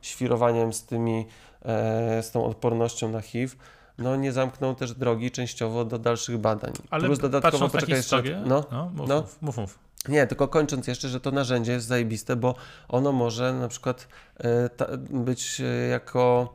[0.03, 1.27] świrowaniem z tymi,
[1.63, 3.57] e, z tą odpornością na HIV,
[3.99, 6.73] no nie zamknął też drogi częściowo do dalszych badań.
[6.91, 9.25] Ale Plus dodatkowo, poczekaj jeszcze, no, no, mów, no.
[9.41, 9.79] Mów, mów,
[10.09, 12.55] nie, tylko kończąc jeszcze, że to narzędzie jest zajebiste, bo
[12.89, 14.09] ono może na przykład
[14.39, 16.55] e, być e, jako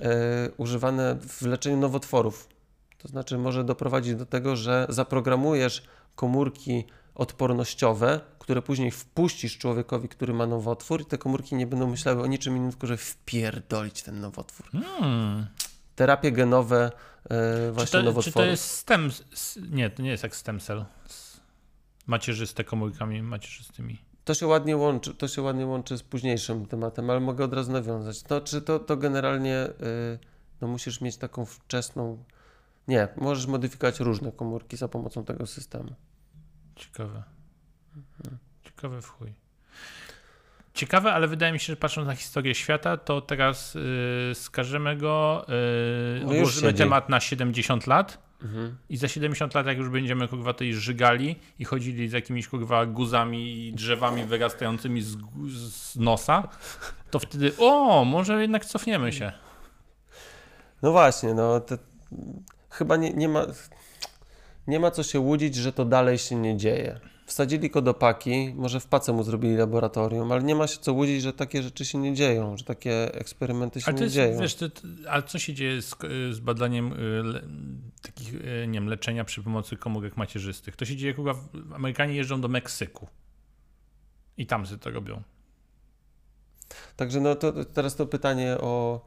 [0.00, 0.08] e,
[0.56, 2.48] używane w leczeniu nowotworów.
[2.98, 5.82] To znaczy może doprowadzić do tego, że zaprogramujesz
[6.14, 12.22] komórki odpornościowe, które później wpuścisz człowiekowi, który ma nowotwór i te komórki nie będą myślały
[12.22, 14.66] o niczym innym, tylko że wpierdolić ten nowotwór.
[14.72, 15.46] Hmm.
[15.96, 16.92] Terapie genowe
[17.28, 18.34] Czy, właśnie to, czy nowotworów.
[18.34, 19.10] to jest stem...
[19.70, 20.84] Nie, to nie jest jak stem cell.
[21.06, 21.40] S-
[22.06, 23.98] Macierzyste komórkami macierzystymi.
[24.24, 27.72] To się ładnie łączy, to się ładnie łączy z późniejszym tematem, ale mogę od razu
[27.72, 28.22] nawiązać.
[28.22, 30.18] To, czy to, to generalnie y,
[30.60, 32.24] no musisz mieć taką wczesną.
[32.88, 35.94] Nie, możesz modyfikować różne komórki za pomocą tego systemu.
[36.76, 37.22] Ciekawe.
[38.64, 39.32] Ciekawe w chuj.
[40.74, 45.46] Ciekawe, ale wydaje mi się, że patrząc na historię świata, to teraz yy, skażemy go,
[46.18, 48.76] yy, odłożymy temat na 70 lat Mhm.
[48.88, 52.86] i za 70 lat, jak już będziemy kurwa tutaj żygali i chodzili z jakimiś kurwa
[52.86, 55.16] guzami i drzewami wyrastającymi z,
[55.48, 56.48] z nosa,
[57.10, 59.32] to wtedy o, może jednak cofniemy się.
[60.82, 61.78] No właśnie, no te,
[62.70, 63.46] chyba nie, nie ma.
[64.66, 67.00] Nie ma co się łudzić, że to dalej się nie dzieje.
[67.26, 70.92] Wsadzili go do paki, może w pace mu zrobili laboratorium, ale nie ma się co
[70.92, 74.40] łudzić, że takie rzeczy się nie dzieją, że takie eksperymenty się Ale nie jest, dzieją.
[74.40, 74.56] wiesz,
[75.08, 75.96] a co się dzieje z,
[76.30, 77.42] z badaniem y, le,
[78.02, 80.76] takich, y, nie wiem, leczenia przy pomocy komórek macierzystych?
[80.76, 83.08] To się dzieje, w- Amerykanie jeżdżą do Meksyku
[84.36, 85.22] i tam sobie to robią.
[86.96, 89.00] Także no to teraz to pytanie o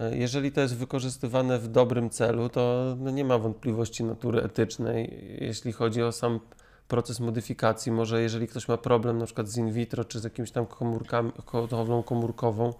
[0.00, 5.28] e, jeżeli to jest wykorzystywane w dobrym celu, to no nie ma wątpliwości natury etycznej,
[5.40, 6.40] jeśli chodzi o sam
[6.88, 7.92] proces modyfikacji.
[7.92, 11.32] Może jeżeli ktoś ma problem na przykład z in vitro, czy z jakimś tam komórkami,
[11.46, 12.74] hodowlą komórkową,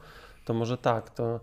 [0.45, 1.41] to może tak, to,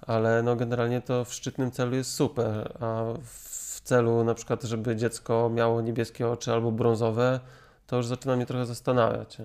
[0.00, 4.96] ale no generalnie to w szczytnym celu jest super, a w celu na przykład, żeby
[4.96, 7.40] dziecko miało niebieskie oczy albo brązowe,
[7.86, 9.38] to już zaczyna mnie trochę zastanawiać.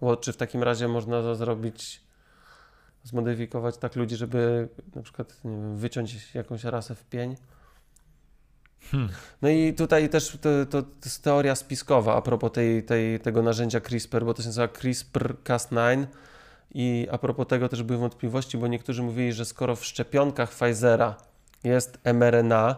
[0.00, 2.06] Bo czy w takim razie można zrobić,
[3.04, 7.36] zmodyfikować tak ludzi, żeby na przykład wiem, wyciąć jakąś rasę w pień?
[8.90, 9.08] Hmm.
[9.42, 13.42] No i tutaj też to, to, to jest teoria spiskowa a propos tej, tej, tego
[13.42, 16.06] narzędzia CRISPR, bo to się nazywa CRISPR-Cas9
[16.74, 21.16] i a propos tego też były wątpliwości, bo niektórzy mówili, że skoro w szczepionkach Pfizera
[21.64, 22.76] jest mRNA,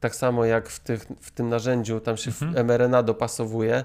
[0.00, 2.66] tak samo jak w, tych, w tym narzędziu tam się Mhm.
[2.66, 3.84] mRNA dopasowuje,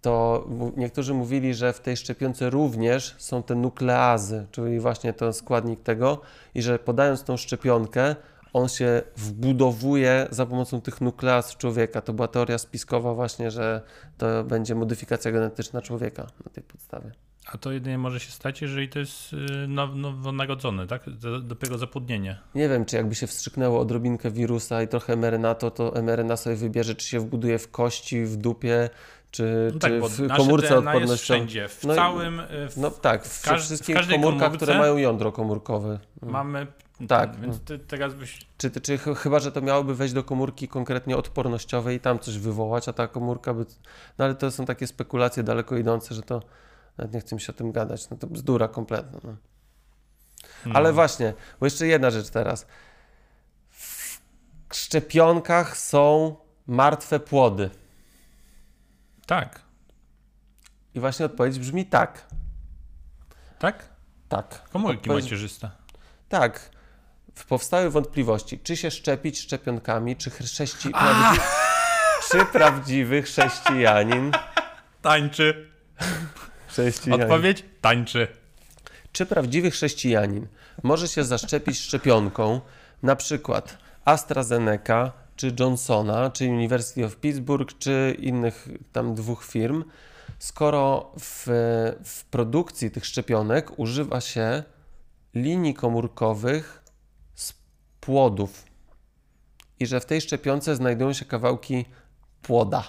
[0.00, 0.46] to
[0.76, 6.20] niektórzy mówili, że w tej szczepionce również są te nukleazy, czyli właśnie ten składnik tego
[6.54, 8.16] i że podając tą szczepionkę,
[8.52, 12.00] on się wbudowuje za pomocą tych nukleaz człowieka.
[12.00, 13.82] To była teoria spiskowa właśnie, że
[14.18, 17.10] to będzie modyfikacja genetyczna człowieka na tej podstawie.
[17.52, 19.36] A to jedynie może się stać, jeżeli to jest y,
[19.68, 21.02] now, nowonarodzony, tak?
[21.42, 22.38] Dopiero zapłodnienie.
[22.54, 26.56] Nie wiem, czy jakby się wstrzyknęło odrobinkę wirusa i trochę mRNA, to, to mRNA sobie
[26.56, 28.90] wybierze, czy się wbuduje w kości, w dupie,
[29.30, 31.16] czy, No tak, czy bo w komórce DNA jest odpornościowej.
[31.16, 34.42] wszędzie, w No całym, y, w, No tak, w w, każ- wszystkich w każdej komórkach,
[34.42, 35.98] komórce które mają jądro komórkowe.
[36.22, 36.66] mamy...
[37.08, 37.40] Tak.
[37.40, 38.46] Więc ty, teraz byś...
[38.58, 42.38] Czy, czy ch- chyba, że to miałoby wejść do komórki konkretnie odpornościowej i tam coś
[42.38, 43.66] wywołać, a ta komórka by...
[44.18, 46.42] No ale to są takie spekulacje daleko idące, że to...
[46.98, 49.18] Nawet nie chcę mi się o tym gadać, no to bzdura kompletna.
[49.24, 49.36] No.
[50.66, 50.72] No.
[50.74, 52.66] Ale właśnie, bo jeszcze jedna rzecz teraz.
[53.70, 57.70] W szczepionkach są martwe płody.
[59.26, 59.60] Tak.
[60.94, 62.26] I właśnie odpowiedź brzmi tak.
[63.58, 63.88] Tak?
[64.28, 64.68] Tak.
[64.70, 65.70] Komórki Odpowiedź- macierzyste.
[66.28, 66.70] Tak.
[67.48, 70.90] Powstały wątpliwości, czy się szczepić szczepionkami, czy chrześci...
[70.90, 71.40] prawdzi...
[72.30, 74.32] czy prawdziwy chrześcijanin,
[75.02, 75.70] Tańczy.
[76.68, 77.64] chrześcijanin Odpowiedź?
[77.80, 78.28] Tańczy.
[79.12, 80.46] czy prawdziwy chrześcijanin
[80.82, 82.60] może się zaszczepić szczepionką,
[83.02, 89.84] na przykład AstraZeneca, czy Johnsona, czy University of Pittsburgh, czy innych tam dwóch firm,
[90.38, 91.46] skoro w,
[92.04, 94.62] w produkcji tych szczepionek używa się
[95.34, 96.81] linii komórkowych
[98.02, 98.64] płodów
[99.80, 101.84] i że w tej szczepionce znajdują się kawałki
[102.42, 102.84] płoda,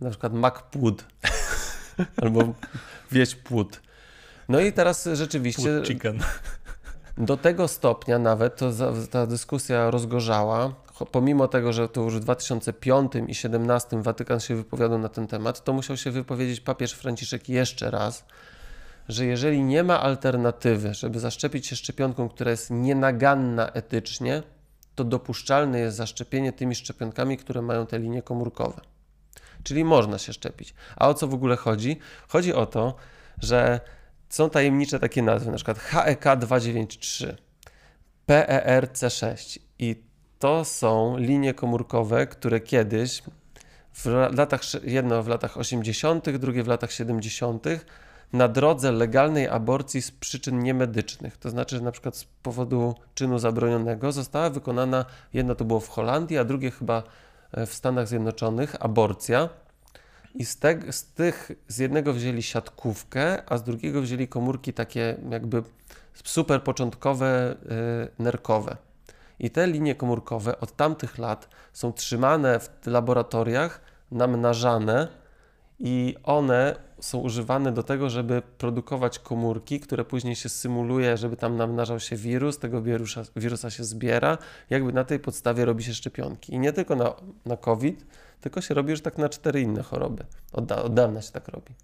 [0.00, 1.04] na przykład mak płód
[2.22, 2.54] albo
[3.12, 3.80] wieś płód.
[4.48, 5.82] No i teraz rzeczywiście
[7.18, 8.72] do tego stopnia nawet to
[9.10, 10.74] ta dyskusja rozgorzała,
[11.12, 15.64] pomimo tego, że to już w 2005 i 2017 Watykan się wypowiadał na ten temat,
[15.64, 18.24] to musiał się wypowiedzieć papież Franciszek jeszcze raz,
[19.08, 24.42] że jeżeli nie ma alternatywy, żeby zaszczepić się szczepionką, która jest nienaganna etycznie,
[24.94, 28.80] to dopuszczalne jest zaszczepienie tymi szczepionkami, które mają te linie komórkowe.
[29.62, 30.74] Czyli można się szczepić.
[30.96, 31.98] A o co w ogóle chodzi?
[32.28, 32.94] Chodzi o to,
[33.42, 33.80] że
[34.28, 37.36] są tajemnicze takie nazwy, na przykład E HEK 293,
[38.28, 40.02] PERC6 i
[40.38, 43.22] to są linie komórkowe, które kiedyś
[43.92, 47.66] w la- latach, jedno w latach 80., drugie w latach 70.,
[48.34, 51.36] na drodze legalnej aborcji z przyczyn niemedycznych.
[51.36, 55.88] To znaczy, że na przykład z powodu czynu zabronionego została wykonana, jedno to było w
[55.88, 57.02] Holandii, a drugie chyba
[57.52, 59.48] e, w Stanach Zjednoczonych, aborcja.
[60.34, 65.16] I z, te, z tych, z jednego wzięli siatkówkę, a z drugiego wzięli komórki takie
[65.30, 65.62] jakby
[66.14, 67.56] super początkowe,
[68.18, 68.76] y, nerkowe.
[69.38, 73.80] I te linie komórkowe od tamtych lat są trzymane w laboratoriach,
[74.10, 75.08] namnażane
[75.78, 81.56] i one są używane do tego, żeby produkować komórki, które później się symuluje, żeby tam
[81.56, 84.38] namnażał się wirus, tego wirusa, wirusa się zbiera,
[84.70, 86.54] jakby na tej podstawie robi się szczepionki.
[86.54, 87.14] I nie tylko na,
[87.46, 88.06] na COVID,
[88.40, 90.24] tylko się robi już tak na cztery inne choroby.
[90.52, 91.74] Od, od dawna się tak robi.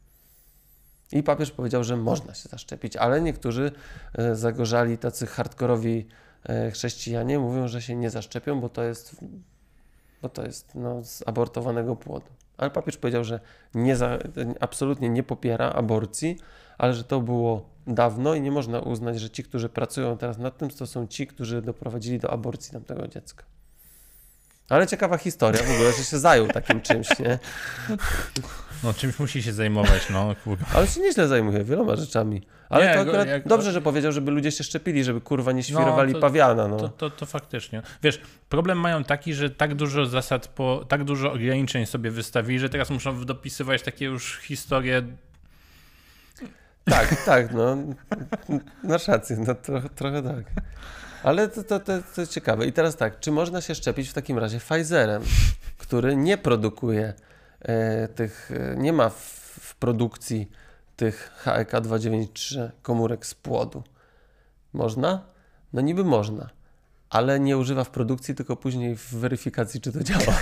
[1.13, 3.73] I papież powiedział, że można się zaszczepić, ale niektórzy
[4.15, 6.07] e, zagorzali tacy hardkorowi
[6.45, 9.17] e, chrześcijanie mówią, że się nie zaszczepią, bo to jest,
[10.23, 12.40] bo to jest no, z abortowanego płodu.
[12.61, 13.41] Ale papież powiedział, że
[13.74, 14.19] nie za,
[14.61, 16.37] absolutnie nie popiera aborcji,
[16.78, 20.59] ale że to było dawno i nie można uznać, że ci, którzy pracują teraz nad
[20.59, 23.45] tym, to są ci, którzy doprowadzili do aborcji tamtego dziecka.
[24.71, 27.39] Ale ciekawa historia w ogóle, że się zajął takim czymś, nie?
[28.85, 30.67] No czymś musi się zajmować, no kurwa.
[30.75, 32.43] Ale się nieźle zajmuje wieloma rzeczami.
[32.69, 35.63] Ale Nie, to akurat jak- dobrze, że powiedział, żeby ludzie się szczepili, żeby kurwa nie
[35.63, 36.69] świrowali to- pawiana.
[36.69, 36.77] No.
[36.77, 37.83] To, to, to faktycznie.
[38.03, 42.69] Wiesz, problem mają taki, że tak dużo zasad, po, tak dużo ograniczeń sobie wystawili, że
[42.69, 45.03] teraz muszą dopisywać takie już historie.
[46.85, 47.77] Tak, tak, no.
[48.85, 50.45] Masz rację, no trochę, trochę tak.
[51.23, 52.67] Ale to, to, to, to jest ciekawe.
[52.67, 55.23] I teraz tak, czy można się szczepić w takim razie Pfizerem,
[55.79, 57.15] który nie produkuje
[57.61, 59.21] e, tych, e, nie ma w,
[59.61, 60.51] w produkcji
[60.97, 63.83] tych E HEK 293 komórek z płodu?
[64.73, 65.27] Można?
[65.73, 66.51] No niby można,
[67.11, 70.24] ale nie używa w produkcji, tylko później w weryfikacji, czy to działa.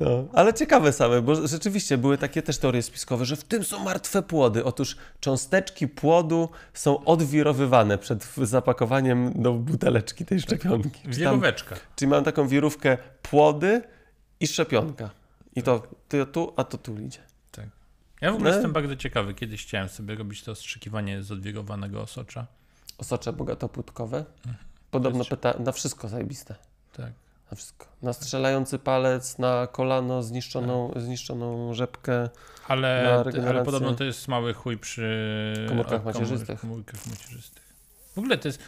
[0.00, 3.84] No, ale ciekawe same, bo rzeczywiście były takie też teorie spiskowe, że w tym są
[3.84, 4.64] martwe płody.
[4.64, 10.90] Otóż cząsteczki płodu są odwirowywane przed zapakowaniem do buteleczki tej szczepionki.
[10.90, 11.76] Czy tam- Wiróweczka.
[11.96, 13.82] Czyli mam taką wirówkę płody
[14.40, 15.10] i szczepionka.
[15.56, 15.82] I to
[16.32, 17.18] tu, a to tu idzie.
[18.20, 18.56] Ja w ogóle No.
[18.56, 19.34] jestem bardzo ciekawy.
[19.34, 22.46] Kiedyś chciałem sobie robić to ostrzykiwanie z odwirowanego osocza.
[22.98, 24.24] Osocze bogatopłótkowe.
[24.90, 26.54] Podobno jest- pyta na wszystko zajebiste.
[26.92, 27.12] Tak.
[27.50, 27.86] Na wszystko.
[28.02, 32.28] Na strzelający palec, na kolano, zniszczoną, zniszczoną rzepkę.
[32.68, 36.60] Ale, ale podobno to jest mały chuj przy Komórkach o, macierzystych.
[36.60, 37.62] komórkach macierzystych.
[38.14, 38.60] W ogóle to jest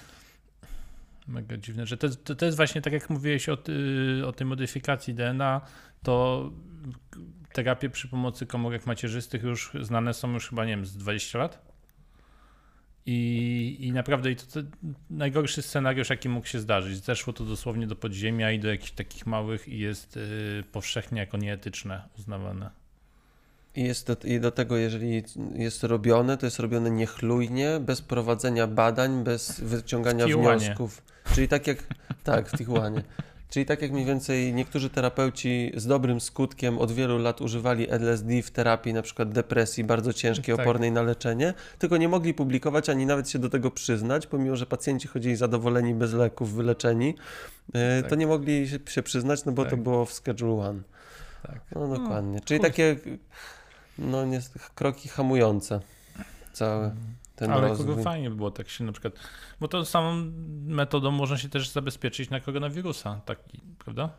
[1.28, 3.72] mega dziwne, że to, to, to jest właśnie tak jak mówiłeś o, ty,
[4.26, 5.60] o tej modyfikacji DNA,
[6.02, 6.44] to
[7.52, 11.69] terapie przy pomocy komórek macierzystych już znane są już chyba, nie wiem, z 20 lat.
[13.12, 14.68] I, I naprawdę i to, to
[15.10, 17.04] najgorszy scenariusz, jaki mógł się zdarzyć.
[17.04, 21.36] Zeszło to dosłownie do podziemia i do jakichś takich małych i jest y, powszechnie jako
[21.36, 22.70] nieetyczne uznawane.
[23.76, 25.22] I, jest do, I do tego, jeżeli
[25.54, 31.02] jest robione, to jest robione niechlujnie, bez prowadzenia badań, bez wyciągania wniosków.
[31.34, 31.78] Czyli tak jak.
[32.24, 33.02] Tak, w Tijuanie.
[33.50, 38.42] Czyli tak jak mniej więcej niektórzy terapeuci z dobrym skutkiem od wielu lat używali LSD
[38.42, 40.66] w terapii na przykład depresji bardzo ciężkiej, Tak.
[40.66, 44.66] opornej na leczenie, tylko nie mogli publikować ani nawet się do tego przyznać, pomimo że
[44.66, 47.14] pacjenci chodzili zadowoleni, bez leków, wyleczeni,
[47.74, 48.18] e, to Tak.
[48.18, 49.82] nie mogli się, przyznać, no bo to Tak.
[49.82, 50.82] było w Schedule One.
[51.42, 51.60] Tak.
[51.74, 52.40] No dokładnie.
[52.40, 52.96] Czyli takie
[53.98, 54.40] no nie,
[54.74, 55.80] kroki hamujące
[56.52, 56.90] cały
[57.40, 57.86] ten Ale rozwój.
[57.86, 59.14] kogo fajnie by było tak się na przykład,
[59.60, 60.32] bo tą samą
[60.66, 64.10] metodą można się też zabezpieczyć na koronawirusa, taki, prawda?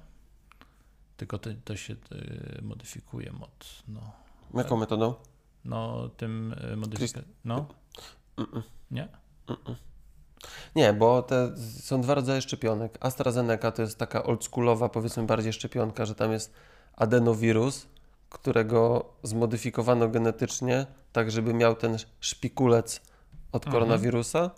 [1.18, 4.12] Tylko to, to się y, modyfikuje mocno.
[4.54, 5.14] Jaką metodą?
[5.66, 7.30] No, tym y, modyfikatem.
[7.46, 7.66] No,
[8.38, 8.62] Mm-mm.
[8.92, 9.08] nie?
[9.48, 9.76] Mm-mm.
[10.76, 12.98] Nie, bo te są dwa rodzaje szczepionek.
[13.00, 16.54] AstraZeneca to jest taka oldschoolowa, powiedzmy bardziej szczepionka, że tam jest
[16.96, 17.88] adenowirus,
[18.30, 23.02] którego zmodyfikowano genetycznie, tak żeby miał ten szpikulec
[23.52, 23.72] od Mhm.
[23.72, 24.52] koronawirusa,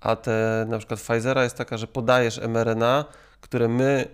[0.00, 3.04] a te na przykład Pfizera jest taka, że podajesz mRNA,
[3.40, 4.08] które my,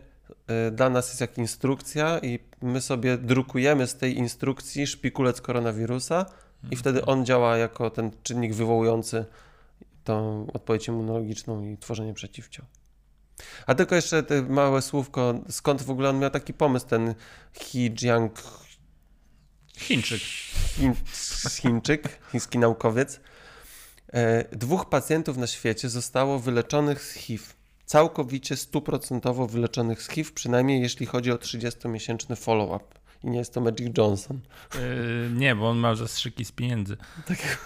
[0.69, 6.27] y, dla nas jest jak instrukcja i my sobie drukujemy z tej instrukcji szpikulec koronawirusa
[6.71, 9.25] i wtedy on działa jako ten czynnik wywołujący
[10.05, 12.67] tą odpowiedź immunologiczną i tworzenie przeciwciał.
[13.67, 17.15] A tylko jeszcze te małe słówko, skąd w ogóle on miał taki pomysł, ten
[17.53, 18.33] He Jiang
[19.77, 20.23] Chińczyk.
[21.51, 23.21] Chińczyk, chiński naukowiec.
[24.13, 27.45] E, dwóch pacjentów na świecie zostało wyleczonych z HIV.
[27.87, 32.85] Całkowicie stuprocentowo wyleczonych z HIV, przynajmniej jeśli chodzi o 30-miesięczny follow-up.
[33.25, 34.41] I nie jest to Magic Johnson.
[34.75, 36.97] Y, nie, bo on ma zastrzyki z pieniędzy.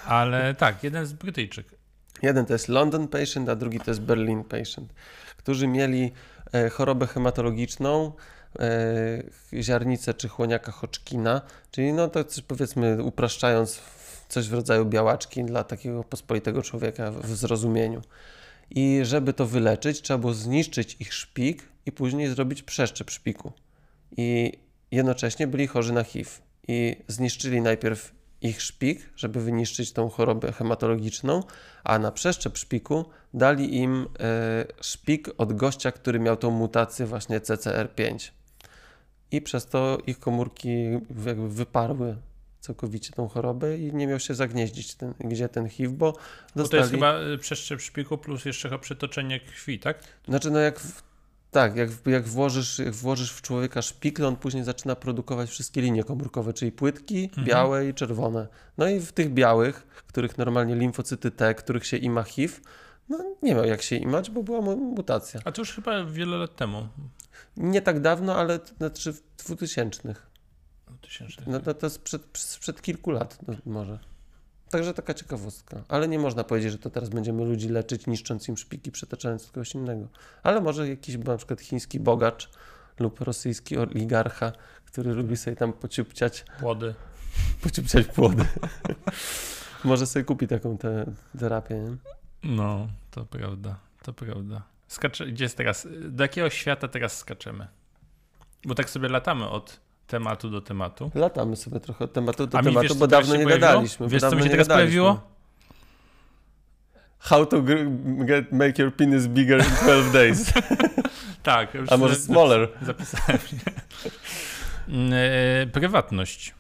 [0.06, 1.66] Ale tak, jeden z Brytyjczyk.
[2.22, 4.92] Jeden to jest London patient, a drugi to jest Berlin patient,
[5.36, 6.12] którzy mieli
[6.52, 8.12] e, chorobę hematologiczną,
[9.60, 13.80] ziarnicę czy chłoniaka Hodgkina, czyli no to coś, powiedzmy upraszczając
[14.30, 18.02] coś w rodzaju białaczki dla takiego pospolitego człowieka w zrozumieniu.
[18.70, 23.52] I żeby to wyleczyć, trzeba było zniszczyć ich szpik i później zrobić przeszczep szpiku.
[24.16, 24.52] I
[24.90, 26.30] jednocześnie byli chorzy na HIV.
[26.68, 31.42] I zniszczyli najpierw ich szpik, żeby wyniszczyć tą chorobę hematologiczną,
[31.84, 33.04] a na przeszczep szpiku
[33.34, 38.30] dali im e, szpik od gościa, który miał tą mutację właśnie CCR5.
[39.30, 40.68] I przez to ich komórki
[41.26, 42.16] jakby wyparły
[42.60, 46.20] całkowicie tą chorobę i nie miał się zagnieździć ten, gdzie ten HIV, bo Bo to
[46.54, 46.80] dostali...
[46.80, 49.98] jest chyba y, przeszczep szpiku plus jeszcze przetoczenie krwi, tak?
[50.28, 50.80] Znaczy, no jak.
[50.80, 51.02] W,
[51.50, 56.04] tak, jak, jak, włożysz, jak włożysz w człowieka szpikle, on później zaczyna produkować wszystkie linie
[56.04, 57.46] komórkowe, czyli płytki, Mhm.
[57.46, 58.48] białe i czerwone.
[58.78, 62.54] No i w tych białych, których normalnie limfocyty T, których się ima HIV,
[63.08, 65.40] no nie miał jak się imać, bo była mu- mutacja.
[65.44, 66.88] A to już chyba wiele lat temu.
[67.56, 70.14] Nie tak dawno, ale to znaczy w 2000.
[71.10, 71.46] Tysięcznych.
[71.46, 73.98] No to, to jest przed, sprzed kilku lat no, może.
[74.70, 75.82] Także taka ciekawostka.
[75.88, 79.74] Ale nie można powiedzieć, że to teraz będziemy ludzi leczyć, niszcząc im szpiki, przetaczając kogoś
[79.74, 80.08] innego.
[80.42, 82.50] Ale może jakiś na przykład chiński bogacz
[82.98, 84.52] lub rosyjski oligarcha,
[84.84, 86.94] który lubi sobie tam pociupciać, Płody.
[87.62, 88.44] pociupciać płody.
[89.84, 91.96] może sobie kupi taką te, terapię, nie?
[92.42, 94.62] No, to prawda, to prawda.
[94.88, 97.66] Skacze, gdzie jest teraz, do jakiego świata teraz skaczemy?
[98.64, 99.80] Bo tak sobie latamy od
[100.10, 101.10] tematu do tematu.
[101.14, 103.68] Latamy sobie trochę od tematu do A mi tematu, wiesz, bo dawno nie pojawiło?
[103.70, 104.08] gadaliśmy.
[104.08, 105.20] Wiesz, co mi się teraz pojawiło?
[107.18, 110.44] How to get, make your penis bigger in 12 days.
[111.42, 111.74] Tak.
[111.74, 112.68] Już A może smaller.
[112.82, 113.38] Zapisałem.
[114.88, 116.54] Mm, e, prywatność.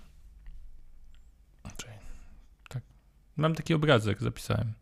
[2.68, 2.82] Tak.
[3.36, 4.72] Mam taki obrazek, zapisałem.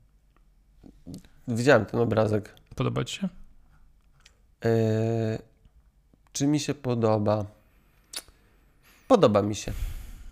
[1.48, 2.54] Widziałem ten obrazek.
[2.74, 3.28] Podoba ci się?
[4.62, 5.38] Eee,
[6.32, 7.44] czy mi się podoba?
[9.08, 9.72] Podoba mi się.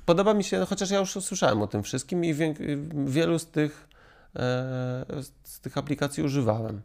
[0.06, 2.54] Podoba mi się, chociaż ja już słyszałem o tym wszystkim i wie,
[3.06, 3.88] wielu z tych,
[4.36, 4.40] e,
[5.44, 6.82] z tych aplikacji używałem.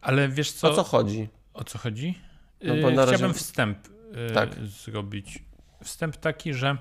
[0.00, 0.70] Ale wiesz co?
[0.70, 1.28] O co chodzi?
[1.54, 2.18] O co chodzi?
[2.62, 3.78] No bo na razie- Chciałbym wstęp
[4.28, 4.54] yy, Tak.
[4.64, 5.44] zrobić.
[5.84, 6.76] Wstęp taki, że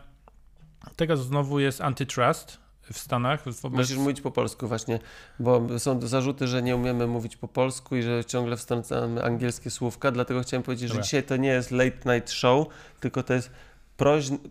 [0.96, 2.58] teraz znowu jest antitrust
[2.94, 3.44] w Stanach.
[3.62, 3.78] Wobec...
[3.78, 5.00] Musisz mówić po polsku właśnie,
[5.40, 10.12] bo są zarzuty, że nie umiemy mówić po polsku i że ciągle wtrącamy angielskie słówka,
[10.12, 11.04] dlatego chciałem powiedzieć, Dobra.
[11.04, 12.68] że dzisiaj to nie jest late night show,
[13.00, 13.52] tylko to jest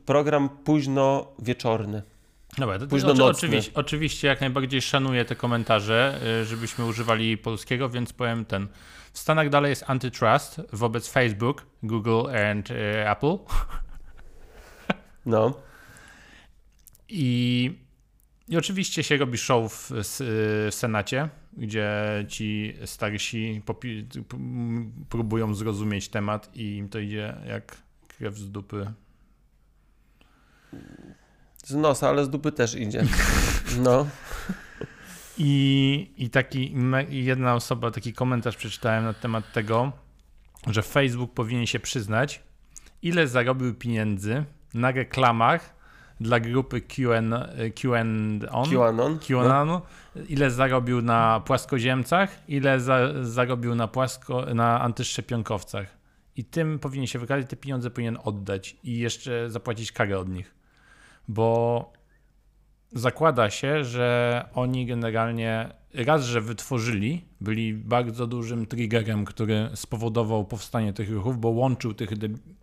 [0.05, 2.03] program późno wieczorny.
[2.59, 7.89] Dobra, to, Późno oczy, oczywiście, oczywiście jak najbardziej szanuję te komentarze, y, żebyśmy używali polskiego,
[7.89, 8.69] więc powiem ten.
[9.13, 12.75] W Stanach dalej jest antitrust wobec Facebook, Google and y,
[13.11, 13.39] Apple.
[15.27, 15.55] No,
[17.09, 17.84] I,
[18.49, 21.91] I oczywiście się robi show w, w Senacie, gdzie
[22.29, 23.63] ci starsi
[25.09, 27.77] próbują zrozumieć temat i im to idzie jak
[28.09, 28.93] krew z dupy.
[31.65, 33.05] z nosa, ale z dupy też idzie.
[33.79, 34.07] No,
[35.39, 36.75] I, i taki
[37.09, 39.93] jedna osoba, taki komentarz przeczytałem na temat tego,
[40.67, 42.43] że Facebook powinien się przyznać,
[43.03, 44.45] ile zarobił pieniędzy
[44.75, 45.75] na reklamach
[46.21, 47.35] dla grupy QN,
[47.83, 49.19] QAnon, QAnon.
[49.19, 49.81] QAnon,
[50.29, 55.87] ile zarobił na płaskoziemcach, ile za, zarobił na, płasko, na antyszczepionkowcach.
[56.37, 60.55] I tym powinien się wykazać, te pieniądze powinien oddać i jeszcze zapłacić karę od nich.
[61.29, 61.93] Bo
[62.93, 70.93] zakłada się, że oni generalnie raz, że wytworzyli, byli bardzo dużym triggerem, który spowodował powstanie
[70.93, 72.11] tych ruchów, bo łączył tych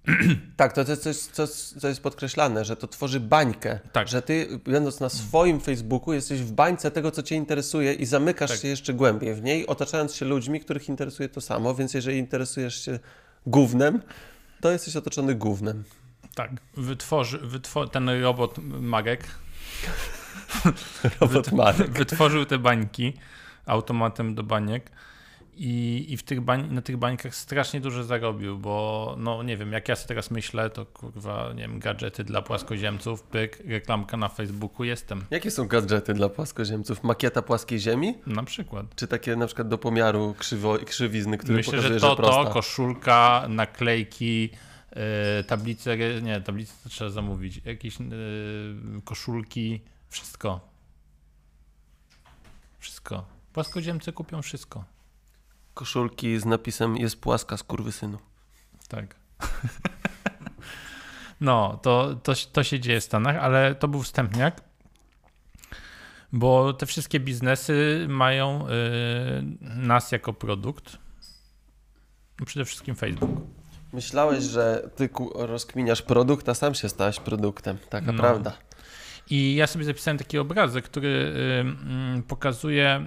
[0.58, 1.48] Tak, to, jest coś, co,
[1.80, 3.80] co jest podkreślane, że to tworzy bańkę.
[3.92, 4.08] Tak.
[4.08, 8.52] Że ty, będąc na swoim Facebooku, jesteś w bańce tego, co cię interesuje i zamykasz
[8.52, 8.60] Tak.
[8.60, 11.76] się jeszcze głębiej w niej, otaczając się ludźmi, których interesuje to samo.
[11.76, 13.00] Więc jeżeli interesujesz się
[13.46, 14.02] gównem,
[14.62, 15.84] to jesteś otoczony gównem.
[16.36, 19.24] tak, wytworzy, wytwo- ten robot Marek
[21.22, 21.92] Robot Marek.
[21.92, 23.14] wytworzył te bańki
[23.66, 24.92] automatem do baniek
[25.54, 29.72] i, i w tych bań, na tych bańkach strasznie dużo zarobił, bo no nie wiem,
[29.72, 34.30] jak ja sobie teraz myślę, to kurwa, nie wiem, gadżety dla płaskoziemców, pyk, reklamka na
[34.30, 35.24] Facebooku, jestem.
[35.32, 37.04] Jakie są gadżety dla płaskoziemców?
[37.04, 38.14] Makieta płaskiej ziemi?
[38.28, 38.86] Na przykład.
[38.96, 42.44] Czy takie na przykład do pomiaru krzywo, krzywizny, który Myślę, pokazuje, że to, że prosta?
[42.44, 44.50] to, koszulka, naklejki,
[44.96, 48.06] yy, tablice, nie, tablice to trzeba zamówić, jakieś yy,
[49.04, 50.60] koszulki, wszystko.
[52.80, 53.26] Wszystko.
[53.54, 54.84] Płaskoziemcy kupią wszystko.
[55.74, 58.18] Koszulki z napisem jest płaska, skurwysynu.
[58.88, 59.16] Tak.
[61.42, 64.62] No, to, to, to się dzieje w Stanach, ale to był wstępniak,
[66.32, 68.72] bo te wszystkie biznesy mają y,
[69.62, 70.98] nas jako produkt.
[72.40, 73.30] No Przede wszystkim Facebook.
[73.94, 77.78] Myślałeś, że ty rozkminiasz produkt, a sam się stałeś produktem.
[77.90, 78.20] Taka No.
[78.20, 78.54] prawda.
[79.32, 81.34] I ja sobie zapisałem taki obrazek, który
[82.28, 83.06] pokazuje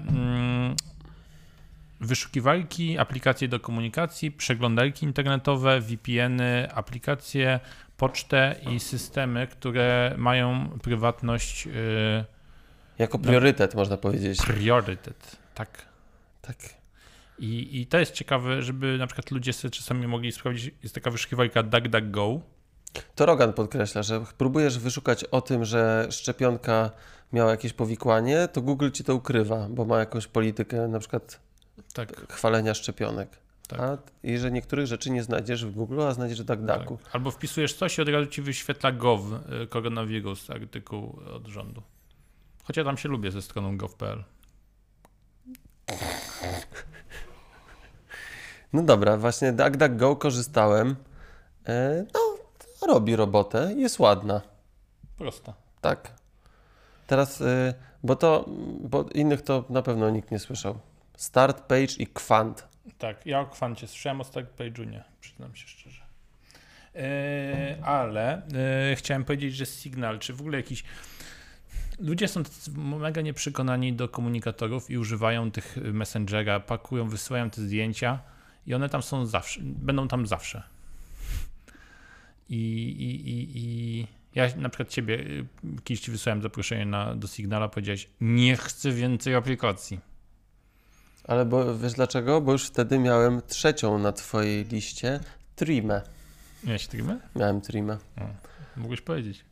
[2.00, 7.60] wyszukiwarki, aplikacje do komunikacji, przeglądarki internetowe, VPN-y, aplikacje,
[7.96, 11.70] pocztę i systemy, które mają prywatność y,
[12.98, 14.38] Jako priorytet można powiedzieć.
[14.42, 15.36] priorytet.
[15.54, 15.84] Tak.
[16.42, 16.56] Tak.
[17.38, 21.10] I, I to jest ciekawe, żeby na przykład ludzie sobie czasami mogli sprawdzić, jest taka
[21.10, 22.40] wyszukiwarka DuckDuckGo,
[23.14, 26.90] To Rogan podkreśla, że próbujesz wyszukać o tym, że szczepionka
[27.32, 31.40] miała jakieś powikłanie, to Google ci to ukrywa, bo ma jakąś politykę na przykład
[31.94, 33.28] tak, chwalenia szczepionek.
[33.68, 33.80] tak.
[33.80, 36.98] A, I że niektórych rzeczy nie znajdziesz w Google, a znajdziesz w DuckDucku.
[37.04, 37.14] Tak.
[37.14, 41.82] Albo wpisujesz coś i od razu ci wyświetla gov, y, koronawirus, artykuł od rządu.
[42.64, 44.24] Chociaż tam się lubię ze stroną gov.pl.
[48.72, 50.96] No dobra, właśnie DuckDuckGo korzystałem.
[51.66, 52.20] E, no,
[52.86, 54.40] robi robotę, jest ładna.
[55.18, 55.54] Prosta.
[55.80, 56.12] Tak.
[57.06, 58.44] Teraz, y, bo to,
[58.80, 60.78] bo innych to na pewno nikt nie słyszał.
[61.16, 62.68] Start Page i Kwant.
[62.98, 66.04] Tak, ja o kwancie słyszałem, o Stack Page'u nie, przyznam się szczerze.
[66.94, 68.42] Yy, ale
[68.90, 70.84] yy, chciałem powiedzieć, że Signal, czy w ogóle jakiś...
[71.98, 72.42] Ludzie są
[72.76, 78.18] mega nieprzekonani do komunikatorów i używają tych Messengera, pakują, wysyłają te zdjęcia
[78.66, 80.73] i one tam są zawsze, będą tam zawsze.
[82.48, 85.46] I, i, i, i ja na przykład ciebie, y,
[85.84, 90.00] kiedyś ci wysłałem zaproszenie na, do Signala, powiedziałeś, nie chcę więcej aplikacji.
[91.24, 92.40] Ale bo, wiesz dlaczego?
[92.40, 95.20] Bo już wtedy miałem trzecią na twojej liście
[95.56, 96.02] Trimę.
[96.64, 97.20] Miałeś streamy?
[97.36, 97.98] Miałem Trimę.
[98.76, 99.44] Mógłbyś powiedzieć.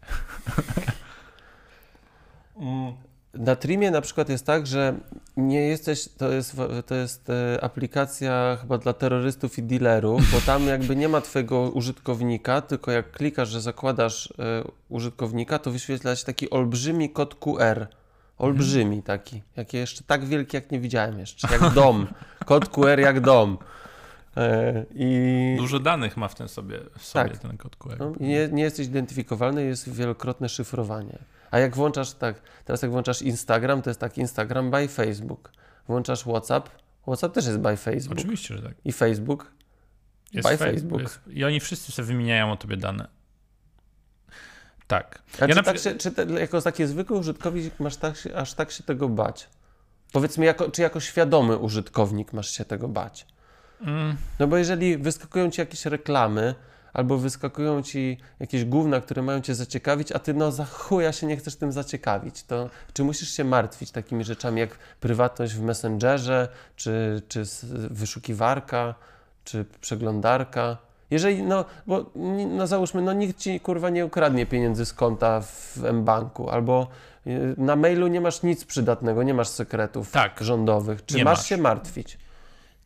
[3.34, 4.94] Na Trimie na przykład jest tak, że
[5.36, 6.56] nie jesteś, to jest,
[6.86, 11.60] to jest e, aplikacja chyba dla terrorystów i dealerów, bo tam jakby nie ma twojego
[11.60, 17.86] użytkownika, tylko jak klikasz, że zakładasz e, użytkownika, to wyświetla się taki olbrzymi kod QR.
[18.38, 22.06] Olbrzymi taki, jaki jeszcze tak wielki, jak nie widziałem jeszcze, jak dom.
[22.44, 23.58] Kod QR jak dom.
[24.36, 27.38] E, I Dużo danych ma w tym sobie, w sobie Tak.
[27.38, 27.96] ten kod QR.
[27.98, 31.18] no, nie, nie jesteś identyfikowalny, jest wielokrotne szyfrowanie.
[31.52, 35.52] A jak włączasz tak, teraz jak włączasz Instagram, to jest tak Instagram by Facebook.
[35.88, 36.68] Włączasz WhatsApp,
[37.02, 38.18] WhatsApp też jest by Facebook.
[38.18, 38.74] Oczywiście, że tak.
[38.84, 39.52] I Facebook.
[40.32, 41.00] Jest By Facebook.
[41.02, 43.08] Jest, I oni wszyscy sobie wymieniają o tobie dane.
[44.86, 45.22] Tak.
[45.40, 48.54] A czy, na tak się, czy te, jako taki zwykły użytkownik masz tak, się- aż
[48.54, 49.48] tak się tego bać?
[50.12, 53.26] Powiedz mi, jako, czy jako świadomy użytkownik masz się tego bać?
[53.80, 56.54] Mm, No bo jeżeli wyskakują ci jakieś reklamy,
[56.92, 61.26] albo wyskakują ci jakieś gówna, które mają cię zaciekawić, a ty no za chuja się
[61.26, 66.48] nie chcesz tym zaciekawić, to czy musisz się martwić takimi rzeczami jak prywatność w Messengerze,
[66.76, 67.42] czy, czy
[67.90, 68.94] wyszukiwarka,
[69.44, 70.76] czy przeglądarka?
[71.10, 72.10] Jeżeli, no, bo
[72.48, 76.86] no załóżmy, no nikt ci kurwa nie ukradnie pieniędzy z konta w mBanku, albo
[77.26, 80.40] y, na mailu nie masz nic przydatnego, nie masz sekretów Tak.
[80.40, 81.04] rządowych.
[81.04, 81.46] Czy masz masz.
[81.46, 82.18] się martwić?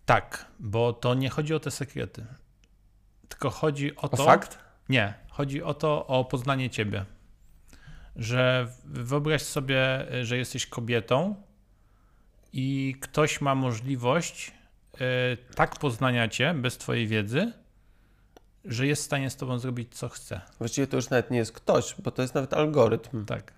[0.07, 2.25] tak, bo to nie chodzi o te sekrety.
[3.29, 4.25] Tylko chodzi o O to.
[4.25, 4.59] fakt?
[4.89, 7.05] Nie, chodzi o to, o poznanie ciebie.
[8.17, 11.35] Że wyobraź sobie, że jesteś kobietą
[12.53, 14.53] i ktoś ma możliwość
[14.95, 17.53] e, tak poznania cię bez twojej wiedzy,
[18.65, 20.41] że jest w stanie z tobą zrobić co chce.
[20.59, 23.25] Właściwie to już nawet nie jest ktoś, bo to jest nawet algorytm.
[23.25, 23.53] Tak.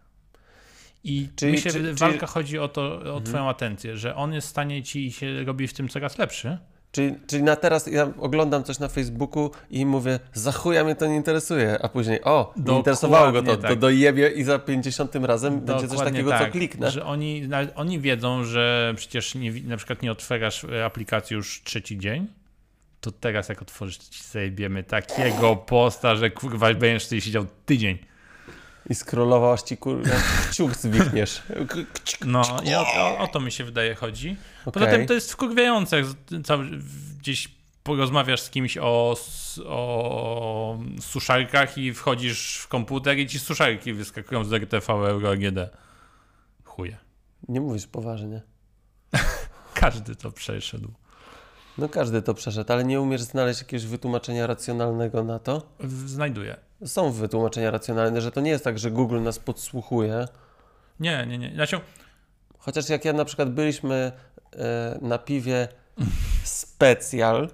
[1.05, 4.47] I Czyli- się czy- walka czyli- chodzi o to, o twoją atencję, że on jest
[4.47, 6.59] w stanie ci i się robi w tym coraz lepszy.
[6.93, 11.07] Czyli, czyli na teraz ja oglądam coś na Facebooku i mówię, za chuja mnie to
[11.07, 13.79] nie interesuje, a później, o, nie Dokładnie interesowało go to, to tak.
[13.79, 16.91] dojebie i za 50 razem będzie coś Dokładnie takiego, tak, co kliknę.
[16.91, 22.27] Że oni, oni wiedzą, że przecież nie, na przykład nie otwierasz aplikacji już trzeci dzień,
[23.01, 27.99] to teraz jak otworzysz, to ci zajebiemy takiego posta, że kurwa będziesz tutaj siedział tydzień.
[28.91, 30.17] I scrollował, aż ci kurwa
[30.51, 31.43] kciuk zwichniesz.
[32.25, 34.37] No i o, o, o to mi się wydaje chodzi.
[34.65, 34.99] Poza Okej.
[34.99, 36.07] tym to jest wkurwiające, jak
[36.45, 36.71] cały,
[37.19, 37.49] gdzieś
[37.83, 39.17] porozmawiasz z kimś o,
[39.67, 45.59] o suszarkach i wchodzisz w komputer i ci suszarki wyskakują z RTV Euro AGD.
[46.65, 46.97] Chuje.
[47.49, 48.43] Nie mówisz poważnie.
[49.75, 50.93] Każdy to przeszedł.
[51.79, 55.63] No każdy to przeszedł, ale nie umiesz znaleźć jakiegoś wytłumaczenia racjonalnego na to?
[56.07, 56.57] Znajduję.
[56.85, 60.29] Są wytłumaczenia racjonalne, że to nie jest tak, że Google nas podsłuchuje,
[61.01, 61.55] Nie, nie, nie.
[61.55, 61.81] Znaczy,
[62.69, 64.13] Chociaż jak ja na przykład byliśmy
[64.53, 65.69] e, na piwie
[66.45, 67.49] specjal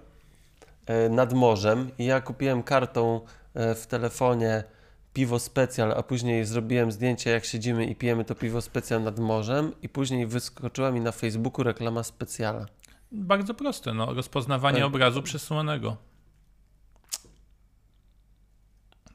[0.87, 3.21] e, nad morzem i ja kupiłem kartą
[3.55, 4.65] e, w telefonie
[5.13, 9.73] piwo specjal, a później zrobiłem zdjęcie jak siedzimy i pijemy to piwo specjal nad morzem
[9.83, 12.67] i później wyskoczyła mi na Facebooku reklama specjala.
[13.15, 14.15] Bardzo proste, no.
[14.15, 14.87] Rozpoznawanie Tak.
[14.87, 15.97] obrazu przesuwanego.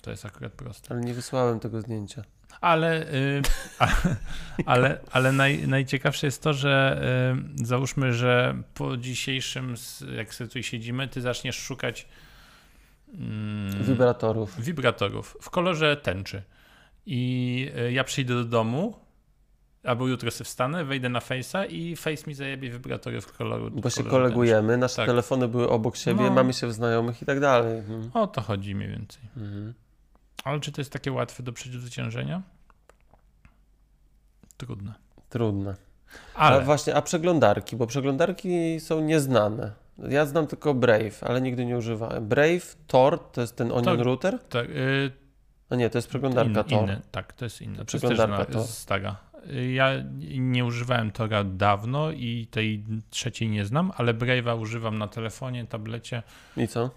[0.02, 0.92] To jest akurat proste.
[0.92, 2.24] Ale nie wysłałem tego zdjęcia.
[2.62, 3.42] Ale, y,
[3.80, 3.88] a,
[4.66, 7.02] ale, ale naj, najciekawsze jest to, że
[7.62, 9.76] y, załóżmy, że po dzisiejszym,
[10.16, 12.08] jak sobie tutaj siedzimy, ty zaczniesz szukać
[13.14, 14.62] mm, Wibratorów.
[14.62, 16.44] wibratorów w kolorze tęczy.
[17.06, 19.00] I y, ja przyjdę do domu,
[19.84, 23.90] albo jutro sobie wstanę, wejdę na Face'a i Face mi zajebie wibratory w koloru Bo
[23.90, 25.06] się kolegujemy, nasze Tak.
[25.06, 26.32] telefony były obok siebie, No.
[26.32, 27.78] mamy się w znajomych i tak dalej.
[27.78, 28.12] Mhm.
[28.14, 29.22] O to chodzi mniej więcej.
[29.38, 29.74] Mhm.
[30.44, 32.42] Ale czy to jest takie łatwe do przezwyciężenia?
[34.58, 34.94] Trudne.
[35.30, 35.76] Trudne.
[36.36, 39.72] Ale A właśnie, a przeglądarki, bo przeglądarki są nieznane.
[40.10, 42.28] Ja znam tylko Brave, ale nigdy nie używałem.
[42.28, 44.06] Brave, Tor, to jest ten Onion Tak.
[44.06, 44.40] Router?
[44.50, 45.12] tak, y,
[45.72, 46.84] No nie, to jest przeglądarka inny, Tor.
[46.84, 47.76] inny, tak, to jest inne.
[47.76, 48.64] To jest Przeglądarka na- Tor.
[48.68, 49.16] stara.
[49.54, 49.90] Y, Ja
[50.38, 56.24] nie używałem Tora dawno i tej trzeciej nie znam, ale Brave'a używam na telefonie, tablecie.
[56.58, 56.90] I co?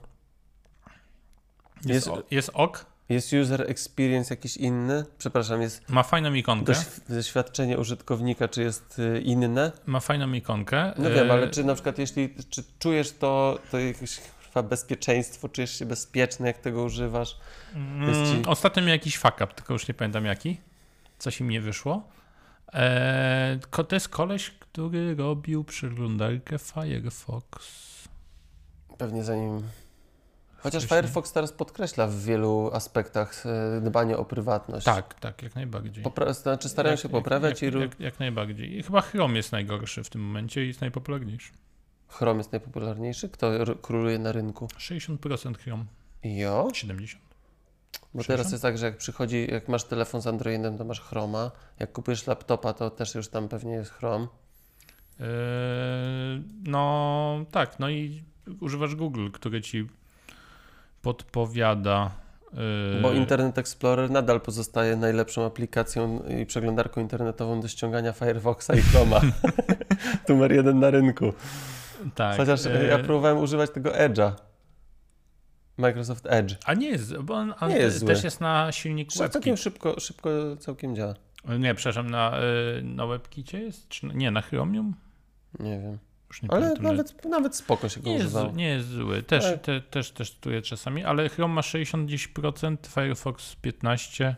[1.84, 5.04] Jest, Jest- ok, Jest user experience jakiś inny?
[5.18, 6.72] Przepraszam, jest ma fajną ikonkę.
[6.72, 9.72] doś- doświadczenie użytkownika, czy jest y, inne?
[9.86, 10.92] Ma fajną ikonkę.
[10.98, 15.48] No wiem, Y, ale czy na przykład jeśli czy czujesz to, to jakieś chyba bezpieczeństwo,
[15.48, 17.38] czujesz się bezpieczny, jak tego używasz?
[18.06, 20.56] jest ci- Mm, Ostatnio miał jakiś fuck up, tylko już nie pamiętam jaki.
[21.18, 22.08] Coś im nie wyszło.
[22.72, 23.58] Eee,
[23.88, 27.82] to jest koleś, który robił przeglądarkę Firefox.
[28.98, 29.62] Pewnie zanim...
[30.56, 31.02] Chociaż Wcześniej.
[31.02, 34.84] Firefox teraz podkreśla w wielu aspektach y, dbanie o prywatność.
[34.86, 36.04] Tak, tak, jak najbardziej.
[36.04, 38.78] Popra- znaczy starają się jak- poprawiać jak, i jak, jak najbardziej.
[38.78, 41.52] I chyba Chrome jest najgorszy w tym momencie i jest najpopularniejszy.
[42.08, 43.28] Chrome jest najpopularniejszy.
[43.28, 43.50] Kto
[43.82, 44.66] króluje na rynku?
[44.66, 45.84] 60% Chrome,
[46.24, 46.68] Jo?
[46.72, 47.16] 70%.
[48.14, 51.50] Bo teraz jest tak, że jak przychodzi, jak masz telefon z Androidem, to masz Chroma.
[51.78, 54.26] Jak kupujesz laptopa, to też już tam pewnie jest Chrome.
[55.18, 55.26] Yy,
[56.64, 58.22] no tak, no i
[58.60, 59.88] używasz Google, który ci
[61.02, 62.10] podpowiada.
[62.94, 68.82] yy, Bo Internet Explorer nadal pozostaje najlepszą aplikacją i przeglądarką internetową do ściągania Firefoxa i
[68.82, 69.20] Chroma.
[70.28, 71.32] Numer jeden na rynku.
[72.14, 74.32] tak, Chociaż yy, ja próbowałem używać tego Edge'a.
[75.82, 76.54] Microsoft Edge.
[76.64, 78.24] A nie jest, bo on Nie jest też zły.
[78.24, 79.58] jest na silniku Całkiem WebKit.
[79.60, 81.14] szybko, szybko całkiem działa.
[81.58, 82.38] Nie, przepraszam, na,
[82.76, 83.88] yy, na WebKicie jest?
[83.88, 84.94] Czy, nie, na Chromium?
[85.60, 85.98] Nie wiem.
[86.42, 88.50] Nie Ale nawet, nawet spoko się go nie jest, używało.
[88.50, 89.22] zły- nie jest zły.
[89.22, 94.34] Też, Ale- te, też testuję czasami, ale Chrome ma 60%, Firefox 15%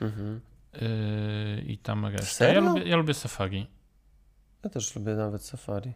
[0.00, 0.40] Mhm.
[0.80, 2.44] yy, i tam reszta.
[2.44, 3.66] Ja lubię, ja lubię Safari.
[4.64, 5.92] Ja też lubię nawet Safari.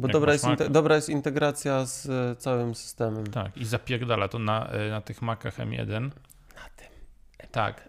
[0.00, 3.26] Bo dobra jest, inte- dobra jest integracja z e, całym systemem.
[3.26, 6.00] Tak, i zapierdala to na, y, na tych Macach M1.
[6.00, 6.10] Na
[6.76, 6.88] tym.
[7.50, 7.88] Tak,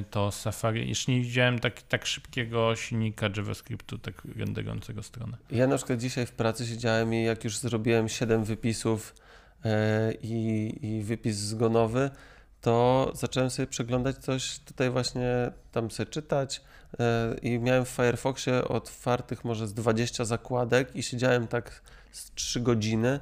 [0.00, 0.88] y, to Safari.
[0.88, 5.36] Jeszcze nie widziałem tak, tak szybkiego silnika JavaScriptu, tak renderującego stronę.
[5.50, 9.14] Ja na przykład dzisiaj w pracy siedziałem i jak już zrobiłem 7 wypisów
[9.64, 12.10] e, i, i wypis zgonowy,
[12.60, 16.62] to zacząłem sobie przeglądać coś tutaj właśnie, tam sobie czytać e,
[17.42, 21.82] i miałem w Firefoxie otwartych może z 20 zakładek i siedziałem tak
[22.12, 23.20] z 3 godziny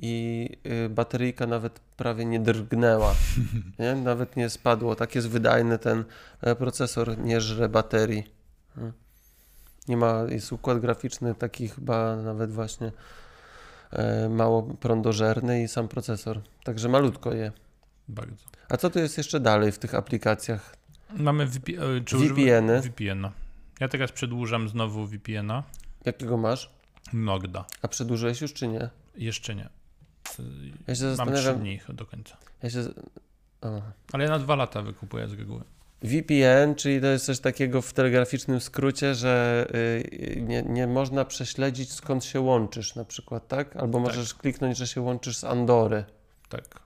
[0.00, 3.14] i y, bateryjka nawet prawie nie drgnęła,
[3.78, 3.94] nie?
[3.94, 4.96] nawet nie spadło.
[4.96, 6.04] Tak jest wydajny ten
[6.40, 8.34] e, procesor, nie żre baterii.
[8.76, 8.92] Mm.
[9.88, 12.92] Nie ma, jest układ graficzny taki chyba nawet właśnie
[13.90, 16.40] e, mało prądożerny i sam procesor.
[16.64, 17.52] Także malutko je.
[18.08, 18.44] Bardzo.
[18.68, 20.79] A co tu jest jeszcze dalej w tych aplikacjach?
[21.16, 22.78] Mamy VP, y, czy VPN-y.
[22.78, 23.32] używa- VPN-a.
[23.80, 25.62] Ja teraz przedłużam znowu VPN-a.
[26.04, 26.70] Jakiego masz?
[27.12, 27.64] Nogda.
[27.82, 28.88] A przedłużyłeś już czy nie?
[29.16, 29.64] Jeszcze nie.
[29.64, 30.42] Y,
[30.86, 32.36] Ja się Mam trzy dni do końca.
[32.62, 32.84] Ja się...
[34.12, 35.62] Ale ja na dwa lata wykupuję z reguły.
[36.02, 41.92] VPN, czyli to jest coś takiego w telegraficznym skrócie, że y, nie, nie można prześledzić
[41.92, 43.76] skąd się łączysz na przykład, tak?
[43.76, 44.06] Albo Tak.
[44.06, 46.04] możesz kliknąć, że się łączysz z Andory.
[46.48, 46.80] Tak.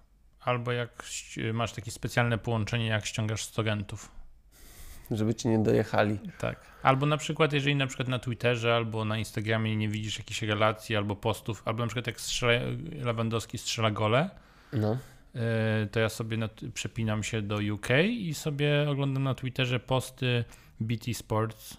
[0.44, 1.04] Albo jak
[1.52, 4.10] masz takie specjalne połączenie, jak ściągasz z torrentów.
[5.10, 6.18] Żeby ci nie dojechali.
[6.38, 6.60] Tak.
[6.82, 10.96] Albo na przykład, jeżeli na przykład na Twitterze albo na Instagramie nie widzisz jakichś relacji
[10.96, 12.64] albo postów, albo na przykład jak strzela,
[13.02, 14.30] Lewandowski strzela gole,
[14.72, 14.98] No.
[15.34, 15.40] yy,
[15.92, 20.44] to ja sobie na, przepinam się do UK i sobie oglądam na Twitterze posty
[20.80, 21.76] BT Sports.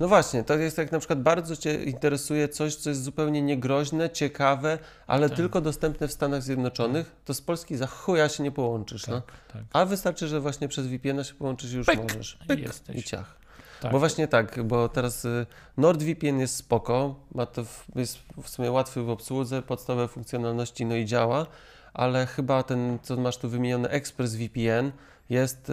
[0.00, 4.10] No właśnie, to jest jak na przykład bardzo Cię interesuje coś, co jest zupełnie niegroźne,
[4.10, 5.36] ciekawe, ale Tak.
[5.36, 9.20] tylko dostępne w Stanach Zjednoczonych, to z Polski za chuja się nie połączysz, no.
[9.20, 9.62] Tak, tak.
[9.72, 12.02] A wystarczy, że właśnie przez VPN się połączysz i już Pyk!
[12.02, 12.38] możesz.
[12.44, 12.96] I Pyk, jesteś.
[12.96, 13.38] I ciach.
[13.80, 13.92] tak.
[13.92, 15.46] Bo właśnie tak, bo teraz y,
[15.76, 20.94] NordVPN jest spoko, ma to w, jest w sumie łatwy w obsłudze, podstawowe funkcjonalności, no
[20.94, 21.46] i działa,
[21.94, 24.92] ale chyba ten, co masz tu wymieniony ExpressVPN
[25.30, 25.72] jest y,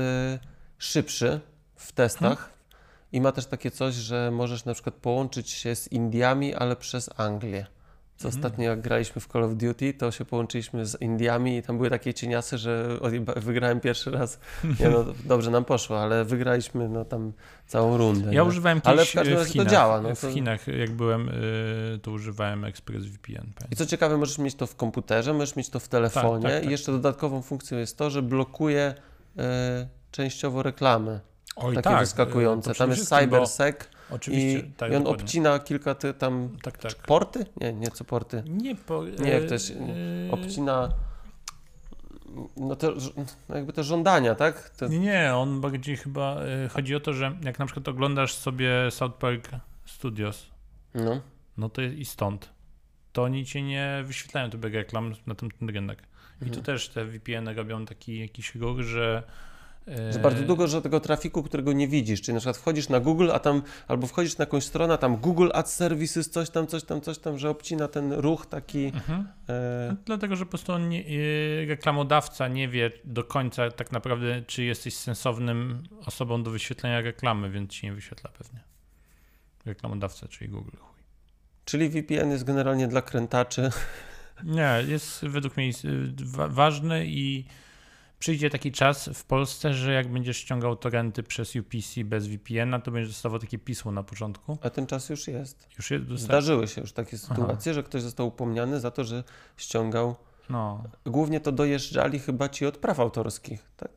[0.78, 1.40] szybszy
[1.76, 2.55] w testach
[3.16, 7.10] i ma też takie coś, że możesz na przykład połączyć się z Indiami, ale przez
[7.20, 7.66] Anglię.
[8.18, 8.36] Co Mhm.
[8.46, 11.90] ostatnio jak graliśmy w Call of Duty, to się połączyliśmy z Indiami i tam były
[11.90, 13.00] takie cieniasy, że
[13.36, 14.40] wygrałem pierwszy raz.
[14.80, 17.34] Nie no, dobrze nam poszło, ale wygraliśmy no tam
[17.68, 18.26] całą rundę.
[18.26, 18.44] Ja nie?
[18.44, 19.68] używałem Ale w każdym w razie to Chinach.
[19.68, 21.26] działa, no w to- Chinach, jak byłem,
[21.92, 23.52] yy, to używałem ExpressVPN.
[23.72, 26.60] I co ciekawe, możesz mieć to w komputerze, możesz mieć to w telefonie Tak, tak,
[26.62, 26.70] tak.
[26.70, 28.94] i jeszcze dodatkową funkcją jest to, że blokuje
[29.38, 31.20] e, częściowo reklamy
[31.56, 32.70] Oj, takie wyskakujące.
[32.72, 33.76] yy, Tam jest CyberSec
[34.12, 35.24] Oczywiście, i, tak, i on dokładnie.
[35.24, 36.96] obcina kilka ty, tam Tak, tak.
[36.96, 37.46] porty?
[37.62, 38.44] Nie, nie co porty.
[38.48, 39.78] Nie, po, Nie, jak jest- yy,
[40.32, 40.90] Obcina
[42.58, 42.88] no te,
[43.50, 44.70] no jakby te żądania, tak?
[44.70, 48.72] Te, Nie, on bardziej chyba y, chodzi o to, że jak na przykład oglądasz sobie
[48.92, 49.50] South Park
[49.86, 50.46] Studios,
[50.94, 51.22] no.
[51.58, 52.50] no to i stąd,
[53.14, 56.04] to oni cię nie wyświetlają tobie reklam na ten, rynek.
[56.36, 56.64] I tu Mhm.
[56.64, 59.24] też te VPN robią taki jakiś ruch, że.
[59.88, 62.22] Y, Że bardzo dużo że tego trafiku, którego nie widzisz.
[62.22, 65.18] Czyli na przykład wchodzisz na Google, a tam albo wchodzisz na jakąś stronę, a tam
[65.18, 68.86] Google Ads Services, coś tam, coś tam, coś tam, że obcina ten ruch taki.
[68.86, 69.28] Mhm.
[69.50, 74.42] E, No, Dlatego, że po prostu nie, y, reklamodawca nie wie do końca tak naprawdę,
[74.48, 78.60] czy jesteś sensownym osobą do wyświetlenia reklamy, więc ci nie wyświetla pewnie.
[79.66, 80.78] Reklamodawca, czyli Google.
[80.78, 81.04] Chuj.
[81.66, 83.70] czyli VPN jest generalnie dla krętaczy.
[84.44, 85.72] Nie, jest według mnie
[86.26, 87.46] wa- ważny i
[88.26, 92.92] przyjdzie taki czas w Polsce, że jak będziesz ściągał torrenty przez UPC bez VPN-a, to
[92.92, 94.58] będziesz dostawał takie pismo na początku.
[94.62, 95.68] A ten czas już jest.
[95.78, 96.06] Już jest.
[96.16, 99.24] Zdarzyły się już takie sytuacje, że ktoś został upomniany za to, że
[99.58, 100.16] ściągał.
[100.50, 103.92] No, Głównie to dojeżdżali chyba ci od praw autorskich, tak?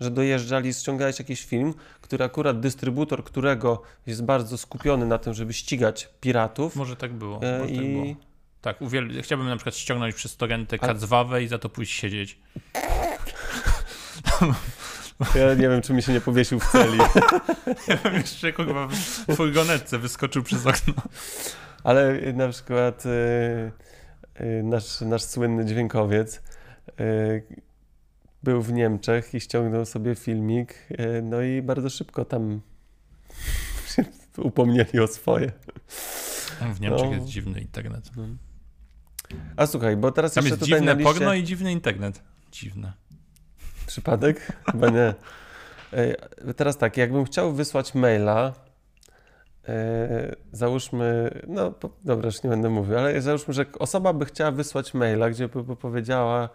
[0.00, 5.52] Że dojeżdżali, ściągałeś jakiś film, który akurat dystrybutor, którego jest bardzo skupiony na tym, żeby
[5.52, 6.76] ścigać piratów.
[6.76, 7.42] może tak było.
[7.42, 8.33] e, Może tak, było.
[8.64, 12.38] Tak uwiel- chciałbym na przykład ściągnąć przez torrenty kacwawę i za to pójść siedzieć.
[15.34, 16.98] Ja nie wiem, czy mi się nie powiesił w celi.
[17.88, 20.94] Ja bym jeszcze chyba w furgonetce wyskoczył przez okno.
[21.84, 23.08] Ale na przykład y,
[24.40, 26.42] y, nasz, nasz słynny dźwiękowiec
[27.00, 27.42] y,
[28.42, 30.74] był w Niemczech i ściągnął sobie filmik,
[31.22, 32.60] no i bardzo szybko tam
[33.96, 34.04] się
[34.48, 35.52] upomnieli o swoje.
[36.74, 37.14] W Niemczech No.
[37.14, 38.10] jest dziwny internet.
[39.56, 41.14] A słuchaj, bo teraz Tam jeszcze jest tutaj dziwne na liście...
[41.14, 42.22] porno i dziwny internet.
[42.52, 42.92] Dziwne.
[43.86, 44.52] Przypadek?
[44.72, 45.14] Chyba nie.
[46.56, 48.52] Teraz tak, jakbym chciał wysłać maila,
[49.68, 54.50] e, załóżmy, no po, dobra, już nie będę mówił, ale załóżmy, że osoba by chciała
[54.50, 56.48] wysłać maila, gdzie by, by powiedziała,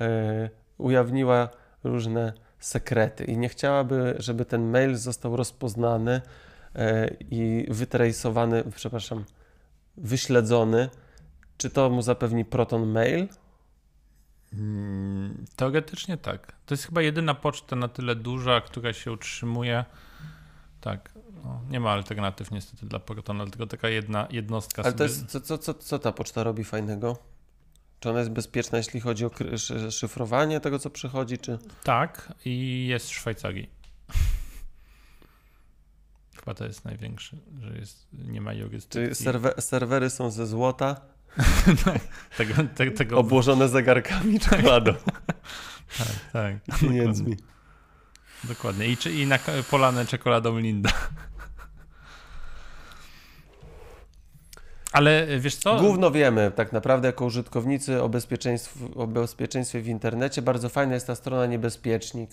[0.00, 1.48] e, ujawniła
[1.84, 6.20] różne sekrety i nie chciałaby, żeby ten mail został rozpoznany
[6.74, 9.24] e, i wytrejsowany, przepraszam,
[9.96, 10.88] wyśledzony,
[11.58, 13.28] czy to mu zapewni Proton Mail?
[14.52, 16.52] Mm, Teoretycznie tak.
[16.66, 19.84] To jest chyba jedyna poczta na tyle duża, która się utrzymuje.
[20.80, 21.12] Tak.
[21.44, 24.82] No, nie ma alternatyw niestety dla Protona, tylko taka jedna jednostka.
[24.82, 27.18] Ale to jest, co, co, co, co ta poczta robi fajnego?
[28.00, 29.30] Czy ona jest bezpieczna, jeśli chodzi o
[29.90, 31.58] szyfrowanie tego, co przychodzi, czy...
[31.84, 33.70] Tak, i jest w Szwajcarii.
[36.36, 39.24] Chyba to jest największy, że jest, nie ma jurysdykcji.
[39.24, 41.00] serwe, serwery są ze złota,
[42.36, 44.94] Tego, te, tego obłożone zegarkami czekoladą,
[46.32, 46.78] tak, tak.
[46.80, 47.36] pieniędzmi?
[48.44, 48.88] Dokładnie.
[48.88, 49.38] I, czy, i na,
[49.70, 50.90] polane czekoladą Linda.
[54.92, 55.80] Ale wiesz co?
[55.80, 60.42] Gówno wiemy tak naprawdę jako użytkownicy o, bezpieczeństw, o bezpieczeństwie w internecie.
[60.42, 62.30] Bardzo fajna jest ta strona Niebezpiecznik,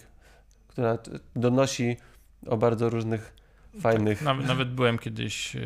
[0.68, 0.98] która
[1.36, 1.98] donosi
[2.48, 3.34] o bardzo różnych
[3.82, 4.22] fajnych...
[4.22, 5.62] Nawet, nawet byłem kiedyś yy,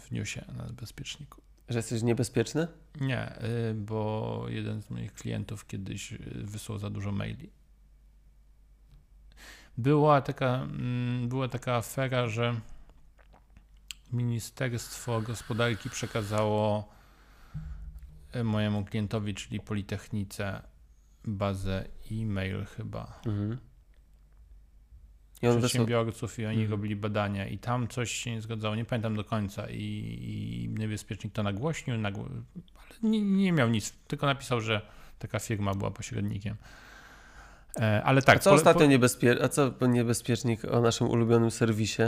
[0.00, 1.40] w newsie na bezpieczniku.
[1.70, 2.68] Że jesteś niebezpieczny?
[3.00, 7.50] Nie, yy, bo jeden z moich klientów kiedyś yy, wysłał za dużo maili.
[9.78, 12.60] Była taka, mm, była taka afera, że
[14.12, 16.88] Ministerstwo Gospodarki przekazało
[18.32, 20.62] e, mojemu klientowi, czyli Politechnice,
[21.24, 23.58] bazę e-mail chyba Mhm.
[25.42, 26.70] I przedsiębiorców i oni Mhm.
[26.70, 31.32] robili badania i tam coś się nie zgadzało, nie pamiętam do końca i, i niebezpiecznik
[31.32, 32.24] to nagłośnił, nagło...
[32.76, 34.80] ale nie, nie miał nic, tylko napisał, że
[35.18, 36.56] taka firma była pośrednikiem.
[37.80, 39.36] E, ale tak, A co pole- ostatnio po- niebezpie...
[39.42, 42.02] A co niebezpiecznik o naszym ulubionym serwisie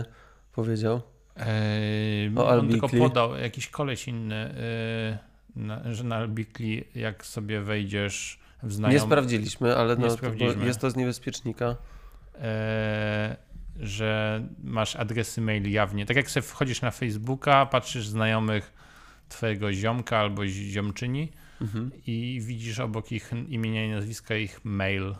[0.52, 1.02] powiedział?
[1.36, 5.18] Eee, O on tylko podał jakiś koleś inny, e,
[5.56, 10.14] na, że na Albikli, jak sobie wejdziesz w Nie znajomych, sprawdziliśmy, ale Nie no, to,
[10.16, 10.64] sprawdziliśmy.
[10.66, 11.76] jest to z niebezpiecznika.
[12.34, 13.36] E,
[13.80, 16.06] że masz adresy mail jawnie.
[16.06, 18.72] Tak jak sobie wchodzisz na Facebooka, patrzysz znajomych
[19.28, 21.90] twojego ziomka albo ziomczyni Mhm.
[22.06, 25.14] i widzisz obok ich imienia i nazwiska ich mail.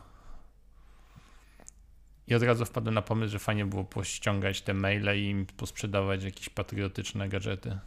[2.26, 6.24] I od razu wpadłem na pomysł, że fajnie było pościągać te maile i im posprzedawać
[6.24, 7.78] jakieś patriotyczne gadżety.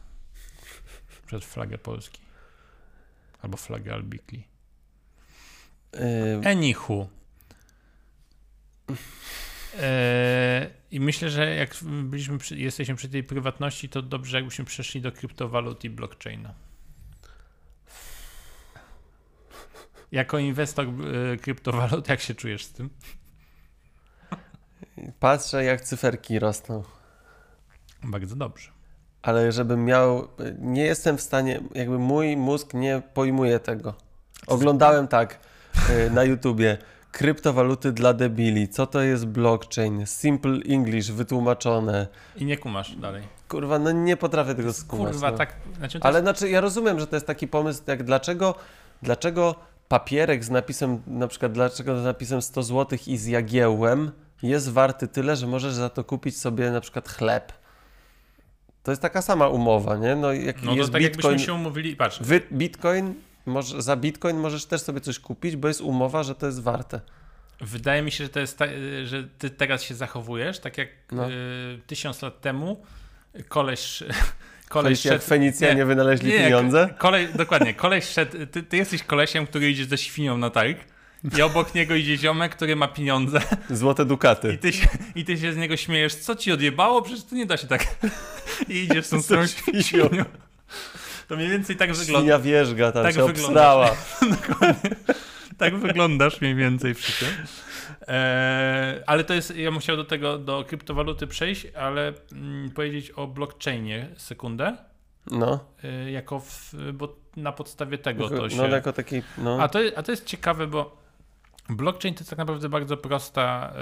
[1.28, 2.22] Przed flagę Polski.
[3.42, 4.44] Albo flagę Albikli.
[5.94, 7.08] Yy, Anywho.
[8.90, 15.02] Eee, I myślę, że jak byliśmy przy, jesteśmy przy tej prywatności, to dobrze jakbyśmy przeszli
[15.02, 16.54] do kryptowalut i blockchaina.
[20.12, 22.90] Jako inwestor e, kryptowalut, jak się czujesz z tym?
[25.20, 26.84] patrzę, jak cyferki rosną.
[28.04, 28.72] Bardzo dobrze.
[29.22, 30.28] Ale żebym miał.
[30.60, 31.62] Nie jestem w stanie.
[31.74, 33.94] Jakby mój mózg nie pojmuje tego.
[34.48, 35.40] Oglądałem tak
[35.90, 36.78] yy, na YouTubie.
[37.16, 38.68] Kryptowaluty dla debili.
[38.68, 40.06] Co to jest blockchain?
[40.06, 42.08] Simple English wytłumaczone.
[42.36, 43.24] I nie kumasz dalej.
[43.48, 45.12] Kurwa, no nie potrafię tego skumać.
[45.12, 45.38] Kurwa, no.
[45.38, 45.56] tak.
[45.78, 48.56] Znaczy, to Ale jest, znaczy, ja rozumiem, że to jest taki pomysł, jak dlaczego,
[49.02, 49.56] dlaczego
[49.88, 54.12] papierek z napisem, na przykład dlaczego z napisem 100 zł i z jagiełłem
[54.44, 57.54] jest warty tyle, że możesz za to kupić sobie na przykład chleb.
[58.84, 60.16] To jest taka sama umowa, nie?
[60.16, 61.96] No, jak no to jest tak bitcoin, jakbyśmy się umówili.
[61.96, 63.14] Patrz, wy, bitcoin
[63.46, 67.02] może, za bitcoin możesz też sobie coś kupić, bo jest umowa, że to jest warte.
[67.62, 68.66] Wydaje mi się, że to jest ta,
[69.06, 71.30] że ty teraz się zachowujesz tak jak No.
[71.32, 71.34] y,
[71.88, 72.84] tysiąc lat temu
[73.48, 74.00] koleś
[74.70, 76.94] Koleś koleś jak szedł, Fenicjanie nie, wynaleźli nie, pieniądze.
[76.98, 80.78] Kolej, dokładnie, koleś szedł, ty, ty jesteś kolesiem, który idzie ze świnią na targ
[81.38, 84.58] i obok niego idzie ziomek, który ma pieniądze Złote i dukaty.
[84.58, 87.02] ty, się, i ty się z niego śmiejesz, co ci odjebało?
[87.02, 87.88] Przecież to nie da się tak.
[88.70, 89.48] I idziesz z tą swoją
[89.82, 90.26] świnią.
[91.28, 92.20] To mniej więcej tak wygląda.
[92.20, 93.92] Świnia wierzga tam Tak się obsrała.
[95.58, 97.34] Tak wyglądasz mniej więcej przy tym.
[98.08, 103.28] Eee, ale to jest, ja musiał do tego, do kryptowaluty przejść, ale mm, powiedzieć o
[103.28, 104.78] blockchainie sekundę,
[105.32, 108.58] No, e, jako w, bo na podstawie tego to się...
[108.58, 109.58] no jako taki, no.
[109.62, 110.98] A to, a to jest ciekawe, bo
[111.70, 113.74] Blockchain to tak naprawdę bardzo prosta,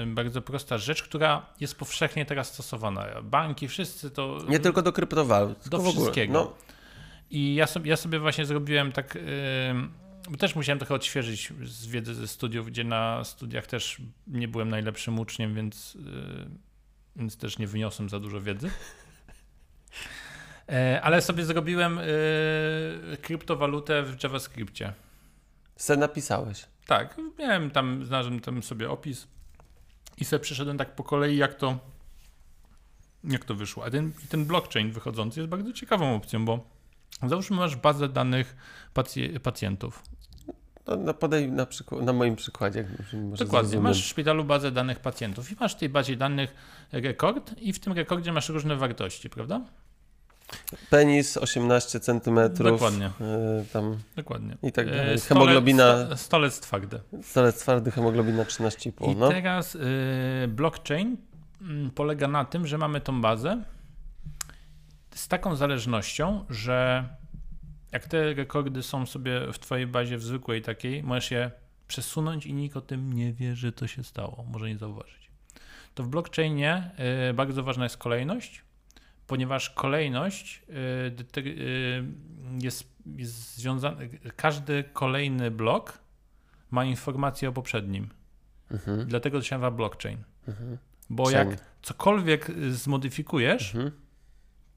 [0.00, 3.06] yy, bardzo prosta rzecz, która jest powszechnie teraz stosowana.
[3.22, 4.38] Banki, wszyscy to.
[4.48, 6.32] Nie tylko do kryptowalut, do tylko wszystkiego.
[6.32, 6.54] No,
[7.30, 9.14] I ja sobie, ja sobie właśnie zrobiłem tak.
[10.30, 14.68] Yy, też musiałem trochę odświeżyć z wiedzy ze studiów, gdzie na studiach też nie byłem
[14.68, 16.00] najlepszym uczniem, więc, yy,
[17.16, 18.70] więc też nie wyniosłem za dużo wiedzy.
[20.68, 24.92] E, Ale sobie zrobiłem yy, kryptowalutę w JavaScriptie.
[25.76, 26.66] Se napisałeś.
[26.86, 29.26] Tak, miałem tam, znalazłem tam sobie opis
[30.18, 31.78] i sobie przeszedłem tak po kolei, jak to,
[33.24, 33.84] jak to wyszło.
[33.84, 36.64] A ten, ten blockchain wychodzący jest bardzo ciekawą opcją, bo
[37.22, 38.56] załóżmy masz bazę danych
[38.94, 40.02] pacj- pacjentów.
[40.86, 42.88] No, no podaj na, przykład, na moim przykładzie.
[43.38, 43.80] Dokładnie.
[43.80, 46.54] Masz w szpitalu bazę danych pacjentów i masz w tej bazie danych
[46.92, 49.60] rekord i w tym rekordzie masz różne wartości, prawda?
[50.90, 52.70] Penis 18 centymetrów.
[52.70, 53.06] Dokładnie.
[53.06, 54.56] y, tam Dokładnie.
[54.62, 55.18] i tak E, dalej.
[55.18, 57.00] stole- Hemoglobina, sto- Stolec twardy.
[57.22, 59.12] stolec twardy, hemoglobina 13,5.
[59.12, 59.28] I No.
[59.28, 59.80] teraz y,
[60.48, 61.16] blockchain
[61.62, 63.62] mm, polega na tym, że mamy tą bazę
[65.14, 67.04] z taką zależnością, że
[67.92, 71.50] jak te rekordy są sobie w twojej bazie w zwykłej takiej, możesz je
[71.88, 75.30] przesunąć i nikt o tym nie wie, że to się stało, może nie zauważyć.
[75.94, 76.90] To w blockchainie
[77.30, 78.63] y, bardzo ważna jest kolejność,
[79.26, 80.62] ponieważ kolejność
[81.36, 82.04] y, y,
[82.62, 83.96] jest, jest związana,
[84.36, 85.98] każdy kolejny blok
[86.70, 88.08] ma informację o poprzednim.
[88.70, 90.18] Mhm, Dlatego to się nazywa blockchain.
[90.48, 90.78] mhm,
[91.10, 91.48] Bo jak
[91.82, 93.92] cokolwiek y, zmodyfikujesz, mhm.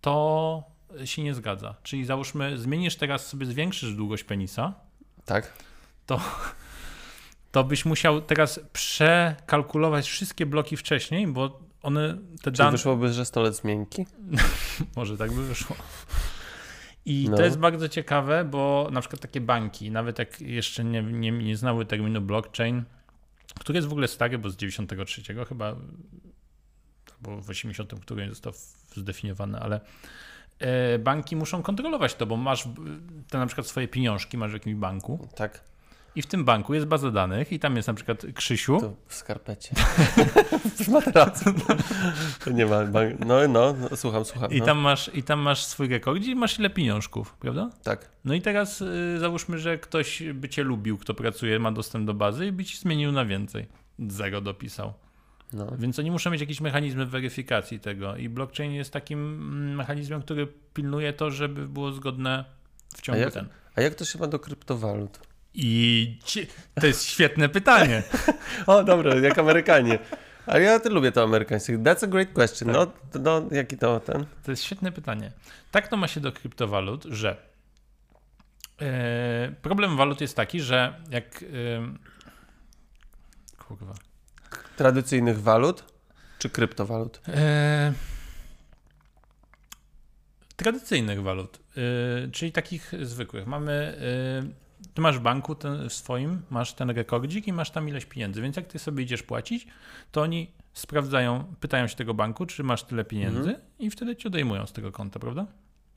[0.01, 0.63] to
[1.05, 1.75] się nie zgadza.
[1.83, 4.73] Czyli załóżmy, zmienisz teraz sobie, zwiększysz długość penisa,
[5.25, 5.53] Tak.
[7.51, 13.63] to byś musiał teraz przekalkulować wszystkie bloki wcześniej, bo one, te dane, wyszłoby, że stolec
[13.63, 14.05] miękki?
[14.95, 15.75] może tak by wyszło.
[17.05, 17.37] I No.
[17.37, 21.57] to jest bardzo ciekawe, bo na przykład takie banki, nawet jak jeszcze nie, nie, nie
[21.57, 22.83] znały terminu blockchain,
[23.59, 25.75] który jest w ogóle stary, bo z 93 chyba,
[27.15, 28.53] albo w 80 którym został
[28.95, 29.79] zdefiniowany, ale
[30.59, 32.69] e, banki muszą kontrolować to, bo masz e,
[33.29, 35.63] te na przykład swoje pieniążki, masz w jakimś banku Tak.
[36.17, 39.13] I w tym banku jest baza danych i tam jest na przykład Krzysiu, To w
[39.15, 39.75] skarpecie.
[40.85, 41.45] w materacu.
[42.45, 42.85] To nie ma.
[42.85, 44.51] bank- No, no, no, słucham, słucham.
[44.51, 44.65] i no.
[44.65, 47.69] tam masz, i tam masz swój rekord i masz ile pieniążków, prawda?
[47.83, 48.09] Tak.
[48.25, 52.13] No i teraz y, załóżmy, że ktoś by cię lubił, kto pracuje, ma dostęp do
[52.13, 53.67] bazy i by ci zmienił na więcej.
[54.07, 54.93] Zero dopisał.
[55.53, 55.67] No.
[55.79, 60.47] Więc oni muszą mieć jakieś mechanizmy weryfikacji tego i blockchain jest takim mm, mechanizmem, który
[60.73, 62.45] pilnuje to, żeby było zgodne
[62.95, 63.47] w ciągu A jak- ten.
[63.75, 65.19] A jak to się ma do kryptowalut?
[65.59, 66.19] I
[66.81, 68.03] to jest świetne pytanie.
[68.67, 69.99] O, dobra, jak Amerykanie.
[70.45, 71.77] Ale ja ty lubię to amerykańskie.
[71.77, 72.67] That's a great question.
[72.67, 72.75] Tak.
[72.77, 74.25] No, to- no, jaki to ten?
[74.43, 75.31] To jest świetne pytanie.
[75.71, 77.37] Tak to ma się do kryptowalut, że
[78.81, 81.47] e, problem walut jest taki, że jak e,
[83.57, 83.93] kurwa,
[84.77, 85.83] Tradycyjnych walut
[86.39, 87.21] czy kryptowalut?
[87.27, 87.93] E,
[90.55, 91.59] tradycyjnych walut,
[92.31, 93.47] czyli takich zwykłych.
[93.47, 93.97] Mamy,
[94.93, 98.41] ty masz w banku ten, w swoim, masz ten rekordzik i masz tam ileś pieniędzy,
[98.41, 99.67] więc jak ty sobie idziesz płacić,
[100.11, 104.65] to oni sprawdzają, pytają się tego banku, czy masz tyle pieniędzy i wtedy ci odejmują
[104.65, 105.45] z tego konta, prawda?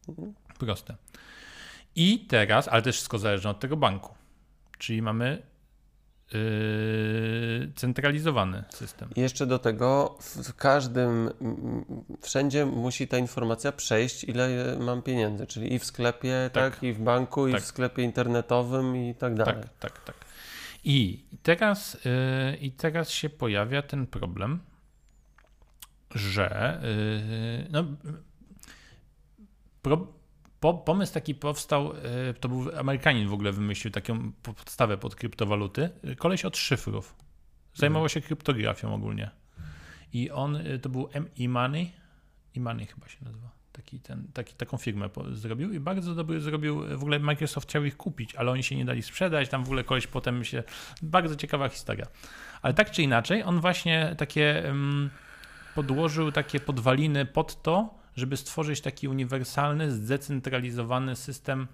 [0.08, 0.34] Mhm.
[0.58, 0.96] Proste.
[1.96, 4.14] I teraz, ale też wszystko zależy od tego banku,
[4.78, 5.42] czyli mamy
[7.76, 9.08] centralizowany system.
[9.16, 11.30] I jeszcze do tego w każdym,
[12.22, 16.82] wszędzie musi ta informacja przejść, ile mam pieniędzy, czyli i w sklepie, tak, Tak.
[16.82, 17.62] i w banku, i Tak.
[17.62, 19.54] w sklepie internetowym i tak dalej.
[19.54, 20.16] Tak, tak, tak.
[20.84, 24.60] I teraz, yy, I teraz się pojawia ten problem,
[26.14, 27.84] że yy, no,
[29.82, 30.06] pro,
[30.60, 35.90] po, pomysł taki powstał, yy, to był Amerykanin w ogóle wymyślił taką podstawę pod kryptowaluty,
[36.18, 37.16] koleś od szyfrów.
[37.74, 39.30] Zajmował się kryptografią ogólnie.
[40.12, 41.90] I on, yy, to był M-E-Money,
[42.56, 43.50] E-Money chyba się nazywa.
[43.72, 46.98] Taki ten, taki, taką firmę zrobił i bardzo dobry zrobił.
[46.98, 49.48] W ogóle Microsoft chciał ich kupić, ale oni się nie dali sprzedać.
[49.48, 50.62] Tam w ogóle koleś potem się.
[51.02, 52.06] Bardzo ciekawa historia.
[52.62, 55.10] Ale tak czy inaczej, on właśnie takie um,
[55.74, 61.66] podłożył takie podwaliny pod to, żeby stworzyć taki uniwersalny, zdecentralizowany system.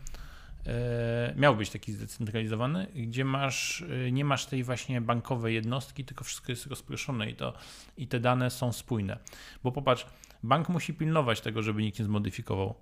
[0.67, 6.25] E, miał być taki zdecentralizowany, gdzie masz, e, nie masz tej właśnie bankowej jednostki, tylko
[6.25, 7.53] wszystko jest rozproszone i, to,
[7.99, 9.19] i te dane są spójne.
[9.65, 10.07] Bo popatrz,
[10.43, 12.75] bank musi pilnować tego, żeby nikt nie zmodyfikował.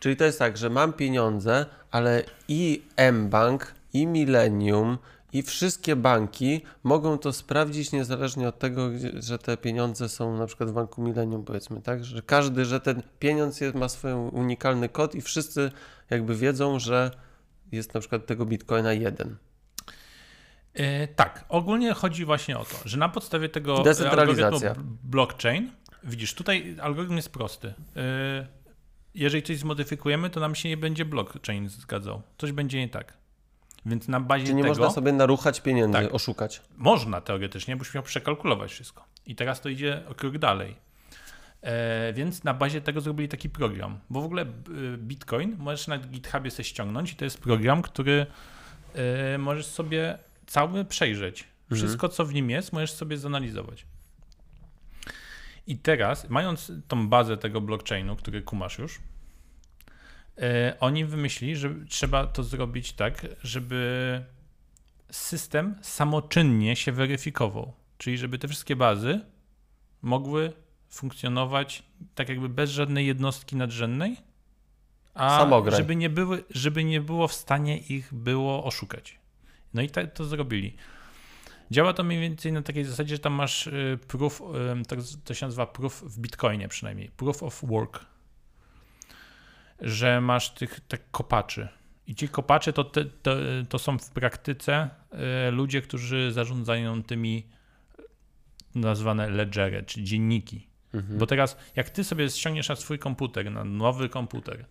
[0.00, 4.98] Czyli to jest tak, że mam pieniądze, ale i mBank, i Millennium,
[5.34, 10.70] i wszystkie banki mogą to sprawdzić niezależnie od tego, że te pieniądze są na przykład
[10.70, 12.04] w banku Millennium, powiedzmy, tak?
[12.04, 15.70] Że każdy, że ten pieniądz jest, ma swój unikalny kod i wszyscy
[16.10, 17.10] jakby wiedzą, że
[17.72, 19.36] jest na przykład tego bitcoina jeden.
[20.74, 24.60] E, tak, ogólnie chodzi właśnie o to, że na podstawie tego algorytmu
[25.04, 25.70] blockchain,
[26.04, 27.74] widzisz, tutaj algorytm jest prosty.
[27.96, 28.46] E,
[29.14, 32.22] jeżeli coś zmodyfikujemy, to nam się nie będzie blockchain zgadzał.
[32.38, 33.23] Coś będzie nie tak.
[33.86, 34.74] Więc na bazie Czyli nie tego...
[34.74, 36.14] można sobie naruchać pieniędzy, Tak.
[36.14, 36.62] oszukać.
[36.76, 39.04] Można teoretycznie, byś miał przekalkulować wszystko.
[39.26, 40.76] I teraz to idzie o krok dalej.
[41.62, 43.98] E, więc na bazie tego zrobili taki program.
[44.10, 44.46] Bo w ogóle e,
[44.98, 48.26] Bitcoin możesz na GitHubie sobie ściągnąć i to jest program, który
[48.94, 51.44] e, możesz sobie cały przejrzeć.
[51.74, 53.86] Wszystko, co w nim jest, możesz sobie zanalizować.
[55.66, 59.00] I teraz, mając tą bazę tego blockchainu, który kumasz już,
[60.80, 64.22] oni wymyślili, że trzeba to zrobić tak, żeby
[65.10, 67.72] system samoczynnie się weryfikował.
[67.98, 69.20] Czyli żeby te wszystkie bazy
[70.02, 70.52] mogły
[70.88, 71.82] funkcjonować
[72.14, 74.16] tak jakby bez żadnej jednostki nadrzędnej,
[75.14, 75.76] a Samograj.
[75.76, 79.18] żeby nie, były, żeby nie było w stanie ich było oszukać.
[79.74, 80.76] No i tak to zrobili.
[81.70, 84.40] Działa to mniej więcej na takiej zasadzie, że tam masz y, proof,
[84.80, 88.06] y, to, to się nazywa proof w Bitcoinie przynajmniej, proof of work,
[89.84, 91.68] że masz tych tak kopaczy.
[92.06, 93.36] I ci kopacze to, te, to,
[93.68, 94.90] to są w praktyce
[95.48, 97.46] y, ludzie, którzy zarządzają tymi
[98.74, 100.68] nazwane ledgery, czyli dzienniki.
[100.94, 101.18] Mhm.
[101.18, 104.66] Bo teraz, jak ty sobie ściągniesz na swój komputer, na nowy komputer,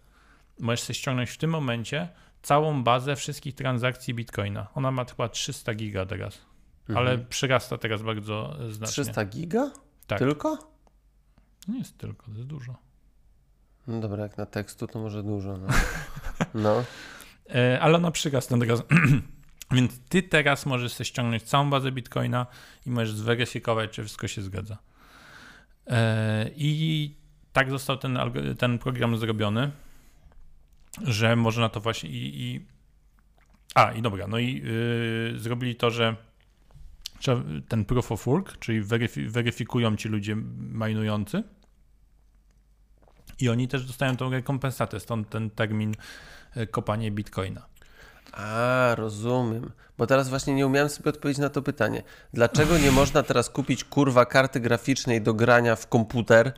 [0.60, 2.10] możesz sobie ściągnąć w tym momencie
[2.42, 4.68] całą bazę wszystkich transakcji Bitcoina.
[4.76, 6.42] Ona ma chyba 300 giga teraz,
[6.88, 7.28] ale Mhm.
[7.30, 9.04] przyrasta teraz bardzo e, znacznie.
[9.04, 9.72] 300 giga?
[10.08, 10.20] Tak.
[10.20, 10.74] Tylko?
[11.68, 12.76] Nie jest tylko, to jest dużo.
[13.88, 15.58] No dobra, jak na tekstu to może dużo.
[15.58, 15.68] No.
[16.64, 16.84] no.
[17.56, 18.84] E, ale ona przyrasta teraz.
[19.72, 22.46] Więc ty teraz możesz sobie ściągnąć całą bazę Bitcoina
[22.86, 24.78] i możesz zweryfikować, czy wszystko się zgadza.
[25.88, 27.16] E, I
[27.54, 28.20] tak został ten,
[28.58, 29.72] ten program zrobiony,
[31.02, 32.66] że można to właśnie i, i
[33.76, 34.62] a i dobra, no i
[35.34, 36.16] yy, zrobili to, że
[37.68, 41.44] ten proof of work, czyli weryfi- weryfikują ci ludzie majnujący
[43.44, 45.96] i oni też dostają tą rekompensatę, stąd ten termin
[46.56, 47.66] e, kopanie bitcoina.
[48.32, 49.72] A, rozumiem.
[49.98, 52.04] Bo teraz właśnie nie umiałem sobie odpowiedzieć na to pytanie.
[52.34, 56.54] Dlaczego nie można teraz kupić kurwa karty graficznej do grania w komputer?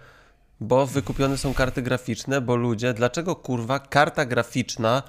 [0.59, 5.03] Bo wykupione są karty graficzne, bo ludzie, dlaczego kurwa karta graficzna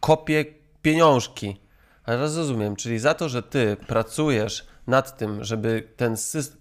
[0.00, 0.44] kopie
[0.82, 1.60] pieniążki?
[2.04, 6.59] Ale rozumiem, czyli za to, że ty pracujesz nad tym, żeby ten system,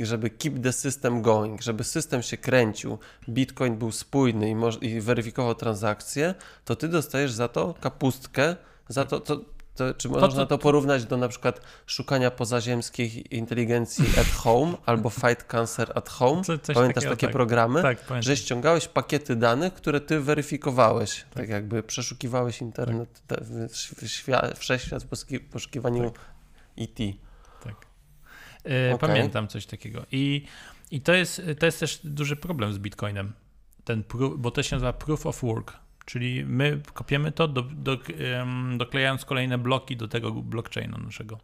[0.00, 2.98] żeby keep the system going, żeby system się kręcił,
[3.28, 6.34] Bitcoin był spójny i, moż- i weryfikował transakcje,
[6.64, 8.56] to ty dostajesz za to kapustkę,
[8.88, 9.40] za to, to,
[9.74, 15.10] to czy można co- to porównać do na przykład szukania pozaziemskiej inteligencji at home albo
[15.10, 16.42] fight cancer at home?
[16.44, 17.32] Co- Pamiętasz takiego, takie tak.
[17.32, 17.82] programy?
[17.82, 17.98] Tak.
[18.20, 23.22] Że ściągałeś pakiety danych, które ty weryfikowałeś, tak, jakby przeszukiwałeś internet,
[24.06, 25.08] świat, wszechświat w
[25.50, 26.10] poszukiwaniu E
[26.76, 26.98] IT.
[28.70, 29.08] E, Okej.
[29.08, 30.06] Pamiętam coś takiego.
[30.12, 30.42] I,
[30.90, 33.32] i to, jest, to jest też duży problem z Bitcoinem.
[33.84, 34.04] Ten
[34.36, 35.72] bo to się nazywa proof of work.
[36.04, 37.98] Czyli my kopiemy to, do, do,
[38.76, 41.38] doklejając kolejne bloki do tego blockchaina naszego.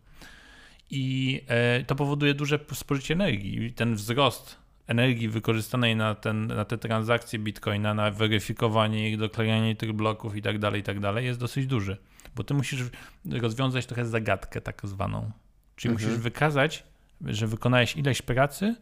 [0.90, 3.64] I e, to powoduje duże spożycie energii.
[3.64, 9.76] I ten wzrost energii wykorzystanej na, ten, na te transakcje Bitcoina, na weryfikowanie ich, doklejanie
[9.76, 11.96] tych bloków i tak dalej, i tak dalej, jest dosyć duży.
[12.36, 12.84] Bo ty musisz
[13.24, 15.30] rozwiązać trochę zagadkę tak zwaną.
[15.76, 16.10] Czyli Mhm.
[16.10, 16.84] musisz wykazać,
[17.26, 18.74] że wykonałeś ileś pracy,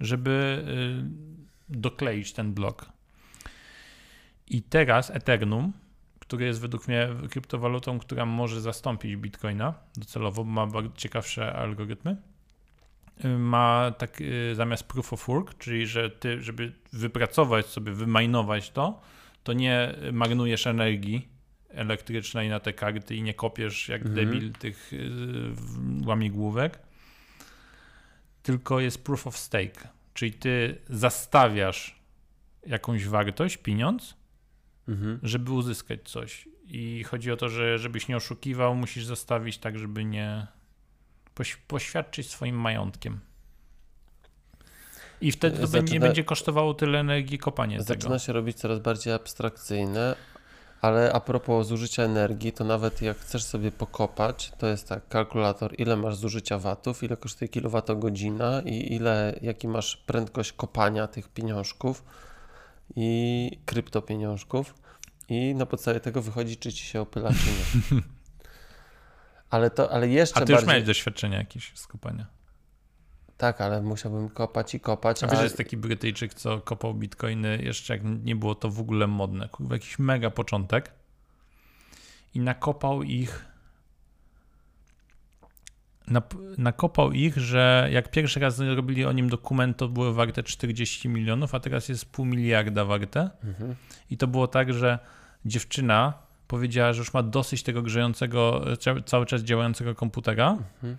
[0.00, 0.64] żeby
[1.70, 2.86] y, dokleić ten blok.
[4.48, 5.72] I teraz Ethereum,
[6.18, 12.16] który jest według mnie kryptowalutą, która może zastąpić Bitcoina docelowo, ma bardzo ciekawsze algorytmy.
[13.24, 18.70] y, Ma tak y, zamiast proof of work, czyli że ty, żeby wypracować sobie, wymajnować
[18.70, 19.00] to,
[19.44, 21.28] to nie marnujesz energii
[21.68, 24.14] elektrycznej na te karty i nie kopiesz jak Mhm.
[24.30, 24.90] debil tych
[26.06, 26.78] łamigłówek,
[28.44, 32.00] tylko jest proof of stake, czyli ty zastawiasz
[32.66, 34.14] jakąś wartość, pieniądz,
[34.88, 35.18] Mhm.
[35.22, 36.48] żeby uzyskać coś.
[36.66, 40.46] I chodzi o to, że żebyś nie oszukiwał, musisz zastawić tak, żeby nie
[41.34, 43.20] poś- poświadczyć swoim majątkiem.
[45.20, 47.84] I wtedy to Zaczyna- nie będzie kosztowało tyle energii kopanie tego.
[47.88, 50.16] Zaczyna się robić coraz bardziej abstrakcyjne,
[50.84, 55.74] ale a propos zużycia energii, to nawet jak chcesz sobie pokopać, to jest tak, kalkulator,
[55.78, 62.04] ile masz zużycia watów, ile kosztuje kilowatogodzina i ile, jaki masz prędkość kopania tych pieniążków
[62.96, 64.74] i kryptopieniążków
[65.28, 67.46] i na podstawie tego wychodzi, czy ci się opyla, czy
[67.94, 68.02] nie.
[69.50, 70.68] Ale to, ale jeszcze A ty już bardziej...
[70.68, 72.26] miałeś doświadczenie jakieś z kopania.
[73.36, 76.94] Tak, ale musiałbym kopać i kopać, A wiesz, a że jest taki Brytyjczyk, co kopał
[76.94, 79.48] bitcoiny jeszcze jak nie było to w ogóle modne.
[79.48, 80.92] Kurwa, jakiś mega początek.
[82.34, 83.44] I nakopał ich
[86.58, 91.54] nakopał ich, że jak pierwszy raz robili o nim dokument, to były warte 40 milionów,
[91.54, 93.30] a teraz jest pół miliarda warte.
[93.44, 93.74] Mhm.
[94.10, 94.98] I to było tak, że
[95.44, 96.12] dziewczyna
[96.48, 100.96] powiedziała, że już ma dosyć tego grzejącego, cia- cały czas działającego komputera Mhm.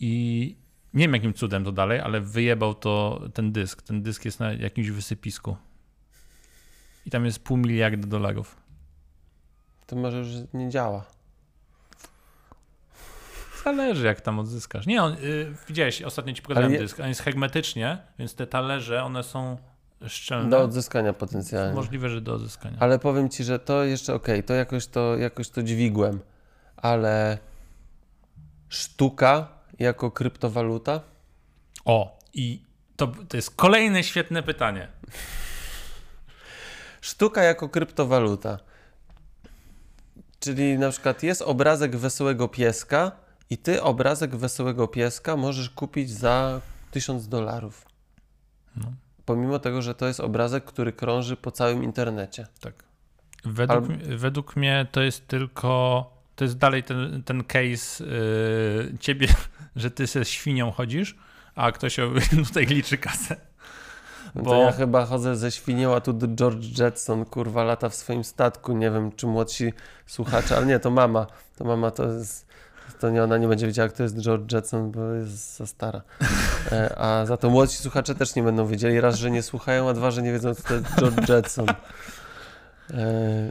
[0.00, 0.56] i
[0.94, 3.82] nie wiem jakim cudem to dalej, ale wyjebał to ten dysk.
[3.82, 5.56] Ten dysk jest na jakimś wysypisku.
[7.06, 8.56] I tam jest pół miliarda dolarów.
[9.86, 11.04] To może już nie działa.
[13.64, 14.86] Zależy jak tam odzyskasz.
[14.86, 17.00] Nie, on, y, widziałeś, ostatnio ci pokazałem je- dysk.
[17.00, 19.56] On jest hermetycznie, więc te talerze, one są
[20.06, 20.50] szczelne.
[20.50, 21.74] Do odzyskania potencjalnie.
[21.74, 22.76] Możliwe, że do odzyskania.
[22.80, 26.20] Ale powiem ci, że to jeszcze okej, to jakoś to jakoś to dźwigłem,
[26.76, 27.38] ale
[28.68, 29.48] sztuka
[29.78, 31.00] jako kryptowaluta?
[31.84, 32.62] O, i
[32.96, 34.88] to, to jest kolejne świetne pytanie.
[37.00, 38.58] Sztuka jako kryptowaluta.
[40.40, 43.12] Czyli na przykład jest obrazek wesołego pieska
[43.50, 46.60] i ty obrazek wesołego pieska możesz kupić za
[46.90, 47.86] 1000 dolarów.
[48.76, 48.92] No.
[49.24, 52.46] Pomimo tego, że to jest obrazek, który krąży po całym internecie.
[52.60, 52.84] Tak.
[53.44, 56.10] Według, Albo- według mnie to jest tylko.
[56.36, 59.28] To jest dalej ten, ten case yy, ciebie,
[59.76, 61.16] że ty ze świnią chodzisz,
[61.54, 61.96] a ktoś
[62.48, 63.36] tutaj liczy kasę.
[64.34, 67.94] No Bo- To ja chyba chodzę ze świnią, a tu George Jetson, kurwa, lata w
[67.94, 68.72] swoim statku.
[68.76, 69.72] Nie wiem, czy młodsi
[70.06, 71.26] słuchacze, ale nie, to mama.
[71.56, 72.46] To mama to jest.
[73.00, 76.02] To nie, ona nie będzie wiedziała, kto jest George Jetson, bo jest za stara.
[76.72, 79.00] E, A za to młodsi słuchacze też nie będą wiedzieli.
[79.00, 81.66] Raz, że nie słuchają, a dwa, że nie wiedzą, kto to jest George Jetson.
[82.90, 83.50] E,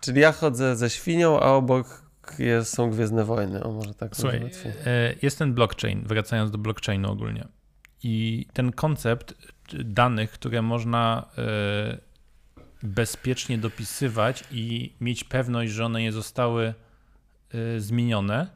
[0.00, 2.02] Czyli ja chodzę ze świnią, a obok
[2.38, 3.64] jest, są Gwiezdne Wojny.
[3.64, 4.72] O, może tak Słuchaj, łatwiej.
[4.86, 7.48] e, jest ten blockchain, wracając do blockchainu ogólnie.
[8.02, 9.34] I ten koncept
[9.84, 11.98] danych, które można e,
[12.82, 16.74] bezpiecznie dopisywać i mieć pewność, że one nie zostały
[17.54, 18.46] e, zmienione.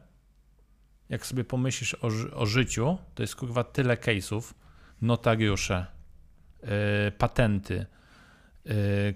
[1.09, 4.53] Jak sobie pomyślisz o, o życiu, to jest kurwa tyle case'ów,
[5.01, 5.85] notariusze,
[7.17, 7.85] patenty,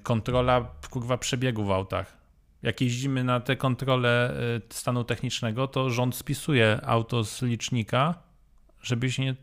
[0.03, 2.18] kontrola kurwa przebiegu w autach.
[2.61, 8.15] Jak jeździmy na te kontrole e, stanu technicznego, to rząd spisuje auto z licznika,
[8.81, 9.35] żebyś nie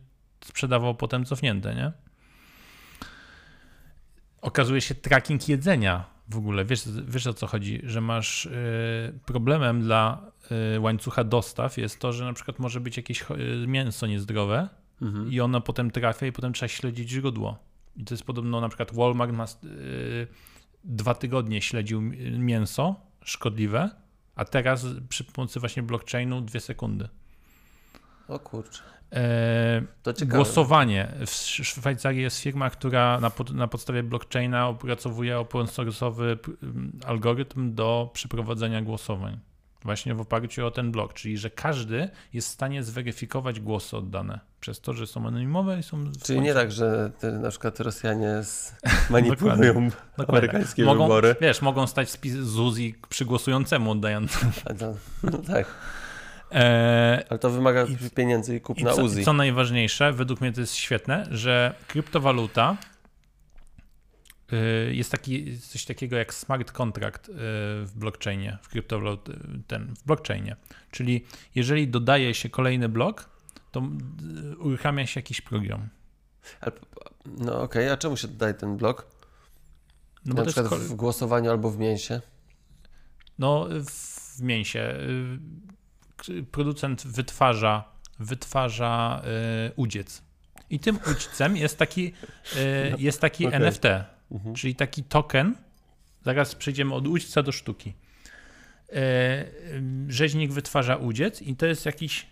[0.44, 1.92] sprzedawał potem cofnięte, nie?
[4.42, 6.64] Okazuje się tracking jedzenia w ogóle.
[6.64, 7.80] Wiesz, wiesz o co chodzi?
[7.84, 10.32] Że masz y, problemem dla
[10.76, 14.68] y, łańcucha dostaw jest to, że na przykład może być jakieś y, mięso niezdrowe
[15.02, 15.32] Mhm.
[15.32, 17.58] i ono potem trafia i potem trzeba śledzić źródło.
[17.96, 20.26] I to jest podobno na przykład Walmart ma y,
[20.86, 22.94] dwa tygodnie śledził mi- mięso
[23.24, 23.90] szkodliwe,
[24.36, 27.08] a teraz przy pomocy właśnie blockchainu dwie sekundy.
[28.28, 28.82] O kurczę.
[29.12, 29.82] E.
[30.26, 31.12] Głosowanie.
[31.18, 36.36] W Sz- Szwajcarii jest firma, która na, pod, na podstawie blockchaina opracowuje open source'owy
[37.06, 39.38] algorytm do przeprowadzenia głosowań.
[39.86, 44.40] Właśnie w oparciu o ten blok, czyli że każdy jest w stanie zweryfikować głosy oddane
[44.60, 46.04] przez to, że są anonimowe i są.
[46.24, 48.40] Czyli nie tak, że te, na przykład Rosjanie
[49.10, 49.56] manipulują
[50.18, 50.26] Dokładnie.
[50.28, 51.36] amerykańskie mogą, wybory.
[51.40, 54.52] Wiesz, mogą stać spis z Uzi przy głosującemu oddającemu.
[55.22, 55.66] No tak,
[56.52, 59.24] E, ale to wymaga I- pieniędzy i kup I co, Uzi.
[59.24, 62.76] co najważniejsze, według mnie to jest świetne, że kryptowaluta
[64.92, 67.32] jest taki, coś takiego jak smart contract y,
[67.84, 69.28] w blockchainie, w kryptowalut,
[69.66, 70.56] ten, w blockchainie.
[70.90, 73.28] Czyli jeżeli dodaje się kolejny blok,
[73.72, 73.82] to
[74.52, 75.88] y, uruchamia się jakiś program.
[77.26, 79.06] No okej, a czemu się dodaje ten blok?
[80.24, 82.20] No na przykład w głosowaniu albo w mięsie?
[83.38, 83.68] no
[84.36, 84.94] w mięsie
[86.28, 87.84] y, producent wytwarza,
[88.18, 89.22] wytwarza
[89.68, 90.22] y, udziec.
[90.70, 92.12] I tym udzcem jest taki,
[92.56, 93.56] y, jest taki Okej.
[93.56, 93.84] NFT.
[94.30, 94.54] Mhm.
[94.54, 95.54] Czyli taki token.
[96.24, 97.94] Zaraz przejdziemy od udzica do sztuki.
[98.92, 99.44] E,
[100.08, 102.26] Rzeźnik wytwarza udziec i to jest jakiś.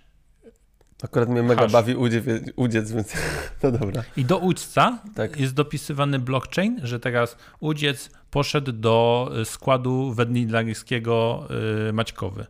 [1.02, 2.24] Akurat mnie mega bawi udziec,
[2.56, 3.12] udziec więc
[3.62, 4.04] no dobra.
[4.16, 5.40] I do udzca Tak.
[5.40, 11.48] jest dopisywany blockchain, że teraz udziec poszedł do e, składu wednidarskiego
[11.88, 12.46] e, Maćkowy.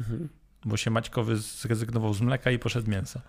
[0.00, 0.28] Mhm.
[0.64, 3.20] Bo się Maćkowy zrezygnował z mleka i poszedł mięso.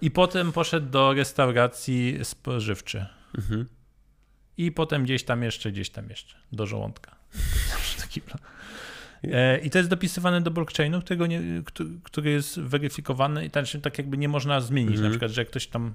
[0.00, 3.06] I potem poszedł do restauracji spożywczy.
[3.38, 3.66] Mhm.
[4.58, 7.16] I potem gdzieś tam jeszcze, gdzieś tam jeszcze, do żołądka.
[9.32, 13.50] E, I to jest dopisywane do blockchainu, którego nie, któ- który jest weryfikowany i
[13.82, 15.04] tak jakby nie można zmienić, Mhm.
[15.04, 15.94] na przykład, że ktoś tam...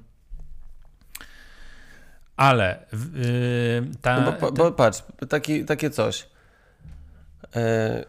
[2.38, 3.16] Ale w-
[3.96, 6.28] y, ta, No bo, bo, bo patrz, taki, takie coś.
[7.56, 8.06] E,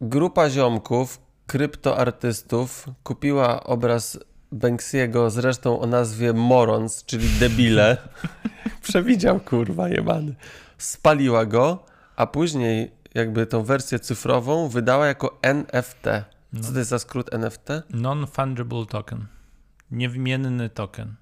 [0.00, 4.18] grupa ziomków, kryptoartystów kupiła obraz
[4.52, 7.96] Banksiego zresztą o nazwie Morons, czyli debile.
[8.82, 10.34] Przewidział, kurwa, jebany.
[10.78, 11.84] Spaliła go,
[12.16, 16.04] a później jakby tą wersję cyfrową wydała jako NFT.
[16.52, 16.60] No.
[16.62, 17.68] Co to jest za skrót NFT?
[17.90, 19.26] Non-fungible token.
[19.90, 21.14] Niewymienny token.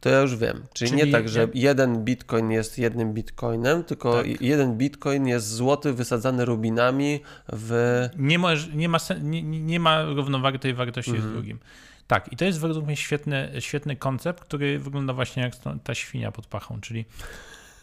[0.00, 0.62] To ja już wiem.
[0.74, 4.40] Czyli, Czyli nie tak, że jeden bitcoin jest jednym bitcoinem, tylko Tak.
[4.40, 7.20] jeden bitcoin jest złoty wysadzany rubinami
[7.52, 8.08] w...
[8.18, 11.32] Nie ma, nie ma, nie, nie ma równowagi tej wartości z Mhm.
[11.32, 11.58] drugim.
[12.06, 15.52] Tak, i to jest według mnie świetny, świetny koncept, który wygląda właśnie jak
[15.84, 17.04] ta świnia pod pachą, czyli,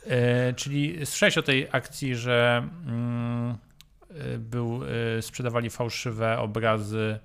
[0.05, 2.67] e, czyli słyszałeś o tej akcji, że
[4.09, 4.81] e, był,
[5.17, 7.19] e, sprzedawali fałszywe obrazy.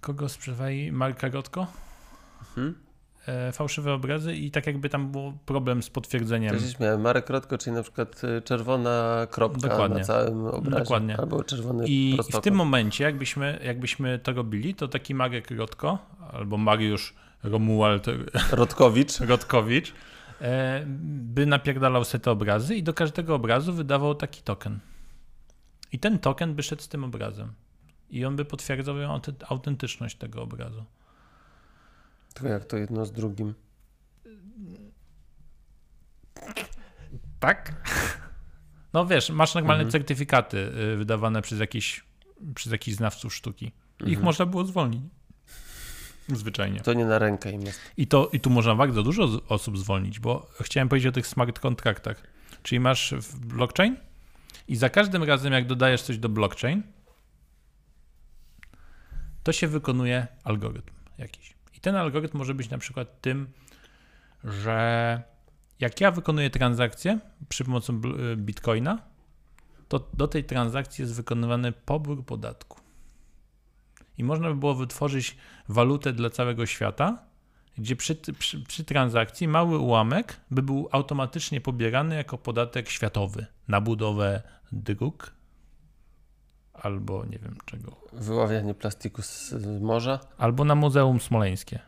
[0.00, 0.92] Kogo sprzedawali?
[0.92, 1.66] Marka Rotko?
[2.54, 2.89] Hmm?
[3.28, 6.54] E, fałszywe obrazy i tak jakby tam był problem z potwierdzeniem.
[6.54, 7.00] Ja się śmiałem.
[7.00, 9.98] Marek Rotko, czyli na przykład y, czerwona kropka Dokładnie.
[9.98, 10.84] na całym obrazie.
[10.84, 11.16] Dokładnie.
[11.16, 12.44] Albo czerwony I w prostokąt.
[12.44, 15.98] tym momencie, jakbyśmy, jakbyśmy to robili, to taki Marek Rotko
[16.32, 18.06] albo Mariusz Romuald
[18.52, 19.20] Rotkowicz.
[19.30, 19.92] Rotkowicz
[20.40, 24.78] e, by napierdalał sobie te obrazy i do każdego obrazu wydawał taki token.
[25.92, 27.52] I ten token by szedł z tym obrazem.
[28.10, 28.96] I on by potwierdzał
[29.48, 30.84] autentyczność tego obrazu.
[32.34, 33.54] Tylko jak to jedno z drugim.
[37.40, 37.72] Tak?
[38.92, 39.92] No wiesz, masz normalne Mhm.
[39.92, 42.04] certyfikaty y, wydawane przez jakiś,
[42.54, 43.66] przez jakichś znawców sztuki.
[44.00, 44.24] Ich Mhm.
[44.24, 45.02] można było zwolnić.
[46.28, 46.80] Zwyczajnie.
[46.80, 47.80] To nie na rękę im jest.
[47.96, 51.58] I, to, I tu można bardzo dużo osób zwolnić, bo chciałem powiedzieć o tych smart
[51.58, 52.22] kontraktach.
[52.62, 53.96] Czyli masz blockchain
[54.68, 56.82] i za każdym razem, jak dodajesz coś do blockchain,
[59.42, 61.54] to się wykonuje algorytm jakiś.
[61.80, 63.48] Ten algorytm może być na przykład tym,
[64.44, 65.22] że
[65.80, 67.92] jak ja wykonuję transakcję przy pomocy
[68.36, 68.98] bitcoina,
[69.88, 72.80] to do tej transakcji jest wykonywany pobór podatku.
[74.18, 75.36] I można by było wytworzyć
[75.68, 77.18] walutę dla całego świata,
[77.78, 83.80] gdzie przy, przy, przy transakcji mały ułamek by był automatycznie pobierany jako podatek światowy na
[83.80, 84.42] budowę
[84.72, 85.32] dróg
[86.82, 90.20] albo nie wiem czego, Wyławianie plastiku z, morza.
[90.38, 91.78] albo na Muzeum Smoleńskie.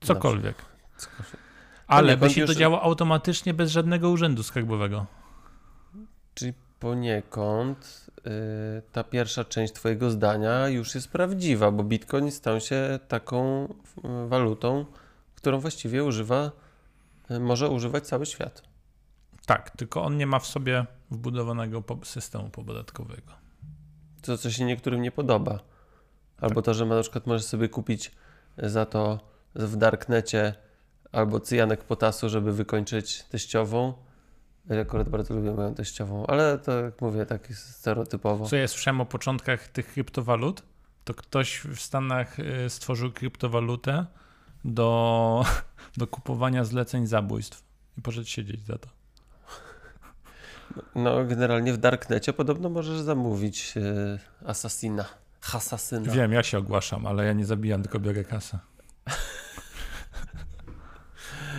[0.00, 0.56] Cokolwiek.
[0.96, 1.36] Cokolwiek.
[1.86, 5.06] Ale by się to działo automatycznie bez żadnego urzędu skarbowego.
[6.34, 8.22] Czyli poniekąd y,
[8.92, 14.86] ta pierwsza część Twojego zdania już jest prawdziwa, bo Bitcoin stał się taką y, walutą,
[15.34, 16.50] którą właściwie używa,
[17.30, 18.62] y, może używać cały świat.
[19.46, 23.39] Tak, tylko on nie ma w sobie wbudowanego systemu podatkowego.
[24.22, 25.58] To, co się niektórym nie podoba.
[26.40, 28.12] Albo to, że na przykład możesz sobie kupić
[28.58, 29.20] za to
[29.54, 30.54] w darknecie
[31.12, 33.94] albo cyjanek potasu, żeby wykończyć teściową.
[34.68, 38.46] Ja akurat bardzo lubię moją teściową, ale to jak mówię, tak stereotypowo.
[38.46, 40.62] Co ja słyszałem o początkach tych kryptowalut,
[41.04, 44.06] to ktoś w Stanach y, stworzył kryptowalutę
[44.64, 45.44] do,
[45.96, 47.64] do kupowania zleceń zabójstw
[47.98, 48.99] i poszedł siedzieć za to.
[50.94, 54.18] No, generalnie w Darknecie podobno możesz zamówić e,
[54.48, 55.04] asasina.
[55.40, 56.12] Hasasyna.
[56.12, 58.58] Wiem, ja się ogłaszam, ale ja nie zabijam, tylko biorę kasę.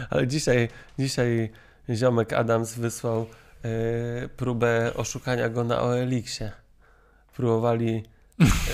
[0.10, 0.70] Ale dzisiaj,
[1.00, 1.52] dzisiaj
[1.90, 3.26] ziomek Adams wysłał
[3.64, 6.52] e, próbę oszukania go na OLX-ie.
[7.36, 8.04] Próbowali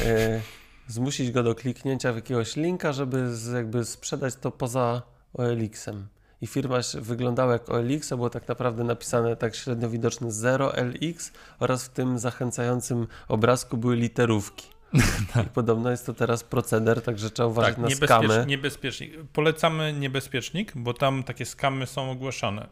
[0.06, 0.42] e,
[0.88, 5.02] zmusić go do kliknięcia w jakiegoś linka, żeby z, jakby sprzedać to poza
[5.34, 6.08] OLX-em.
[6.42, 11.86] I firma wyglądała jak OLX, a było tak naprawdę napisane tak średnio widoczne 0LX oraz
[11.86, 14.68] w tym zachęcającym obrazku były literówki.
[15.48, 18.46] I podobno jest to teraz proceder, także trzeba uważać tak, na niebezpiecz, skamy.
[18.48, 19.12] niebezpiecznik.
[19.34, 22.68] Polecamy niebezpiecznik, bo tam takie skamy są ogłaszane.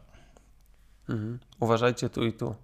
[1.08, 1.38] Mhm.
[1.60, 2.54] Uważajcie tu i tu.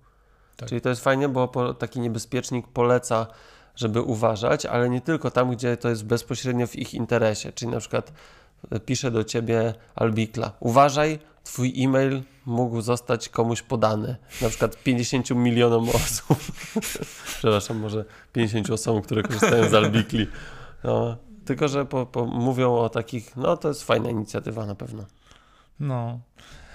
[0.56, 0.68] Tak.
[0.68, 3.26] Czyli to jest fajnie, bo taki niebezpiecznik poleca,
[3.76, 7.52] żeby uważać, ale nie tylko tam, gdzie to jest bezpośrednio w ich interesie.
[7.52, 8.12] Czyli na przykład
[8.86, 10.52] pisze do ciebie Albikla.
[10.60, 14.16] Uważaj, twój e-mail mógł zostać komuś podany.
[14.42, 16.38] Na przykład 50 milionom osób.
[17.38, 20.26] Przepraszam, może 50 osobom, które korzystają z Albikli.
[20.84, 25.04] No, tylko, że po, po, mówią o takich, no to jest fajna inicjatywa na pewno.
[25.80, 26.20] No.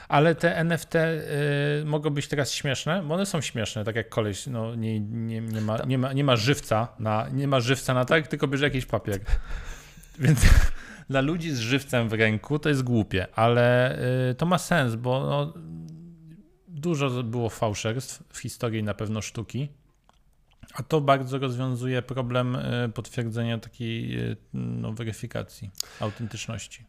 [0.07, 4.47] Ale te NFT y, mogą być teraz śmieszne, bo one są śmieszne, tak jak koleś,
[4.47, 8.05] no nie, nie, nie, ma, nie, ma, nie ma żywca na, nie ma żywca na
[8.05, 9.19] tak, tylko bierze jakiś papier.
[10.19, 10.39] Więc
[11.09, 13.97] dla ludzi z żywcem w ręku to jest głupie, ale
[14.31, 15.53] y, to ma sens, bo no,
[16.67, 19.69] dużo było fałszerstw w historii na pewno sztuki,
[20.73, 26.85] a to bardzo rozwiązuje problem y, potwierdzenia takiej y, no, weryfikacji autentyczności.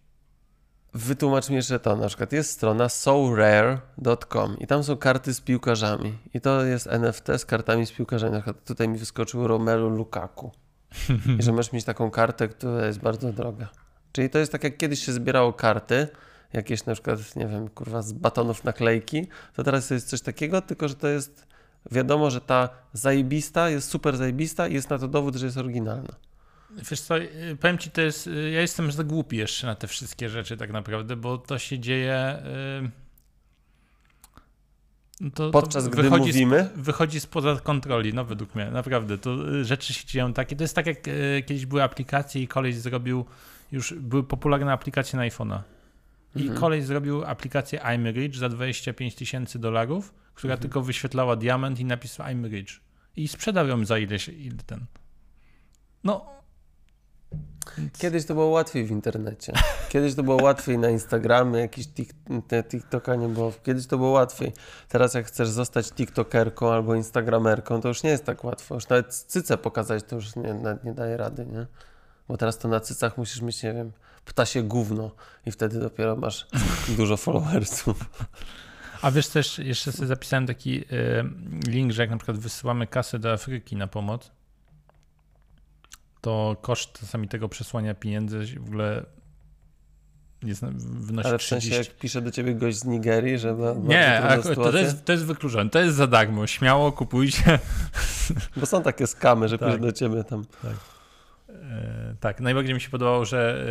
[0.94, 6.18] Wytłumacz mi jeszcze to, na przykład jest strona sorare.com i tam są karty z piłkarzami
[6.34, 8.32] i to jest NFT z kartami z piłkarzami.
[8.32, 10.52] Na przykład tutaj mi wyskoczył Romelu Lukaku
[11.38, 13.68] i że możesz mieć taką kartę, która jest bardzo droga.
[14.12, 16.08] Czyli to jest tak jak kiedyś się zbierało karty,
[16.52, 19.26] jakieś na przykład, nie wiem, kurwa z batonów naklejki,
[19.56, 21.46] to teraz jest coś takiego, tylko że to jest
[21.90, 26.14] wiadomo, że ta zajebista jest super zajebista i jest na to dowód, że jest oryginalna.
[26.90, 29.86] Wiesz co, y, powiem ci, to jest, y, ja jestem za głupi jeszcze na te
[29.86, 32.42] wszystkie rzeczy tak naprawdę, bo to się dzieje...
[35.22, 36.70] y, To, Podczas to gdy wychodzi mówimy?
[36.76, 39.18] Z, wychodzi spoza kontroli, no według mnie, naprawdę.
[39.18, 40.56] To y, rzeczy się dzieją takie.
[40.56, 41.02] To jest tak jak
[41.46, 43.24] kiedyś były aplikacje i koleś zrobił,
[43.72, 45.60] już były popularne aplikacje na iPhone'a.
[46.36, 46.60] I Mhm.
[46.60, 50.62] koleś zrobił aplikację I'm Rich za 25 tysięcy dolarów, która Mhm.
[50.62, 52.80] tylko wyświetlała diament i napis I'm Rich.
[53.16, 54.84] I sprzedał ją za ileś, ile ten.
[56.04, 56.26] No.
[57.78, 59.52] Więc- Kiedyś to było łatwiej w internecie.
[59.88, 62.10] Kiedyś to było łatwiej na Instagramie, jakiś tik,
[62.48, 63.52] te TikToka nie było.
[63.64, 64.52] Kiedyś to było łatwiej.
[64.88, 68.74] Teraz jak chcesz zostać TikTokerką albo Instagramerką, to już nie jest tak łatwo.
[68.74, 70.54] Już nawet cyce pokazać to już nie,
[70.84, 71.66] nie daje rady, nie?
[72.28, 73.92] Bo teraz to na cycach musisz mieć, nie wiem,
[74.28, 75.10] ptasie gówno
[75.46, 76.46] i wtedy dopiero masz
[76.96, 78.04] dużo followersów.
[79.02, 80.84] A wiesz też, jeszcze sobie zapisałem taki y,
[81.68, 84.30] link, że jak na przykład wysyłamy kasę do Afryki na pomoc,
[86.20, 89.06] to koszt czasami tego przesłania pieniędzy w ogóle
[90.42, 91.90] jest, wynosi Ale w sensie 30.
[91.90, 95.24] jak pisze do ciebie gość z Nigerii, że ma Nie, to, sytuację, jest, to jest
[95.24, 95.70] wykluczone.
[95.70, 96.46] To jest za darmo.
[96.46, 97.58] Śmiało kupujcie.
[98.56, 99.68] bo są takie skamy, że Tak.
[99.68, 100.44] pisze do ciebie tam.
[100.64, 100.97] E,
[102.20, 103.66] tak, najbardziej mi się podobało, że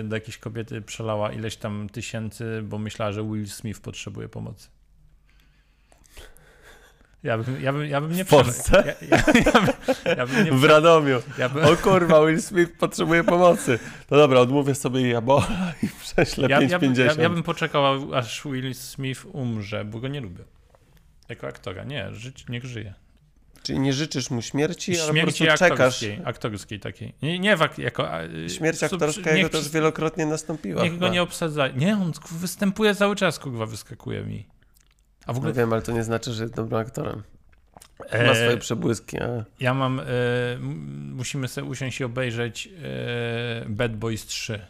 [0.00, 4.68] e, do jakiejś kobiety przelała ileś tam tysięcy, bo myślała, że Will Smith potrzebuje pomocy.
[7.22, 8.62] Ja bym, ja bym, ja bym nie W Polsce?
[8.62, 8.84] przelał.
[8.86, 9.74] Ja, ja, ja, bym,
[10.16, 11.22] ja bym nie W Radomiu.
[11.54, 13.78] bym, O kurwa, Will Smith potrzebuje pomocy.
[14.10, 16.98] No dobra, odmówię sobie jabola i prześlę ja, ja, bym, 5,50.
[17.18, 20.44] ja, ja bym poczekał, aż Will Smith umrze, bo go nie lubię.
[21.28, 21.84] Jako aktora.
[21.84, 22.94] Nie, żyć, niech żyje.
[23.62, 25.70] Czyli nie życzysz mu śmierci, ale po Śmierci prostu czekasz.
[25.80, 27.14] aktorskiej, aktorskiej takiej.
[27.22, 28.10] Nie, nie jako...
[28.12, 30.82] a, Śmierć aktorska jego też wielokrotnie nastąpiła.
[30.82, 31.08] Niech go chyba.
[31.08, 31.68] nie obsadza.
[31.68, 34.46] Nie, on występuje cały czas, kurwa, wyskakuje mi.
[35.26, 37.22] A w No ogóle wiem, ale to nie znaczy, że jest dobrym aktorem.
[38.12, 39.18] Ma e, swoje przebłyski.
[39.18, 39.44] A...
[39.60, 40.04] ja mam, e,
[41.12, 44.60] musimy sobie usiąść i obejrzeć e, Bad Boys 3.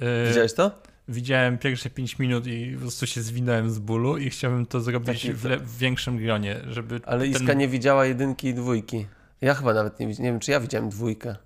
[0.00, 0.82] E, Widziałeś to?
[1.08, 5.22] Widziałem pierwsze 5 minut i po prostu się zwinąłem z bólu i chciałbym to zrobić
[5.22, 9.06] Taki- w, le- w większym gronie, żeby Ale ten, Iska nie widziała jedynki i dwójki.
[9.40, 10.24] Ja chyba nawet nie widziałem.
[10.24, 11.36] Nie wiem, czy ja widziałem dwójkę.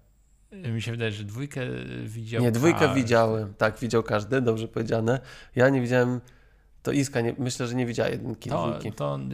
[0.73, 1.61] Mi się wydaje, że dwójkę
[2.05, 2.95] widział Nie, dwójkę każdy.
[2.95, 3.55] widziałem.
[3.59, 5.21] Tak, widział każdy, dobrze powiedziane.
[5.57, 6.21] Ja nie widziałem.
[6.83, 8.93] To Iska, nie, myślę, że nie widziała jedynki i To, dwójki.
[8.93, 9.31] to on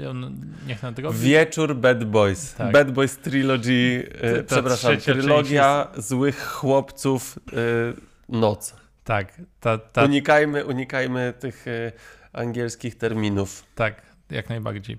[0.67, 1.19] niech nadrobi.
[1.19, 2.55] Wieczór Bad Boys.
[2.55, 2.73] Tak.
[2.73, 7.57] Bad Boys Trilogy, To- to przepraszam, trylogia złych chłopców e,
[8.29, 8.75] noc.
[9.05, 11.93] Tak, ta, ta, Unikajmy, unikajmy tych e,
[12.33, 13.65] angielskich terminów.
[13.75, 14.99] Tak, jak najbardziej.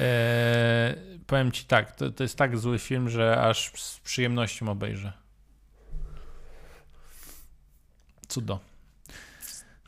[0.00, 5.12] Eee, powiem ci tak, to, to jest tak zły film, że aż z przyjemnością obejrzę.
[8.28, 8.60] Cudo.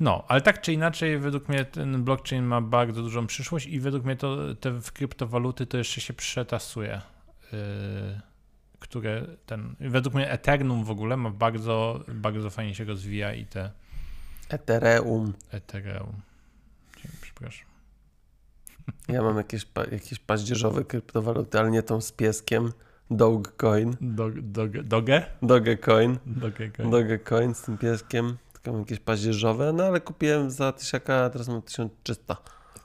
[0.01, 4.05] No, ale tak czy inaczej, według mnie ten blockchain ma bardzo dużą przyszłość i według
[4.05, 7.01] mnie to te w kryptowaluty to jeszcze się przetasuje.
[7.53, 8.28] Yy,
[8.79, 9.75] które ten.
[9.81, 13.71] Według mnie Ethereum w ogóle ma bardzo, bardzo fajnie się rozwija i te
[14.49, 15.33] Ethereum.
[15.51, 16.13] Ethereum.
[17.21, 17.69] Przepraszam.
[19.09, 22.73] Ja mam jakieś, jakieś paździerzowe kryptowaluty, ale nie tą z pieskiem.
[23.11, 23.97] Dogecoin.
[24.01, 25.27] Dog, dog, doge?
[25.43, 26.19] Dogecoin.
[26.27, 26.91] Dogecoin.
[26.91, 28.37] Dogecoin z tym pieskiem.
[28.53, 32.37] Tylko mam jakieś paździerzowe, no ale kupiłem za tysiaka, a teraz mam 1300.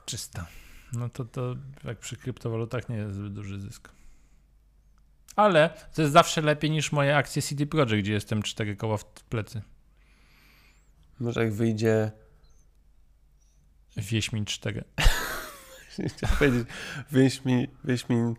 [0.06, 0.46] Czysta.
[0.92, 3.88] No to, to jak przy kryptowalutach nie jest zbyt duży zysk.
[5.36, 9.04] Ale to jest zawsze lepiej niż moje akcje CD Projekt, gdzie jestem cztery koła w
[9.04, 9.62] plecy.
[11.20, 12.12] Może jak wyjdzie,
[13.96, 14.84] Wieśmin 4.
[16.08, 16.68] chciałem powiedzieć,
[17.12, 18.34] Wiedźmin, Wiedźmin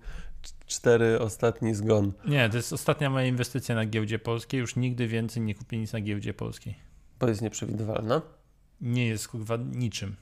[0.65, 2.13] 4 ostatni zgon.
[2.27, 4.59] Nie, to jest ostatnia moja inwestycja na giełdzie polskiej.
[4.59, 6.75] Już nigdy więcej nie kupię nic na giełdzie polskiej.
[7.19, 8.21] Bo jest nieprzewidywalna.
[8.81, 10.15] Nie jest kurwa niczym.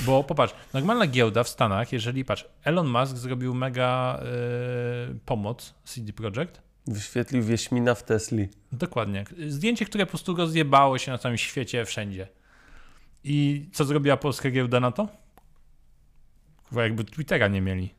[0.00, 4.20] Bo popatrz, normalna giełda w Stanach, jeżeli patrz, Elon Musk zrobił mega
[5.08, 8.48] yy, pomoc CD Projekt, Wyświetlił Wieśmina w Tesli.
[8.72, 9.24] Dokładnie.
[9.48, 12.28] Zdjęcie, które po prostu rozjebało się na całym świecie, wszędzie.
[13.24, 15.08] I co zrobiła polska giełda na to?
[16.68, 17.94] Chyba jakby Twittera nie mieli.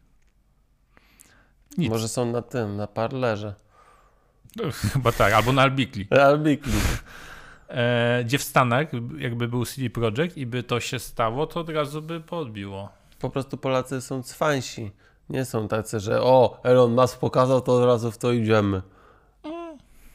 [1.78, 1.90] Nic.
[1.90, 3.54] Może są na tym, na parlerze.
[4.94, 6.08] Chyba tak, albo na Albikli.
[6.10, 6.74] Albikli.
[7.70, 8.88] E, gdzie w Stanach,
[9.18, 12.90] jakby był CD Projekt i by to się stało, to od razu by podbiło.
[13.20, 14.92] Po prostu Polacy są cwansi.
[15.30, 18.82] Nie są tacy, że o, Elon Musk pokazał, to od razu w to idziemy.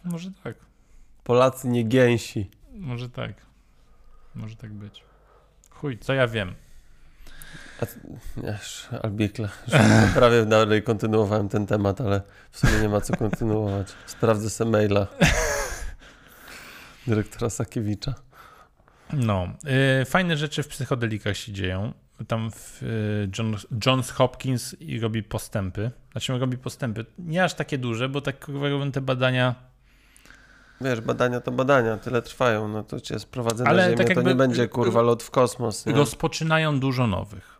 [0.04, 0.54] Może tak,
[1.24, 2.50] Polacy nie gęsi.
[2.74, 3.32] może tak.
[4.34, 5.04] Może tak być.
[5.70, 6.54] Chuj, co ja wiem.
[8.36, 9.48] Już Albikle.
[10.14, 13.92] Prawie dalej kontynuowałem ten temat, ale w sumie nie ma co kontynuować.
[14.06, 15.06] Sprawdzę se maila
[17.06, 18.14] dyrektora Sakiewicza.
[19.12, 19.48] No,
[20.02, 21.92] y, fajne rzeczy w psychodelikach się dzieją.
[22.28, 23.56] Tam w, y, John,
[23.86, 25.90] Johns Hopkins i robi postępy.
[26.12, 27.04] Znaczy on robi postępy.
[27.18, 29.54] Nie aż takie duże, bo tak robią te badania
[30.82, 34.22] Wiesz, badania to badania, tyle trwają, no to cię sprowadzę Ale na ziemię, tak to
[34.22, 35.86] nie będzie kurwa lot w kosmos.
[35.86, 35.92] Nie?
[35.92, 37.51] Rozpoczynają dużo nowych.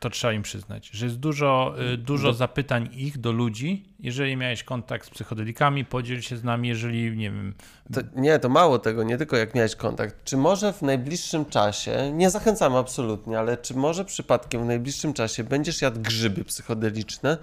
[0.00, 3.84] To trzeba im przyznać, że jest dużo, y, dużo Do- zapytań ich do ludzi.
[4.00, 7.54] Jeżeli miałeś kontakt z psychodelikami, podziel się z nami, jeżeli, nie wiem,
[7.92, 10.24] To, nie, to mało tego, nie tylko jak miałeś kontakt.
[10.24, 15.44] Czy może w najbliższym czasie, nie zachęcamy absolutnie, ale czy może przypadkiem w najbliższym czasie
[15.44, 17.38] będziesz jadł grzyby psychodeliczne,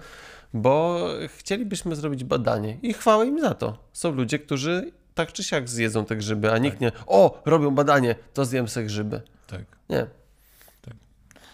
[0.54, 1.00] bo
[1.38, 3.78] chcielibyśmy zrobić badanie i chwała im za to.
[3.92, 8.14] Są ludzie, którzy tak czy siak zjedzą te grzyby, a nikt nie, o, robią badanie,
[8.34, 9.20] to zjem se grzyby.
[9.46, 9.62] tak.
[9.88, 10.06] Nie.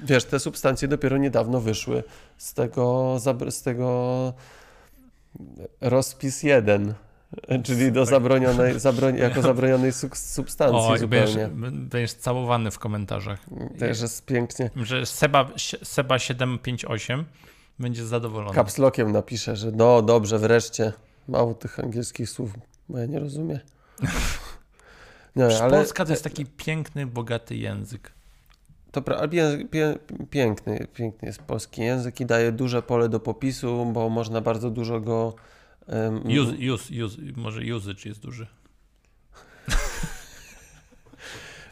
[0.03, 2.05] Wiesz, te substancje dopiero niedawno wyszły
[2.39, 3.17] z tego,
[3.51, 4.33] z tego
[5.81, 6.95] rozpis 1,
[7.65, 11.71] czyli do zabronionej, zabroń, jako zabronionej substancji O, i będziesz, zupełnie.
[11.73, 13.39] będziesz całowany w komentarzach.
[13.79, 14.71] Też jest pięknie.
[14.77, 15.51] Że Seba,
[15.83, 17.25] Seba 758
[17.79, 18.55] będzie zadowolony.
[18.55, 20.93] Kapslokiem napiszę, że no dobrze, wreszcie.
[21.29, 22.51] Mało tych angielskich słów,
[22.89, 23.59] bo ja nie rozumiem.
[25.37, 28.13] Nie, ale Polska to jest taki piękny, bogaty język.
[28.93, 29.29] To pra-
[30.31, 35.01] piękny, piękny jest polski język i daje duże pole do popisu, bo można bardzo dużo
[35.01, 35.35] go.
[35.87, 38.47] em, Use, use, use, może usage jest duży.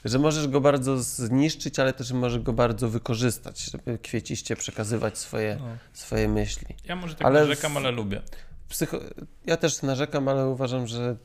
[0.04, 5.56] że możesz go bardzo zniszczyć, ale też możesz go bardzo wykorzystać, żeby kwieciście przekazywać swoje,
[5.60, 5.66] No.
[5.92, 6.66] swoje myśli.
[6.84, 8.22] Ja może tak Ale narzekam, ale lubię.
[8.68, 9.00] Psycho...
[9.46, 11.16] Ja też narzekam, ale uważam, że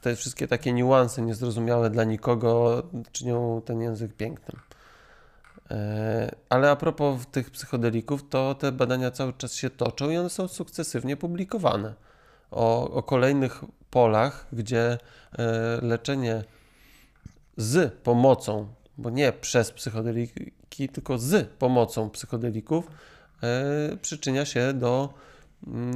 [0.00, 2.82] te wszystkie takie niuanse niezrozumiałe dla nikogo
[3.12, 4.60] czynią ten język pięknym.
[5.70, 10.30] E, Ale a propos tych psychodelików, to te badania cały czas się toczą i one
[10.30, 11.94] są sukcesywnie publikowane.
[12.50, 14.98] O, o kolejnych polach, gdzie
[15.38, 16.44] e, leczenie
[17.56, 18.68] z pomocą,
[18.98, 22.86] bo nie przez psychodeliki, tylko z pomocą psychodelików
[23.42, 25.14] e, przyczynia się do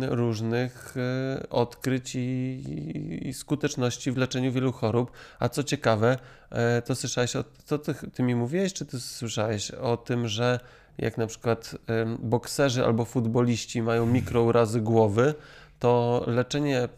[0.01, 5.11] różnych e, odkryć i, skuteczności w leczeniu wielu chorób.
[5.39, 6.19] A co ciekawe,
[6.51, 10.61] e, to słyszałeś, o, to ty, ty mi mówiłeś, czy ty słyszałeś o tym, że
[10.99, 11.77] jak na przykład
[12.19, 15.35] bokserzy albo futboliści mają mikrourazy głowy,
[15.85, 16.89] to leczenie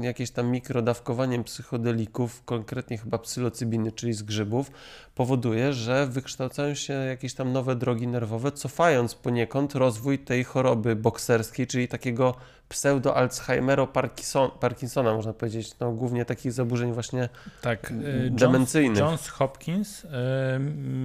[0.00, 4.70] jakieś tam mikrodawkowaniem psychodelików, konkretnie chyba psylocybiny, czyli z grzybów,
[5.14, 11.66] powoduje, że wykształcają się jakieś tam nowe drogi nerwowe, cofając poniekąd rozwój tej choroby bokserskiej,
[11.66, 12.34] czyli takiego
[12.68, 17.28] pseudo-Alzheimero-Parkinsona, Parkinsona, można powiedzieć, no głównie takich zaburzeń właśnie
[17.62, 17.90] Tak.
[17.90, 17.94] y,
[18.24, 18.98] Johns, demencyjnych.
[18.98, 20.08] Johns Hopkins y,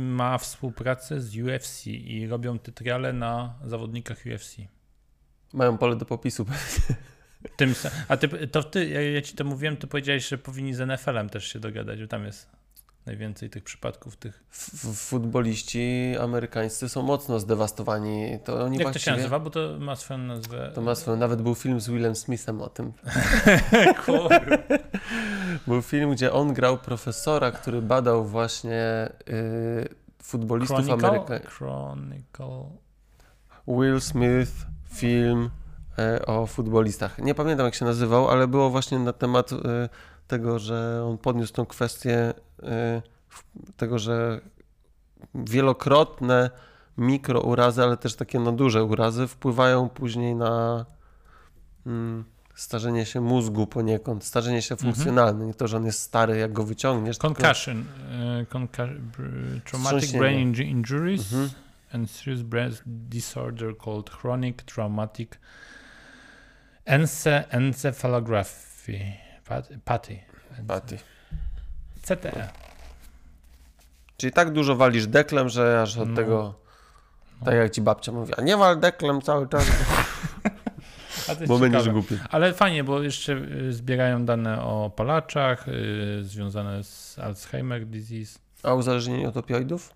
[0.09, 4.55] ma współpracę z UFC i robią te triale na zawodnikach UFC.
[5.53, 6.45] Mają pole do popisu.
[7.55, 7.75] Tym,
[8.07, 11.29] a ty, to ty, ja, ja ci to mówiłem, to powiedziałeś, że powinni z NFL-em
[11.29, 12.49] też się dogadać, bo tam jest
[13.05, 14.43] najwięcej tych przypadków tych.
[14.51, 18.39] F- futboliści amerykańscy są mocno zdewastowani.
[18.45, 19.15] To oni Jak to się właściwie...
[19.17, 19.39] nazywa?
[19.39, 20.71] Bo to ma swoją nazwę.
[20.75, 22.93] To ma swoją, nawet był film z Willem Smithem o tym.
[25.67, 29.89] Był film, gdzie on grał profesora, który badał właśnie y,
[30.23, 31.49] futbolistów amerykańskich.
[31.49, 32.69] Chronicle.
[33.67, 34.51] Will Smith,
[34.93, 35.49] film
[36.25, 37.17] o futbolistach.
[37.19, 39.57] Nie pamiętam jak się nazywał, ale było właśnie na temat e,
[40.27, 43.01] tego, że on podniósł tą kwestię e,
[43.77, 44.41] tego, że
[45.35, 46.49] wielokrotne
[46.97, 50.85] mikrourazy, ale też takie no duże urazy wpływają później na
[51.85, 52.23] mm,
[52.55, 54.93] starzenie się mózgu poniekąd, starzenie się Mhm.
[54.93, 55.45] funkcjonalne.
[55.45, 57.17] Nie to, że on jest stary, jak go wyciągniesz.
[57.17, 57.85] tylko- Concussion.
[58.53, 61.49] br- traumatic brain inju- injuries Mhm.
[61.93, 65.29] and serious brain disorder called chronic traumatic
[66.89, 68.99] ence- encephalography.
[69.49, 70.19] Pat- Patty.
[70.67, 70.97] Patty.
[72.03, 72.49] CTE.
[74.17, 76.15] Czyli tak dużo walisz deklem, że aż od No.
[76.15, 76.53] tego,
[77.45, 79.65] tak jak ci babcia mówi, a nie wal deklem cały czas,
[81.47, 82.17] bo będziesz głupi.
[82.29, 88.39] Ale fajnie, bo jeszcze y, zbierają dane o palaczach y, związane z Alzheimer disease.
[88.63, 89.93] A uzależnienie od opioidów?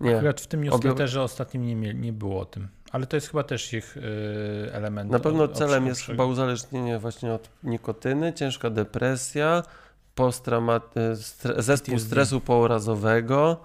[0.00, 0.16] Nie.
[0.16, 2.68] Akurat w tym newsletterze ostatnim nie, nie było o tym.
[2.92, 4.00] Ale to jest chyba też ich y,
[4.72, 5.10] element.
[5.10, 9.62] Na pewno celem jest chyba uzależnienie właśnie od nikotyny, ciężka depresja,
[11.14, 12.08] stre, zespół PTSD.
[12.10, 13.60] stresu pourazowego.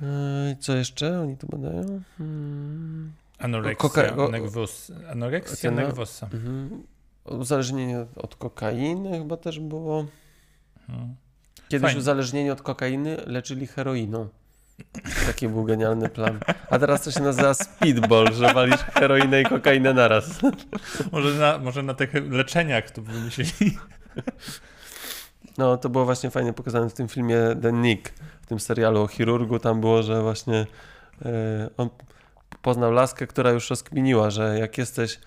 [0.00, 0.06] Yy,
[0.60, 2.00] Co jeszcze oni tu badają?
[2.18, 3.12] Hmm.
[3.38, 5.70] Anoreksja, nerwos, anoreksja.
[6.22, 6.82] Mhm.
[7.24, 10.06] Uzależnienie od kokainy chyba też było.
[10.88, 11.14] Mhm.
[11.68, 11.98] Kiedyś Fajnie.
[11.98, 14.28] uzależnienie od kokainy leczyli heroiną.
[15.26, 16.40] Taki był genialny plan.
[16.70, 20.40] A teraz to się nazywa speedball, że walisz heroinę i kokainę naraz.
[21.12, 23.78] Może, na, może na tych leczeniach to wymyślili.
[25.58, 28.12] No, to było właśnie fajnie pokazane w tym filmie The Nick,
[28.42, 29.58] w tym serialu o chirurgu.
[29.58, 30.66] Tam było, że właśnie
[31.24, 31.88] e, on
[32.62, 35.18] poznał laskę, która już rozkminiła, że jak jesteś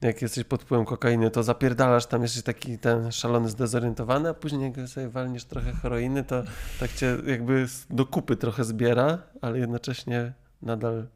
[0.00, 4.72] jak jesteś pod wpływem kokainy, to zapierdalasz, tam jesteś taki ten szalony, zdezorientowany, a później
[4.76, 6.42] jak sobie walniesz trochę heroiny, to
[6.80, 11.06] tak cię jakby do kupy trochę zbiera, ale jednocześnie nadal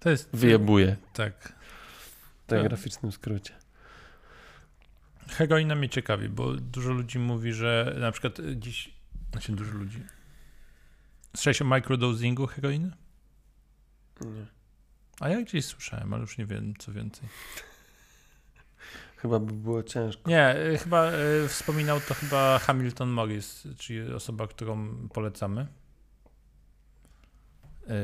[0.00, 0.28] To jest.
[0.32, 1.52] wyjebuje Tak.
[2.44, 2.62] w Tak.
[2.62, 3.54] graficznym skrócie.
[5.28, 8.94] Heroina mnie ciekawi, bo dużo ludzi mówi, że na przykład dziś.
[9.32, 10.02] Znaczy dużo ludzi.
[11.36, 12.90] Słyszałeś o microdosingu heroiny?
[14.20, 14.46] Nie.
[15.20, 17.28] A ja gdzieś słyszałem, ale już nie wiem co więcej.
[19.18, 20.30] Chyba by było ciężko.
[20.30, 25.66] Nie, y, chyba y, wspominał to chyba Hamilton Morris, czyli osoba, którą polecamy.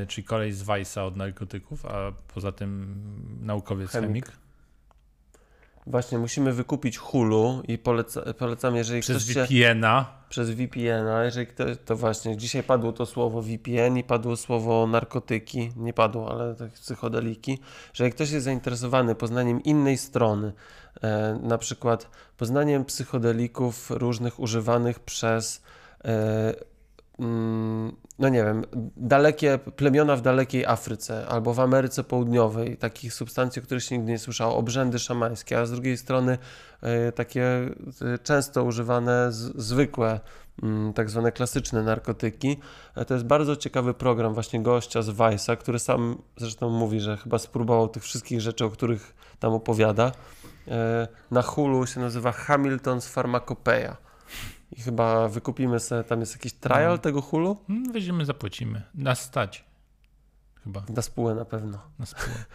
[0.03, 2.95] Y, czyli kolej z Weissa od narkotyków, a poza tym
[3.41, 4.25] naukowiec Chemik.
[4.25, 4.44] chemik.
[5.87, 9.43] Właśnie, musimy wykupić Hulu i poleca, polecam, jeżeli Przez ktoś się...
[9.43, 10.05] VPN-a.
[10.29, 15.71] Przez VPN-a, jeżeli ktoś, to właśnie, dzisiaj padło to słowo VPN i padło słowo narkotyki,
[15.75, 17.59] nie padło, ale tak psychodeliki,
[17.93, 20.53] że jak ktoś jest zainteresowany poznaniem innej strony,
[21.01, 25.63] e, na przykład poznaniem psychodelików różnych używanych przez,
[26.05, 26.53] e,
[28.19, 28.63] no nie wiem,
[28.97, 34.11] dalekie plemiona w dalekiej Afryce albo w Ameryce Południowej, takich substancji, o których się nigdy
[34.11, 36.37] nie słyszało, obrzędy szamańskie, a z drugiej strony
[36.81, 40.19] e, takie e, często używane zwykłe,
[40.63, 42.59] mm, tak zwane klasyczne narkotyki.
[42.95, 47.17] E, To jest bardzo ciekawy program właśnie gościa z Weissa, który sam zresztą mówi, że
[47.17, 50.11] chyba spróbował tych wszystkich rzeczy, o których tam opowiada.
[51.31, 53.97] Na Hulu się nazywa Hamilton's Pharmacopeia.
[54.77, 56.97] I chyba wykupimy sobie, tam jest jakiś trial No.
[56.97, 57.57] tego Hulu?
[57.69, 58.81] Mm, Weźmiemy, zapłacimy.
[58.95, 59.65] Na stać.
[60.63, 60.83] Chyba.
[60.89, 61.79] Na spółę na pewno.
[61.99, 62.35] Na spółę.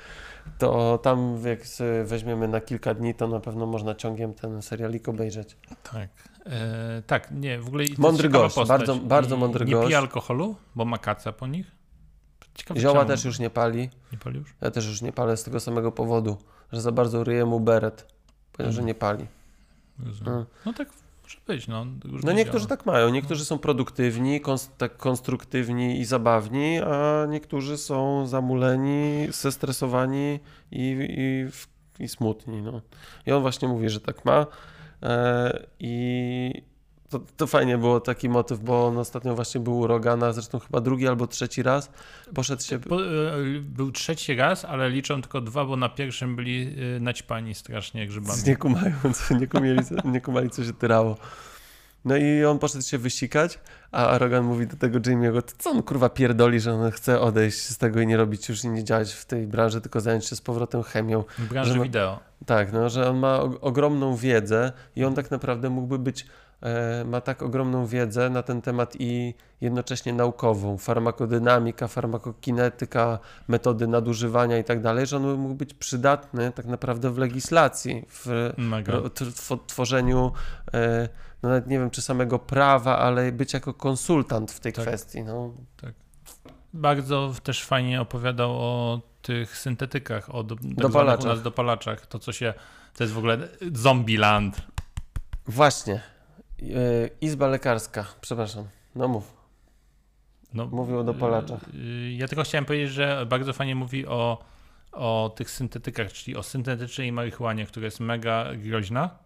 [0.58, 1.60] To tam jak
[2.04, 5.56] weźmiemy na kilka dni, to na pewno można ciągiem ten serialik obejrzeć.
[5.92, 6.08] Tak.
[6.46, 7.84] E, tak, nie, w ogóle.
[7.98, 8.78] Mądry gość, postać.
[8.78, 9.86] bardzo- bardzo mądry nie gość.
[9.86, 11.70] pije alkoholu, bo ma kaca po nich.
[12.54, 13.90] Ciekawe, Zioła czemu też już nie pali.
[14.12, 14.54] Nie pali już?
[14.60, 16.36] Ja też już nie palę z tego samego powodu,
[16.72, 18.06] że za bardzo ryje mu beret.
[18.52, 18.86] Powiedział, że Mhm.
[18.86, 19.26] nie pali.
[20.26, 20.88] No, No tak
[21.30, 21.86] może być, no.
[22.22, 23.10] no niektórzy tak mają.
[23.10, 30.40] Niektórzy są produktywni, kons- tak konstruktywni i zabawni, a niektórzy są zamuleni, zestresowani
[30.70, 31.08] i,
[31.98, 32.62] i, i smutni.
[32.62, 32.80] No.
[33.26, 34.46] I on właśnie mówi, że tak ma.
[35.02, 36.62] E, I
[37.10, 40.80] to, to fajnie było taki motyw, bo on ostatnio właśnie był u Rogana, zresztą chyba
[40.80, 41.90] drugi albo trzeci raz.
[42.34, 42.76] Poszedł się...
[42.76, 42.80] E,
[43.60, 48.42] był trzeci raz, ale liczą tylko dwa, bo na pierwszym byli e, naćpani strasznie grzybami.
[48.46, 51.16] Nie kumając, nie, kumieli, nie kumali, co się tyrało.
[52.04, 53.58] No i on poszedł się wysikać,
[53.92, 57.58] a Rogan mówi do tego Jamie'ego, "To co on kurwa pierdoli, że on chce odejść
[57.58, 60.36] z tego i nie robić już i nie działać w tej branży, tylko zająć się
[60.36, 61.24] z powrotem chemią.
[61.38, 62.20] W branży że ma- wideo.
[62.46, 66.26] Tak, no, że on ma og- ogromną wiedzę i on tak naprawdę mógłby być,
[67.04, 73.18] ma tak ogromną wiedzę na ten temat i jednocześnie naukową, farmakodynamika, farmakokinetyka,
[73.48, 78.52] metody nadużywania i tak dalej, że on mógł być przydatny tak naprawdę w legislacji, w
[79.66, 80.32] tworzeniu,
[80.74, 81.08] e,
[81.42, 84.84] no nawet nie wiem czy samego prawa, ale być jako konsultant w tej Tak.
[84.86, 85.22] kwestii.
[85.22, 85.54] No.
[86.72, 91.42] Bardzo też fajnie opowiadał o tych syntetykach, o do, tak Dopalaczach.
[91.42, 92.06] dopalaczach.
[92.06, 92.54] To, co się...
[92.96, 93.38] To jest w ogóle
[93.72, 94.62] zombieland.
[95.46, 96.00] Właśnie, e,
[97.20, 98.64] Izba Lekarska, przepraszam,
[98.94, 99.36] no mów,
[100.54, 101.60] No, mówił o dopalaczach.
[101.74, 104.44] y, Ja tylko chciałem powiedzieć, że bardzo fajnie mówi o,
[104.92, 109.18] o tych syntetykach, czyli o syntetycznej marihuanie, która jest mega groźna,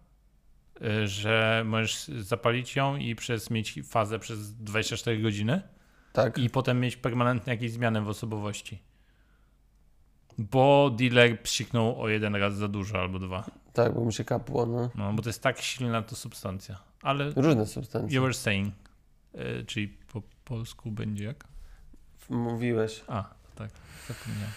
[0.81, 5.61] y, że możesz zapalić ją i przez mieć fazę przez 24 godziny
[6.13, 6.37] Tak.
[6.37, 8.81] i potem mieć permanentnie jakieś zmiany w osobowości.
[10.37, 13.43] Bo dealer psiknął o jeden raz za dużo albo dwa.
[13.73, 14.89] Tak, bo mu się kapło, no.
[14.95, 16.77] No, bo to jest tak silna to substancja.
[17.05, 18.15] Ale Różne substancje.
[18.15, 18.73] you were saying,
[19.35, 21.43] y, czyli po polsku będzie jak?
[22.29, 23.23] Mówiłeś, A,
[23.55, 23.69] tak,
[24.07, 24.51] zapomniałem.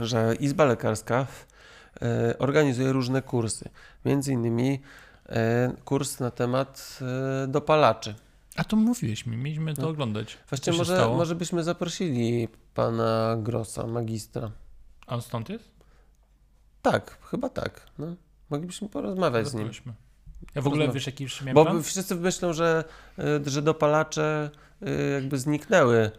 [0.00, 1.26] że Izba Lekarska
[2.02, 3.68] e, organizuje różne kursy.
[4.04, 4.80] Między innymi
[5.28, 6.98] e, kurs na temat
[7.44, 8.14] e, dopalaczy.
[8.56, 9.88] A to mówiłeś mi, mieliśmy to No.
[9.88, 10.38] oglądać.
[10.48, 11.16] Właściwie może, stało?
[11.16, 14.50] może byśmy zaprosili pana Grossa, magistra.
[15.06, 15.70] A on stąd jest?
[16.82, 17.86] Tak, chyba tak.
[17.98, 18.06] No.
[18.52, 19.70] Moglibyśmy porozmawiać z nim.
[20.54, 21.82] Ja w ogóle wiesz jaki już miałem Bo plan?
[21.82, 22.84] wszyscy myślą, że,
[23.46, 24.50] y, że dopalacze
[24.82, 26.10] y, jakby zniknęły,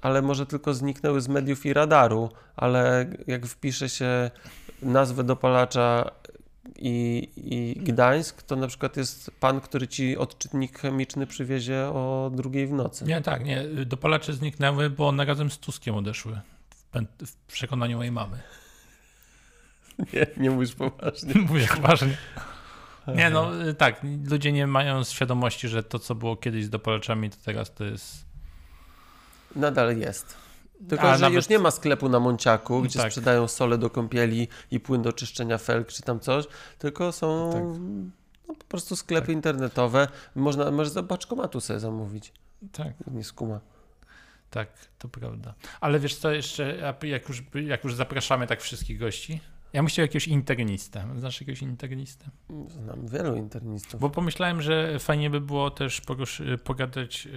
[0.00, 4.30] ale może tylko zniknęły z mediów i radaru, ale jak wpisze się
[4.82, 6.10] nazwę dopalacza
[6.76, 12.66] i, i Gdańsk, to na przykład jest pan, który ci odczytnik chemiczny przywiezie o drugiej
[12.66, 13.04] w nocy.
[13.04, 13.64] Nie, tak, nie.
[13.86, 16.40] Dopalacze zniknęły, bo one razem z Tuskiem odeszły.
[17.26, 18.38] W przekonaniu mojej mamy.
[20.12, 21.34] Nie, nie mówisz poważnie.
[21.48, 22.16] Mówię poważnie.
[23.16, 24.00] Nie, no y, tak,
[24.30, 28.24] ludzie nie mają świadomości, że to, co było kiedyś z dopalaczami, to teraz to jest...
[29.56, 30.36] Nadal jest.
[30.88, 33.12] Tylko, A że nawet- już nie ma sklepu na Monciaku, gdzie Tak.
[33.12, 36.44] sprzedają sole do kąpieli i płyn do czyszczenia felg, czy tam coś,
[36.78, 37.62] tylko są Tak.
[38.48, 40.08] no, po prostu sklepy internetowe.
[40.34, 42.32] Można, możesz za paczkomatu sobie zamówić.
[42.72, 43.60] Tak, Nie skuma.
[44.50, 45.54] tak, to prawda.
[45.80, 49.40] Ale wiesz co, jeszcze, jak już, jak już zapraszamy tak wszystkich gości,
[49.72, 51.08] ja chciał jakiegoś internistę.
[51.16, 52.30] Znasz jakiegoś internistę?
[52.68, 54.00] Znam wielu internistów.
[54.00, 57.32] Bo pomyślałem, że fajnie by było też poruszy- pogadać yy,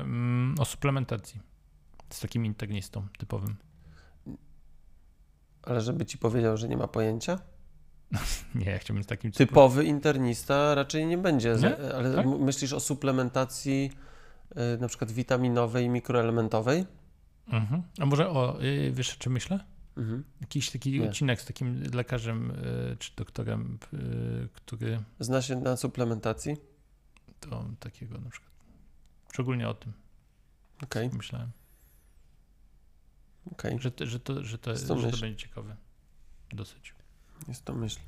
[0.00, 1.40] mm, o suplementacji
[2.10, 3.56] z takim internistą typowym.
[5.62, 7.38] Ale żeby ci powiedział, że nie ma pojęcia?
[8.54, 11.56] Nie, ja chciałbym z takim Typowy internista raczej nie będzie.
[11.62, 11.92] Nie?
[11.94, 12.26] Ale Tak?
[12.26, 13.90] myślisz o suplementacji
[14.76, 16.84] y, na przykład witaminowej i mikroelementowej?
[17.48, 17.82] Mhm.
[18.00, 19.60] A może o, yy, wiesz o czym myślę?
[19.96, 20.24] Mhm.
[20.40, 21.08] Jakiś taki Nie.
[21.08, 22.48] odcinek z takim lekarzem
[22.90, 26.56] yy, czy doktorem, yy, który Zna się na suplementacji?
[27.40, 28.52] to takiego na przykład.
[29.32, 29.92] Szczególnie o tym
[30.82, 31.50] Okej, myślałem.
[33.52, 33.78] okej.
[33.80, 35.20] Że, to- że, to, że, to, Jest że to to myśl.
[35.20, 35.76] będzie ciekawe.
[36.52, 36.94] Dosyć.
[37.48, 38.00] Jest to myśl.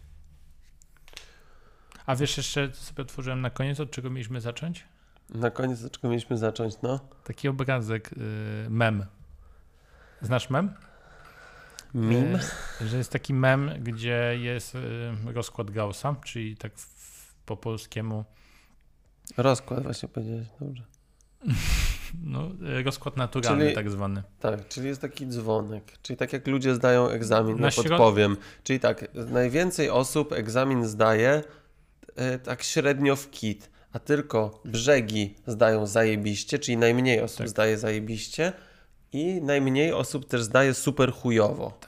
[2.06, 4.84] A wiesz jeszcze, co sobie otworzyłem na koniec, od czego mieliśmy zacząć?
[5.30, 7.00] Na koniec od czego mieliśmy zacząć, no?
[7.24, 9.04] Taki obrazek, yy, mem.
[10.22, 10.74] Znasz mem?
[11.94, 12.36] Mim?
[12.80, 14.78] E, że jest taki mem, gdzie jest y,
[15.32, 16.72] rozkład Gaussa, czyli tak
[17.46, 18.24] po polskiemu
[19.36, 20.84] Rozkład właśnie powiedziałeś, dobrze.
[22.24, 22.48] no,
[22.78, 24.22] y, rozkład naturalny Czyli- tak zwany.
[24.40, 25.84] Tak, czyli jest taki dzwonek.
[26.02, 28.36] Czyli tak jak ludzie zdają egzamin, Na na środ- podpowiem.
[28.64, 31.42] Czyli tak, najwięcej osób egzamin zdaje
[32.16, 37.48] e, tak średnio w kit, a tylko brzegi zdają zajebiście, czyli najmniej osób Tak.
[37.48, 38.52] zdaje zajebiście
[39.12, 41.78] i najmniej osób też zdaje super chujowo.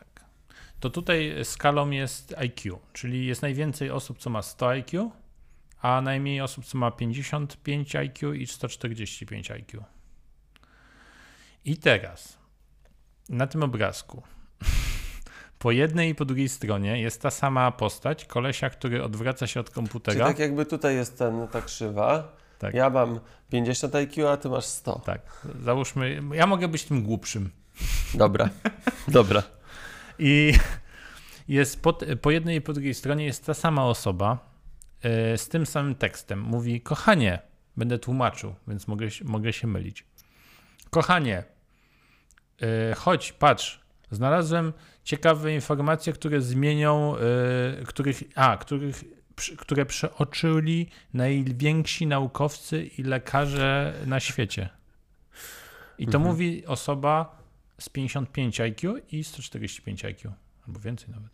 [0.81, 5.11] To tutaj skalą jest IQ, czyli jest najwięcej osób, co ma 100 IQ,
[5.81, 9.85] a najmniej osób, co ma 55 IQ i 145 IQ.
[11.65, 12.39] I teraz
[13.29, 14.23] na tym obrazku
[15.59, 19.67] po jednej i po drugiej stronie jest ta sama postać kolesia, który odwraca się od
[19.67, 20.27] Czyli komputera.
[20.27, 22.37] tak jakby tutaj jest ten, ta krzywa.
[22.61, 22.75] Tak.
[22.75, 23.21] Ja mam
[23.51, 24.99] 50 IQ, a ty masz 100.
[24.99, 27.51] Tak, załóżmy, ja mogę być tym głupszym.
[28.15, 28.49] Dobra,
[29.09, 29.43] dobra.
[30.19, 30.53] I
[31.49, 31.93] jest po,
[32.23, 34.39] po jednej i po drugiej stronie jest ta sama osoba
[35.03, 36.41] e, z tym samym tekstem.
[36.41, 37.39] Mówi, kochanie,
[37.77, 40.05] będę tłumaczył, więc mogę, się- mogę się mylić.
[40.91, 41.45] Kochanie,
[42.63, 43.81] e, chodź, patrz,
[44.11, 44.73] znalazłem
[45.05, 49.05] ciekawe informacje, które zmienią, e, których, a, których,
[49.59, 54.69] które przeoczyli najwięksi naukowcy i lekarze na świecie.
[55.99, 56.25] I to Mhm.
[56.25, 57.41] mówi osoba
[57.81, 60.33] z 55 IQ i 145 IQ,
[60.67, 61.31] albo więcej nawet.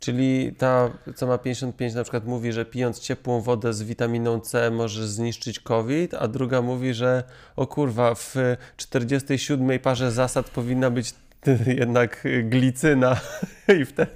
[0.00, 4.70] Czyli ta, co ma 55, na przykład mówi, że pijąc ciepłą wodę z witaminą C
[4.70, 7.24] możesz zniszczyć COVID, a druga mówi, że
[7.56, 8.34] o kurwa, w
[8.76, 11.14] 47 parze zasad powinna być
[11.80, 13.20] jednak glicyna
[13.80, 14.12] i wtedy...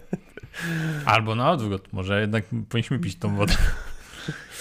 [1.07, 3.55] Albo na odwrót, może jednak powinniśmy pić tą wodę.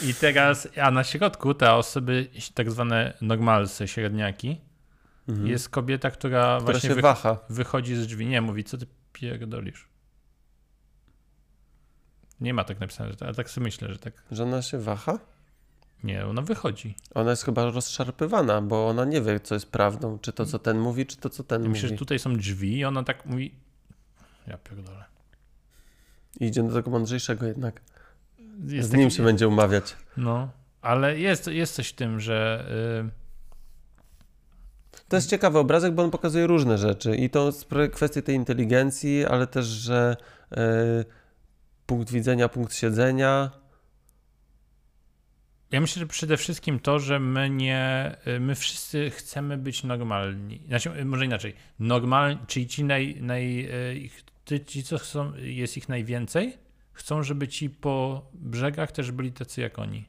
[0.02, 4.62] I teraz, a na środku te osoby, tak zwane normalsy, średniaki,
[5.44, 6.58] jest kobieta, która, Mhm.
[6.60, 7.38] Która właśnie się wych- waha.
[7.50, 8.26] wychodzi z drzwi.
[8.28, 9.88] Nie, mówi, co ty pierdolisz?
[12.42, 14.24] Nie ma tak napisane, że- ale tak sobie myślę, że tak.
[14.32, 15.20] Że ona się waha?
[16.04, 16.96] Nie, ona wychodzi.
[17.14, 20.20] Ona jest chyba rozszarpywana, bo ona nie wie, co jest prawdą.
[20.20, 22.00] Czy to, co ten mówi, czy to, co ten Ja myślę, że mówi.
[22.00, 23.56] tutaj są drzwi i ona tak mówi,
[24.48, 25.06] ja pierdolę.
[26.40, 27.82] I idzie do tego mądrzejszego jednak.
[28.68, 29.96] Jest z nim taki- się będzie umawiać.
[30.18, 30.50] No,
[30.82, 32.66] ale jest, jest coś w tym, że
[34.98, 37.16] y, To jest ciekawy obrazek, bo on pokazuje różne rzeczy.
[37.16, 37.52] I to
[37.92, 40.18] kwestie tej inteligencji, ale też, że
[40.52, 41.06] e,
[41.86, 43.52] punkt widzenia, punkt siedzenia.
[45.72, 50.62] Ja myślę, że przede wszystkim to, że my nie, my wszyscy chcemy być normalni.
[50.68, 55.90] Znaczy, może inaczej, normalni, czyli ci, naj, naj, ich- ty- ci co chcą, jest ich
[55.90, 56.58] najwięcej,
[56.94, 60.06] chcą, żeby ci po brzegach też byli tacy jak oni.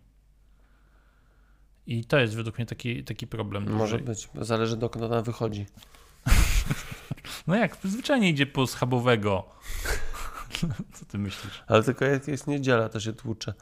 [1.86, 3.70] I to jest według mnie taki, taki problem.
[3.72, 4.04] Może duży.
[4.04, 5.66] być, zależy dokąd ona wychodzi.
[7.46, 9.44] No jak, zwyczajnie idzie po schabowego.
[10.94, 11.62] Co ty myślisz?
[11.66, 13.54] Ale tylko jak jest niedziela, to się tłucze.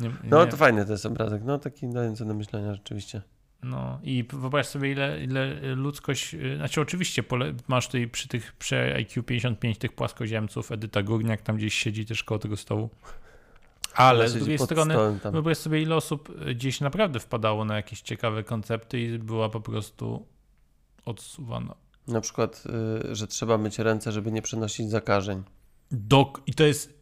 [0.00, 1.42] Nie, No nie- to fajny to jest obrazek.
[1.44, 3.22] No taki dający do myślenia rzeczywiście.
[3.62, 6.34] No i wyobraź sobie, ile, ile ludzkość.
[6.34, 11.42] y, Znaczy, oczywiście pole, masz tutaj przy tych przy IQ 55 tych płaskoziemców, Edyta Górniak
[11.42, 12.90] tam gdzieś siedzi też koło tego stołu.
[13.94, 14.94] Ale z siedzi drugiej strony,
[15.32, 19.60] wyobraź sobie, ile osób y, gdzieś naprawdę wpadało na jakieś ciekawe koncepty i była po
[19.60, 20.26] prostu
[21.04, 21.74] odsuwana.
[22.08, 22.64] Na przykład,
[23.10, 25.42] y, że trzeba myć ręce, żeby nie przenosić zakażeń.
[25.90, 27.00] Dok I to jest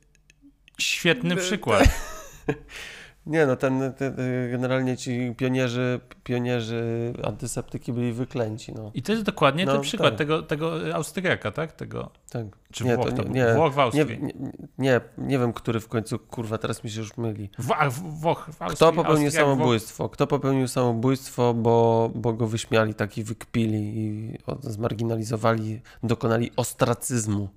[0.78, 1.88] świetny przykład.
[3.28, 4.16] Nie no, ten, ten,
[4.50, 8.90] generalnie ci pionierzy, pionierzy antyseptyki byli wyklęci, no.
[8.94, 10.18] I to jest dokładnie No, ten przykład tak.
[10.18, 11.72] tego, tego Austriaka, tak?
[11.72, 12.46] Tego, Tak.
[12.72, 13.54] czy Nie, Włoch, to nie- nie.
[13.54, 14.18] Włoch w Austrii.
[14.22, 14.32] nie,
[14.78, 17.50] nie, nie wiem, który w końcu, kurwa, teraz mi się już myli.
[17.58, 18.76] W, a, Włoch w Austrii.
[18.76, 20.08] Kto popełnił Austriak, Włoch- samobójstwo?
[20.08, 27.48] Kto popełnił samobójstwo, bo, bo go wyśmiali, taki wykpili i zmarginalizowali, dokonali ostracyzmu.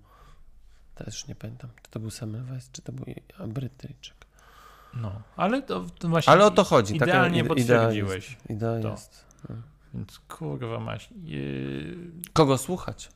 [0.95, 3.05] Teraz już nie pamiętam, czy to był Semmelweis, czy to był
[3.47, 4.20] Brytyjczyk.
[4.93, 6.33] No, ale to, to właśnie.
[6.33, 6.93] Ale o to chodzi.
[6.99, 8.29] taka Idealnie ide- idea potwierdziłeś.
[8.31, 8.49] jest.
[8.49, 9.25] Idea jest.
[9.93, 11.09] Więc kurwa maś.
[11.23, 11.97] Yy,
[12.33, 13.09] Kogo słuchać?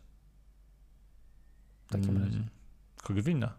[1.87, 2.35] W takim razie.
[2.37, 2.47] mm,
[3.03, 3.53] Korwina.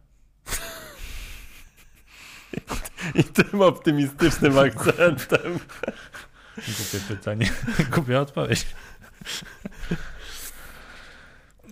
[3.14, 5.58] I tym optymistycznym akcentem.
[6.56, 7.50] Głupie pytanie.
[7.94, 8.66] Głupia odpowiedź.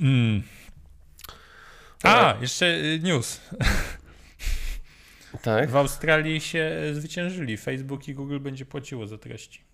[0.01, 0.43] Mm.
[2.03, 3.41] A, jeszcze y, news.
[5.45, 5.71] Tak?
[5.71, 7.57] W Australii się zwyciężyli.
[7.57, 9.65] Facebook i Google będzie płaciło za treści.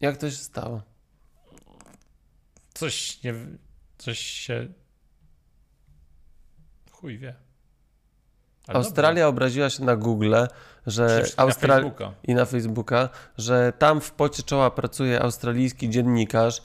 [0.00, 0.82] Jak to się stało?
[2.74, 3.34] Coś nie.
[3.98, 4.68] Coś się.
[6.90, 7.34] Chuj wie.
[8.66, 10.48] Ale Australia obraziła się na Google, dobra.
[10.86, 11.90] że Australia
[12.24, 16.62] i na Facebooka, że tam w pocie czoła pracuje australijski dziennikarz.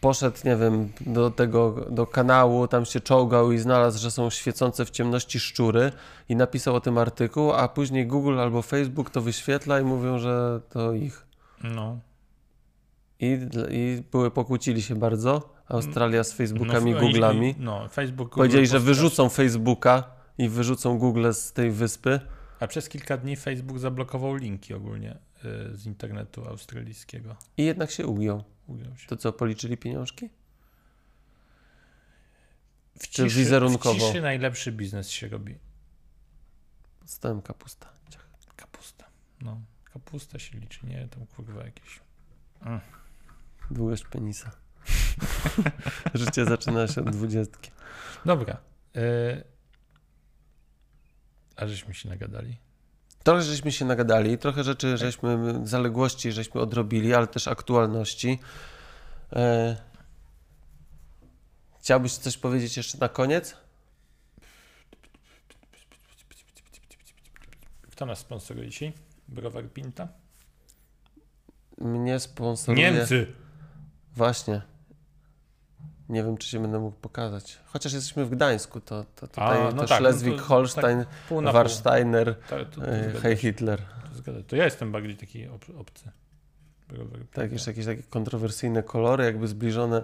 [0.00, 4.84] Poszedł, nie wiem, do tego, do kanału, tam się czołgał i znalazł, że są świecące
[4.84, 5.92] w ciemności szczury
[6.28, 10.60] i napisał o tym artykuł, a później Google albo Facebook to wyświetla i mówią, że
[10.70, 11.26] to ich.
[11.64, 11.98] No.
[13.20, 13.38] I,
[13.70, 17.54] i były, pokłócili się bardzo, Australia z Facebookami, no, Googlami.
[17.58, 18.28] No, Facebook.
[18.28, 22.20] Google Powiedzieli, że wyrzucą Facebooka i wyrzucą Google z tej wyspy.
[22.60, 25.18] A przez kilka dni Facebook zablokował linki ogólnie
[25.72, 27.36] y, z internetu australijskiego.
[27.56, 28.44] I jednak się ugiął.
[28.66, 29.08] Ugiął się.
[29.08, 30.30] To co, policzyli pieniążki?
[32.98, 33.94] W Czy wizerunkowo?
[33.94, 35.58] W ciszy najlepszy biznes się robi.
[37.04, 37.92] Stałem kapusta.
[38.56, 39.04] Kapusta.
[39.40, 42.00] No, kapusta się liczy, nie tam kurwa jakieś.
[43.70, 44.50] Długość penisa.
[46.14, 47.70] Życie zaczyna się od dwudziestki.
[48.24, 48.56] Dobra.
[48.96, 49.57] Y...
[51.58, 52.56] A żeśmy się nagadali.
[53.22, 58.38] Trochę żeśmy się nagadali, trochę rzeczy żeśmy, zaległości żeśmy odrobili, ale też aktualności.
[59.32, 59.76] E...
[61.80, 63.56] Chciałbyś coś powiedzieć jeszcze na koniec?
[67.90, 68.92] Kto nas sponsoruje dzisiaj?
[69.28, 70.08] Browar Pinta?
[71.78, 72.92] Mnie sponsoruje...
[72.92, 73.32] Niemcy!
[74.14, 74.62] Właśnie.
[76.08, 77.58] Nie wiem, czy się będę mógł pokazać.
[77.66, 81.04] Chociaż jesteśmy w Gdańsku, to, to tutaj A, no też tak, no to Schleswig, Holstein,
[81.28, 82.58] Pół na Warsteiner, pół.
[82.58, 83.82] To, to, to, e, zgadza Hej Hitler.
[84.48, 86.10] to, ja jestem bardziej taki ob, obcy.
[87.32, 90.02] Tak, jeszcze jakieś takie kontrowersyjne kolory, jakby zbliżone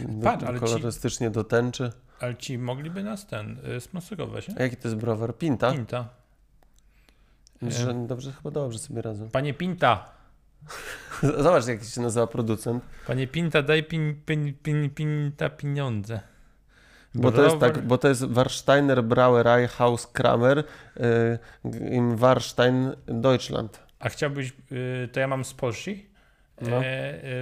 [0.00, 1.92] do, Patrz, ci- kolorystycznie do tęczy.
[2.20, 4.58] Ale ci mogliby nas ten y, sponsorować, nie?
[4.58, 5.34] A jaki to jest browar?
[5.36, 5.72] Pinta?
[5.72, 6.08] Pinta.
[7.62, 9.30] Że dobrze, chyba dobrze sobie radzą.
[9.30, 10.08] Panie Pinta,
[11.42, 12.84] Zobacz, jak się nazywa producent.
[13.06, 16.20] panie Pinta, daj pin, pin, pin, Pinta pieniądze.
[17.14, 20.64] Bo to jest tak, bo to jest Warsteiner Brauerei Haus Kramer y,
[21.90, 23.80] im Warstein Deutschland.
[23.98, 26.06] A chciałbyś, y, to ja mam z Polski.
[26.60, 26.80] No.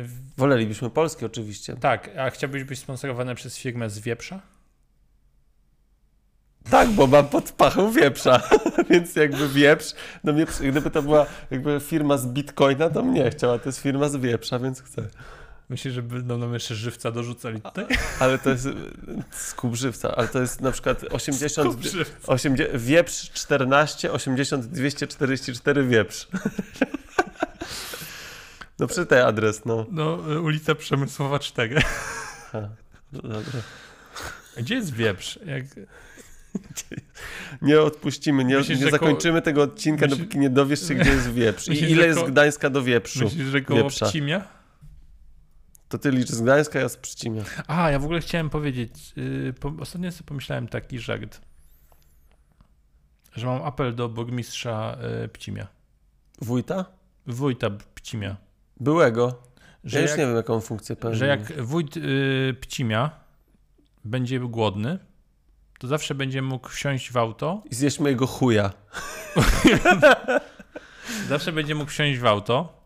[0.03, 1.77] W- Wolelibyśmy polskie oczywiście.
[1.77, 4.41] tak, a chciałbyś być sponsorowany przez firmę z Wieprza?
[6.71, 8.43] Tak, bo mam pod pachą wieprza,
[8.91, 13.59] więc jakby wieprz, no wieprz, gdyby to była jakby firma z bitcoina, to mnie chciała,
[13.59, 15.09] to jest firma z wieprza, więc chcę.
[15.69, 17.87] Myślisz, że będą nam jeszcze żywca dorzucali tutaj?
[18.21, 18.75] Ale to jest y,
[19.31, 22.33] skup żywca, ale to jest na przykład 80, Kup żywca.
[22.33, 26.29] 80 wieprz 14, 80, 244 wieprz.
[28.79, 29.87] No przytaj adres, no.
[29.91, 31.81] No, y, ulica Przemysłowa 4.
[32.53, 32.69] Ha,
[33.13, 33.39] dobra.
[34.57, 35.39] Gdzie jest Wieprz?
[35.45, 35.65] Jak...
[37.63, 41.11] Nie odpuścimy, nie, Myślisz, nie koło- zakończymy tego odcinka, Myślisz- dopóki nie dowiesz się, gdzie
[41.11, 41.67] jest wieprz.
[41.67, 43.25] I Myślisz, ile że jest koło- Gdańska do wieprzu.
[43.25, 44.07] Myślisz, że koło Wieprza.
[44.07, 44.49] Pcimia?
[45.89, 47.43] To ty liczysz z Gdańska, ja z Pszcimia.
[47.67, 51.41] A, ja w ogóle chciałem powiedzieć, yy, po, ostatnio sobie pomyślałem taki żart,
[53.37, 55.67] że mam apel do burmistrza yy, Pcimia,
[56.43, 56.85] Wójta?
[57.27, 58.37] wójta Pcimia,
[58.81, 59.43] Byłego.
[59.85, 61.17] że ja już jak, nie wiem, jaką funkcję pełni.
[61.19, 63.11] że jak wójt yy, Pcimia
[64.05, 64.99] będzie głodny,
[65.83, 68.73] to zawsze będzie mógł wsiąść w auto, I zjeść mojego chuja.
[71.29, 72.83] zawsze będzie mógł wsiąść w auto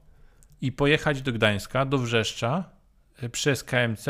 [0.61, 2.65] i pojechać do Gdańska, do Wrzeszcza
[3.23, 4.07] yy, przy SKMC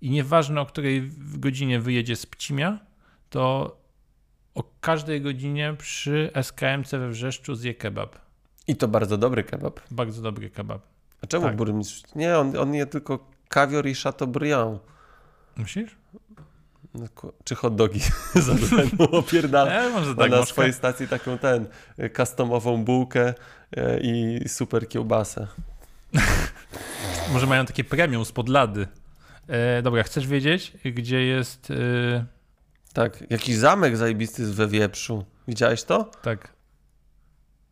[0.00, 2.78] i nieważne o której godzinie wyjedzie z Pcimia,
[3.30, 3.76] to
[4.54, 8.18] o każdej godzinie przy SKMC we Wrzeszczu zje kebab.
[8.66, 9.80] I to bardzo dobry kebab.
[9.90, 10.82] Bardzo dobry kebab.
[11.22, 11.56] A czemu Tak.
[11.56, 12.14] burmistrz?
[12.14, 14.80] Nie, on, on je tylko kawior i chateaubriand.
[15.56, 15.96] Myślisz?
[16.94, 17.06] No,
[17.44, 18.00] Czy hot dogi
[18.34, 19.70] za będą opierdala.
[19.82, 21.66] E, może tak, na swojej stacji taką ten,
[21.98, 23.34] y, customową bułkę
[23.76, 25.46] y, i super kiełbasę.
[27.32, 28.88] Może mają takie premium spod lady.
[29.48, 31.70] E, dobra, chcesz wiedzieć, gdzie jest.
[31.70, 32.24] E,
[32.92, 35.24] Tak, jakiś zamek zajebisty we Wieprzu.
[35.48, 36.04] Widziałeś to?
[36.04, 36.52] tak,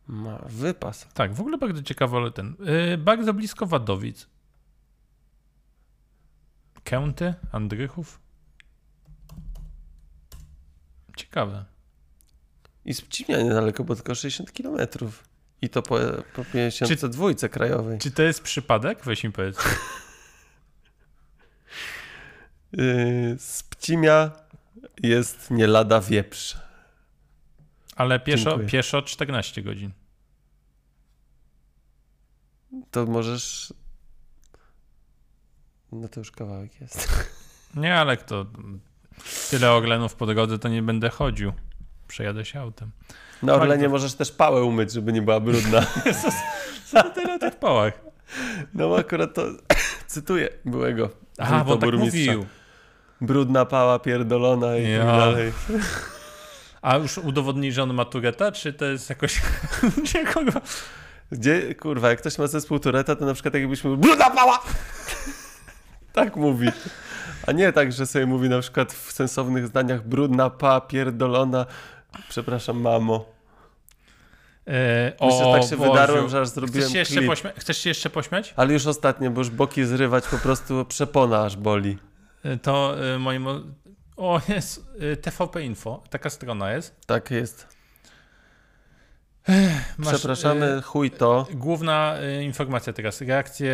[0.07, 1.07] Ma wypas.
[1.13, 2.55] tak, w ogóle bardzo ciekawy, ale ten.
[2.93, 4.27] E, bardzo blisko Wadowic.
[6.83, 8.19] Kęty, Andrychów.
[11.19, 11.65] Ciekawe.
[12.85, 14.77] I z Pcimia niedaleko, bo tylko 60 km.
[15.61, 15.99] I to po,
[16.35, 17.99] po 52 krajowej.
[17.99, 19.05] Czy to jest przypadek?
[19.05, 19.57] Weź mi powiedz.
[23.37, 24.31] Z Pcimia
[25.03, 26.57] jest nie lada wieprz.
[27.95, 28.67] Ale pieszo, Dziękuję.
[28.67, 29.91] pieszo 14 godzin.
[32.91, 33.73] To możesz...
[35.91, 37.25] No to już kawałek jest.
[37.75, 38.45] Nie, ale kto.
[39.49, 41.53] Tyle oglenów po drodze, to nie będę chodził.
[42.07, 42.91] Przejadę się autem.
[43.43, 45.85] Na Orlenie Bardzo- możesz też pałę umyć, żeby nie była brudna.
[46.85, 47.93] Co tyle o tych pałach?
[48.73, 49.41] No akurat to
[50.07, 52.45] cytuję byłego Aha, bo tak mówił.
[53.21, 54.97] Brudna pała pierdolona i Ja.
[54.99, 55.53] tak dalej.
[56.81, 59.41] A już udowodnili, że on ma Tureta, czy to jest jakoś...
[60.03, 60.51] Gdzie kogo?
[61.31, 64.59] Gdzie, kurwa, jak ktoś ma zespół Tureta, to na przykład jakbyśmy brudna pała!
[66.13, 66.67] tak mówi.
[67.49, 71.65] A nie tak, że sobie mówi na przykład w sensownych zdaniach brudna pała pierdolona.
[72.29, 73.25] Przepraszam, mamo.
[74.67, 75.91] E, Myślę, że tak się Boziu.
[75.91, 77.29] wydarłem, że aż zrobiłem Chcesz się, jeszcze klip.
[77.31, 78.53] pośmia- Chcesz się jeszcze pośmiać?
[78.57, 81.97] Ale już ostatnio, bo już boki zrywać po prostu przepona aż boli.
[82.43, 83.47] E, To e, moim...
[83.47, 83.61] o-
[84.17, 84.85] O, jest
[85.21, 86.03] TVP Info.
[86.09, 86.95] Taka strona jest.
[87.05, 87.67] Tak jest.
[89.97, 91.47] Masz, Przepraszamy, e, chuj to.
[91.53, 93.21] Główna e, informacja teraz.
[93.21, 93.71] Reakcje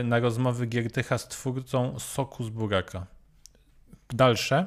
[0.00, 3.06] e, na rozmowy Giertycha z twórcą Soku z Buraka.
[4.10, 4.66] Dalsze.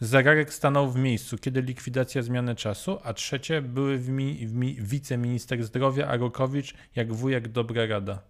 [0.00, 4.76] Zegarek stanął w miejscu, kiedy likwidacja zmiany czasu, a trzecie były w mi, w mi,
[4.80, 8.22] wiceminister zdrowia Arokowicz jak wujek dobra rada.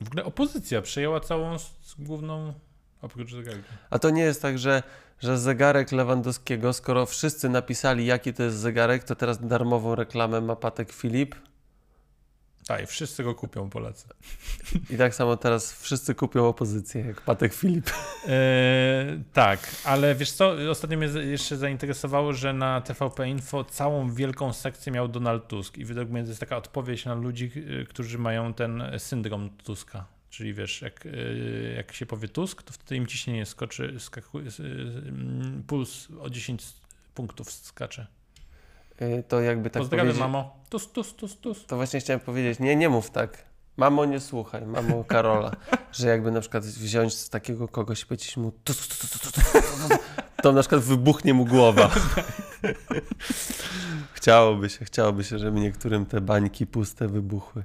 [0.00, 1.56] W ogóle opozycja przejęła całą
[1.98, 2.54] główną,
[3.02, 3.72] oprócz zegarka.
[3.90, 4.82] A to nie jest tak, że,
[5.20, 10.56] że zegarek Lewandowskiego, skoro wszyscy napisali, jaki to jest zegarek, to teraz darmową reklamę ma
[10.56, 11.34] Patek Filip.
[12.66, 14.08] Tak, i wszyscy go kupią Polacy.
[14.90, 17.90] I tak samo teraz wszyscy kupią opozycję, jak Patek Filip.
[18.28, 24.52] Eee, tak, ale wiesz co, ostatnio mnie jeszcze zainteresowało, że na TVP Info całą wielką
[24.52, 27.50] sekcję miał Donald Tusk i według mnie to jest taka odpowiedź na ludzi,
[27.88, 30.04] którzy mają ten syndrom Tuska.
[30.32, 34.62] Czyli wiesz, jak, y, jak się powie Tusk, to wtedy im ciśnienie skoczy, skakuje, y,
[34.62, 36.62] y, puls o 10
[37.14, 38.06] punktów skacze.
[39.00, 40.20] Yy, To jakby tak Pozdrawiam powiedzieć.
[40.20, 40.64] mamo.
[40.68, 41.66] Tus, tus, tus, tus.
[41.66, 43.44] To właśnie chciałem powiedzieć, nie, nie mów tak.
[43.76, 45.56] Mamo, nie słuchaj, mamo Karola.
[45.92, 49.32] że jakby na przykład wziąć z takiego kogoś i powiedzieć mu tus, tus, tus, tus,
[49.32, 49.98] tus,
[50.42, 51.90] to na przykład wybuchnie mu głowa.
[54.14, 57.62] chciałoby się, chciałoby się, żeby niektórym te bańki puste wybuchły.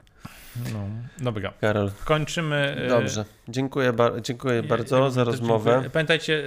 [0.73, 0.87] No,
[1.17, 1.53] dobra.
[1.61, 2.75] Karol, Kończymy.
[2.85, 3.25] y, dobrze.
[3.47, 5.71] Dziękuję, dziękuję ja- bardzo ja za rozmowę.
[5.71, 5.89] dziękuję.
[5.89, 6.43] Pamiętajcie,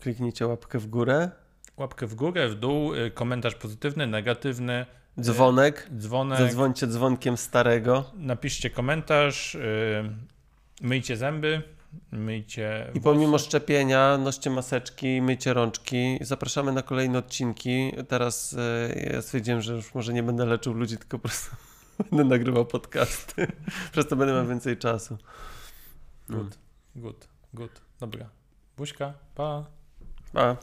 [0.00, 1.30] Kliknijcie łapkę w górę.
[1.76, 4.86] Łapkę w górę, w dół, komentarz pozytywny, negatywny,
[5.20, 5.88] Dzwonek.
[5.98, 6.38] dzwonek.
[6.38, 8.10] Zadzwońcie dzwonkiem starego.
[8.14, 9.56] Napiszcie komentarz,
[10.82, 11.62] myjcie zęby,
[12.12, 12.90] myjcie.
[12.94, 16.18] I pomimo szczepienia noście maseczki, myjcie rączki.
[16.20, 17.92] Zapraszamy na kolejne odcinki.
[18.08, 21.56] Teraz e, ja stwierdziłem, że już może nie będę leczył ludzi, tylko po prostu
[22.10, 23.46] będę nagrywał podcasty.
[23.92, 25.18] Przez to będę miał więcej czasu.
[26.28, 26.58] Good,
[26.96, 27.80] good, good.
[28.00, 28.30] Dobra.
[28.76, 29.66] Buźka, pa.
[30.34, 30.56] A.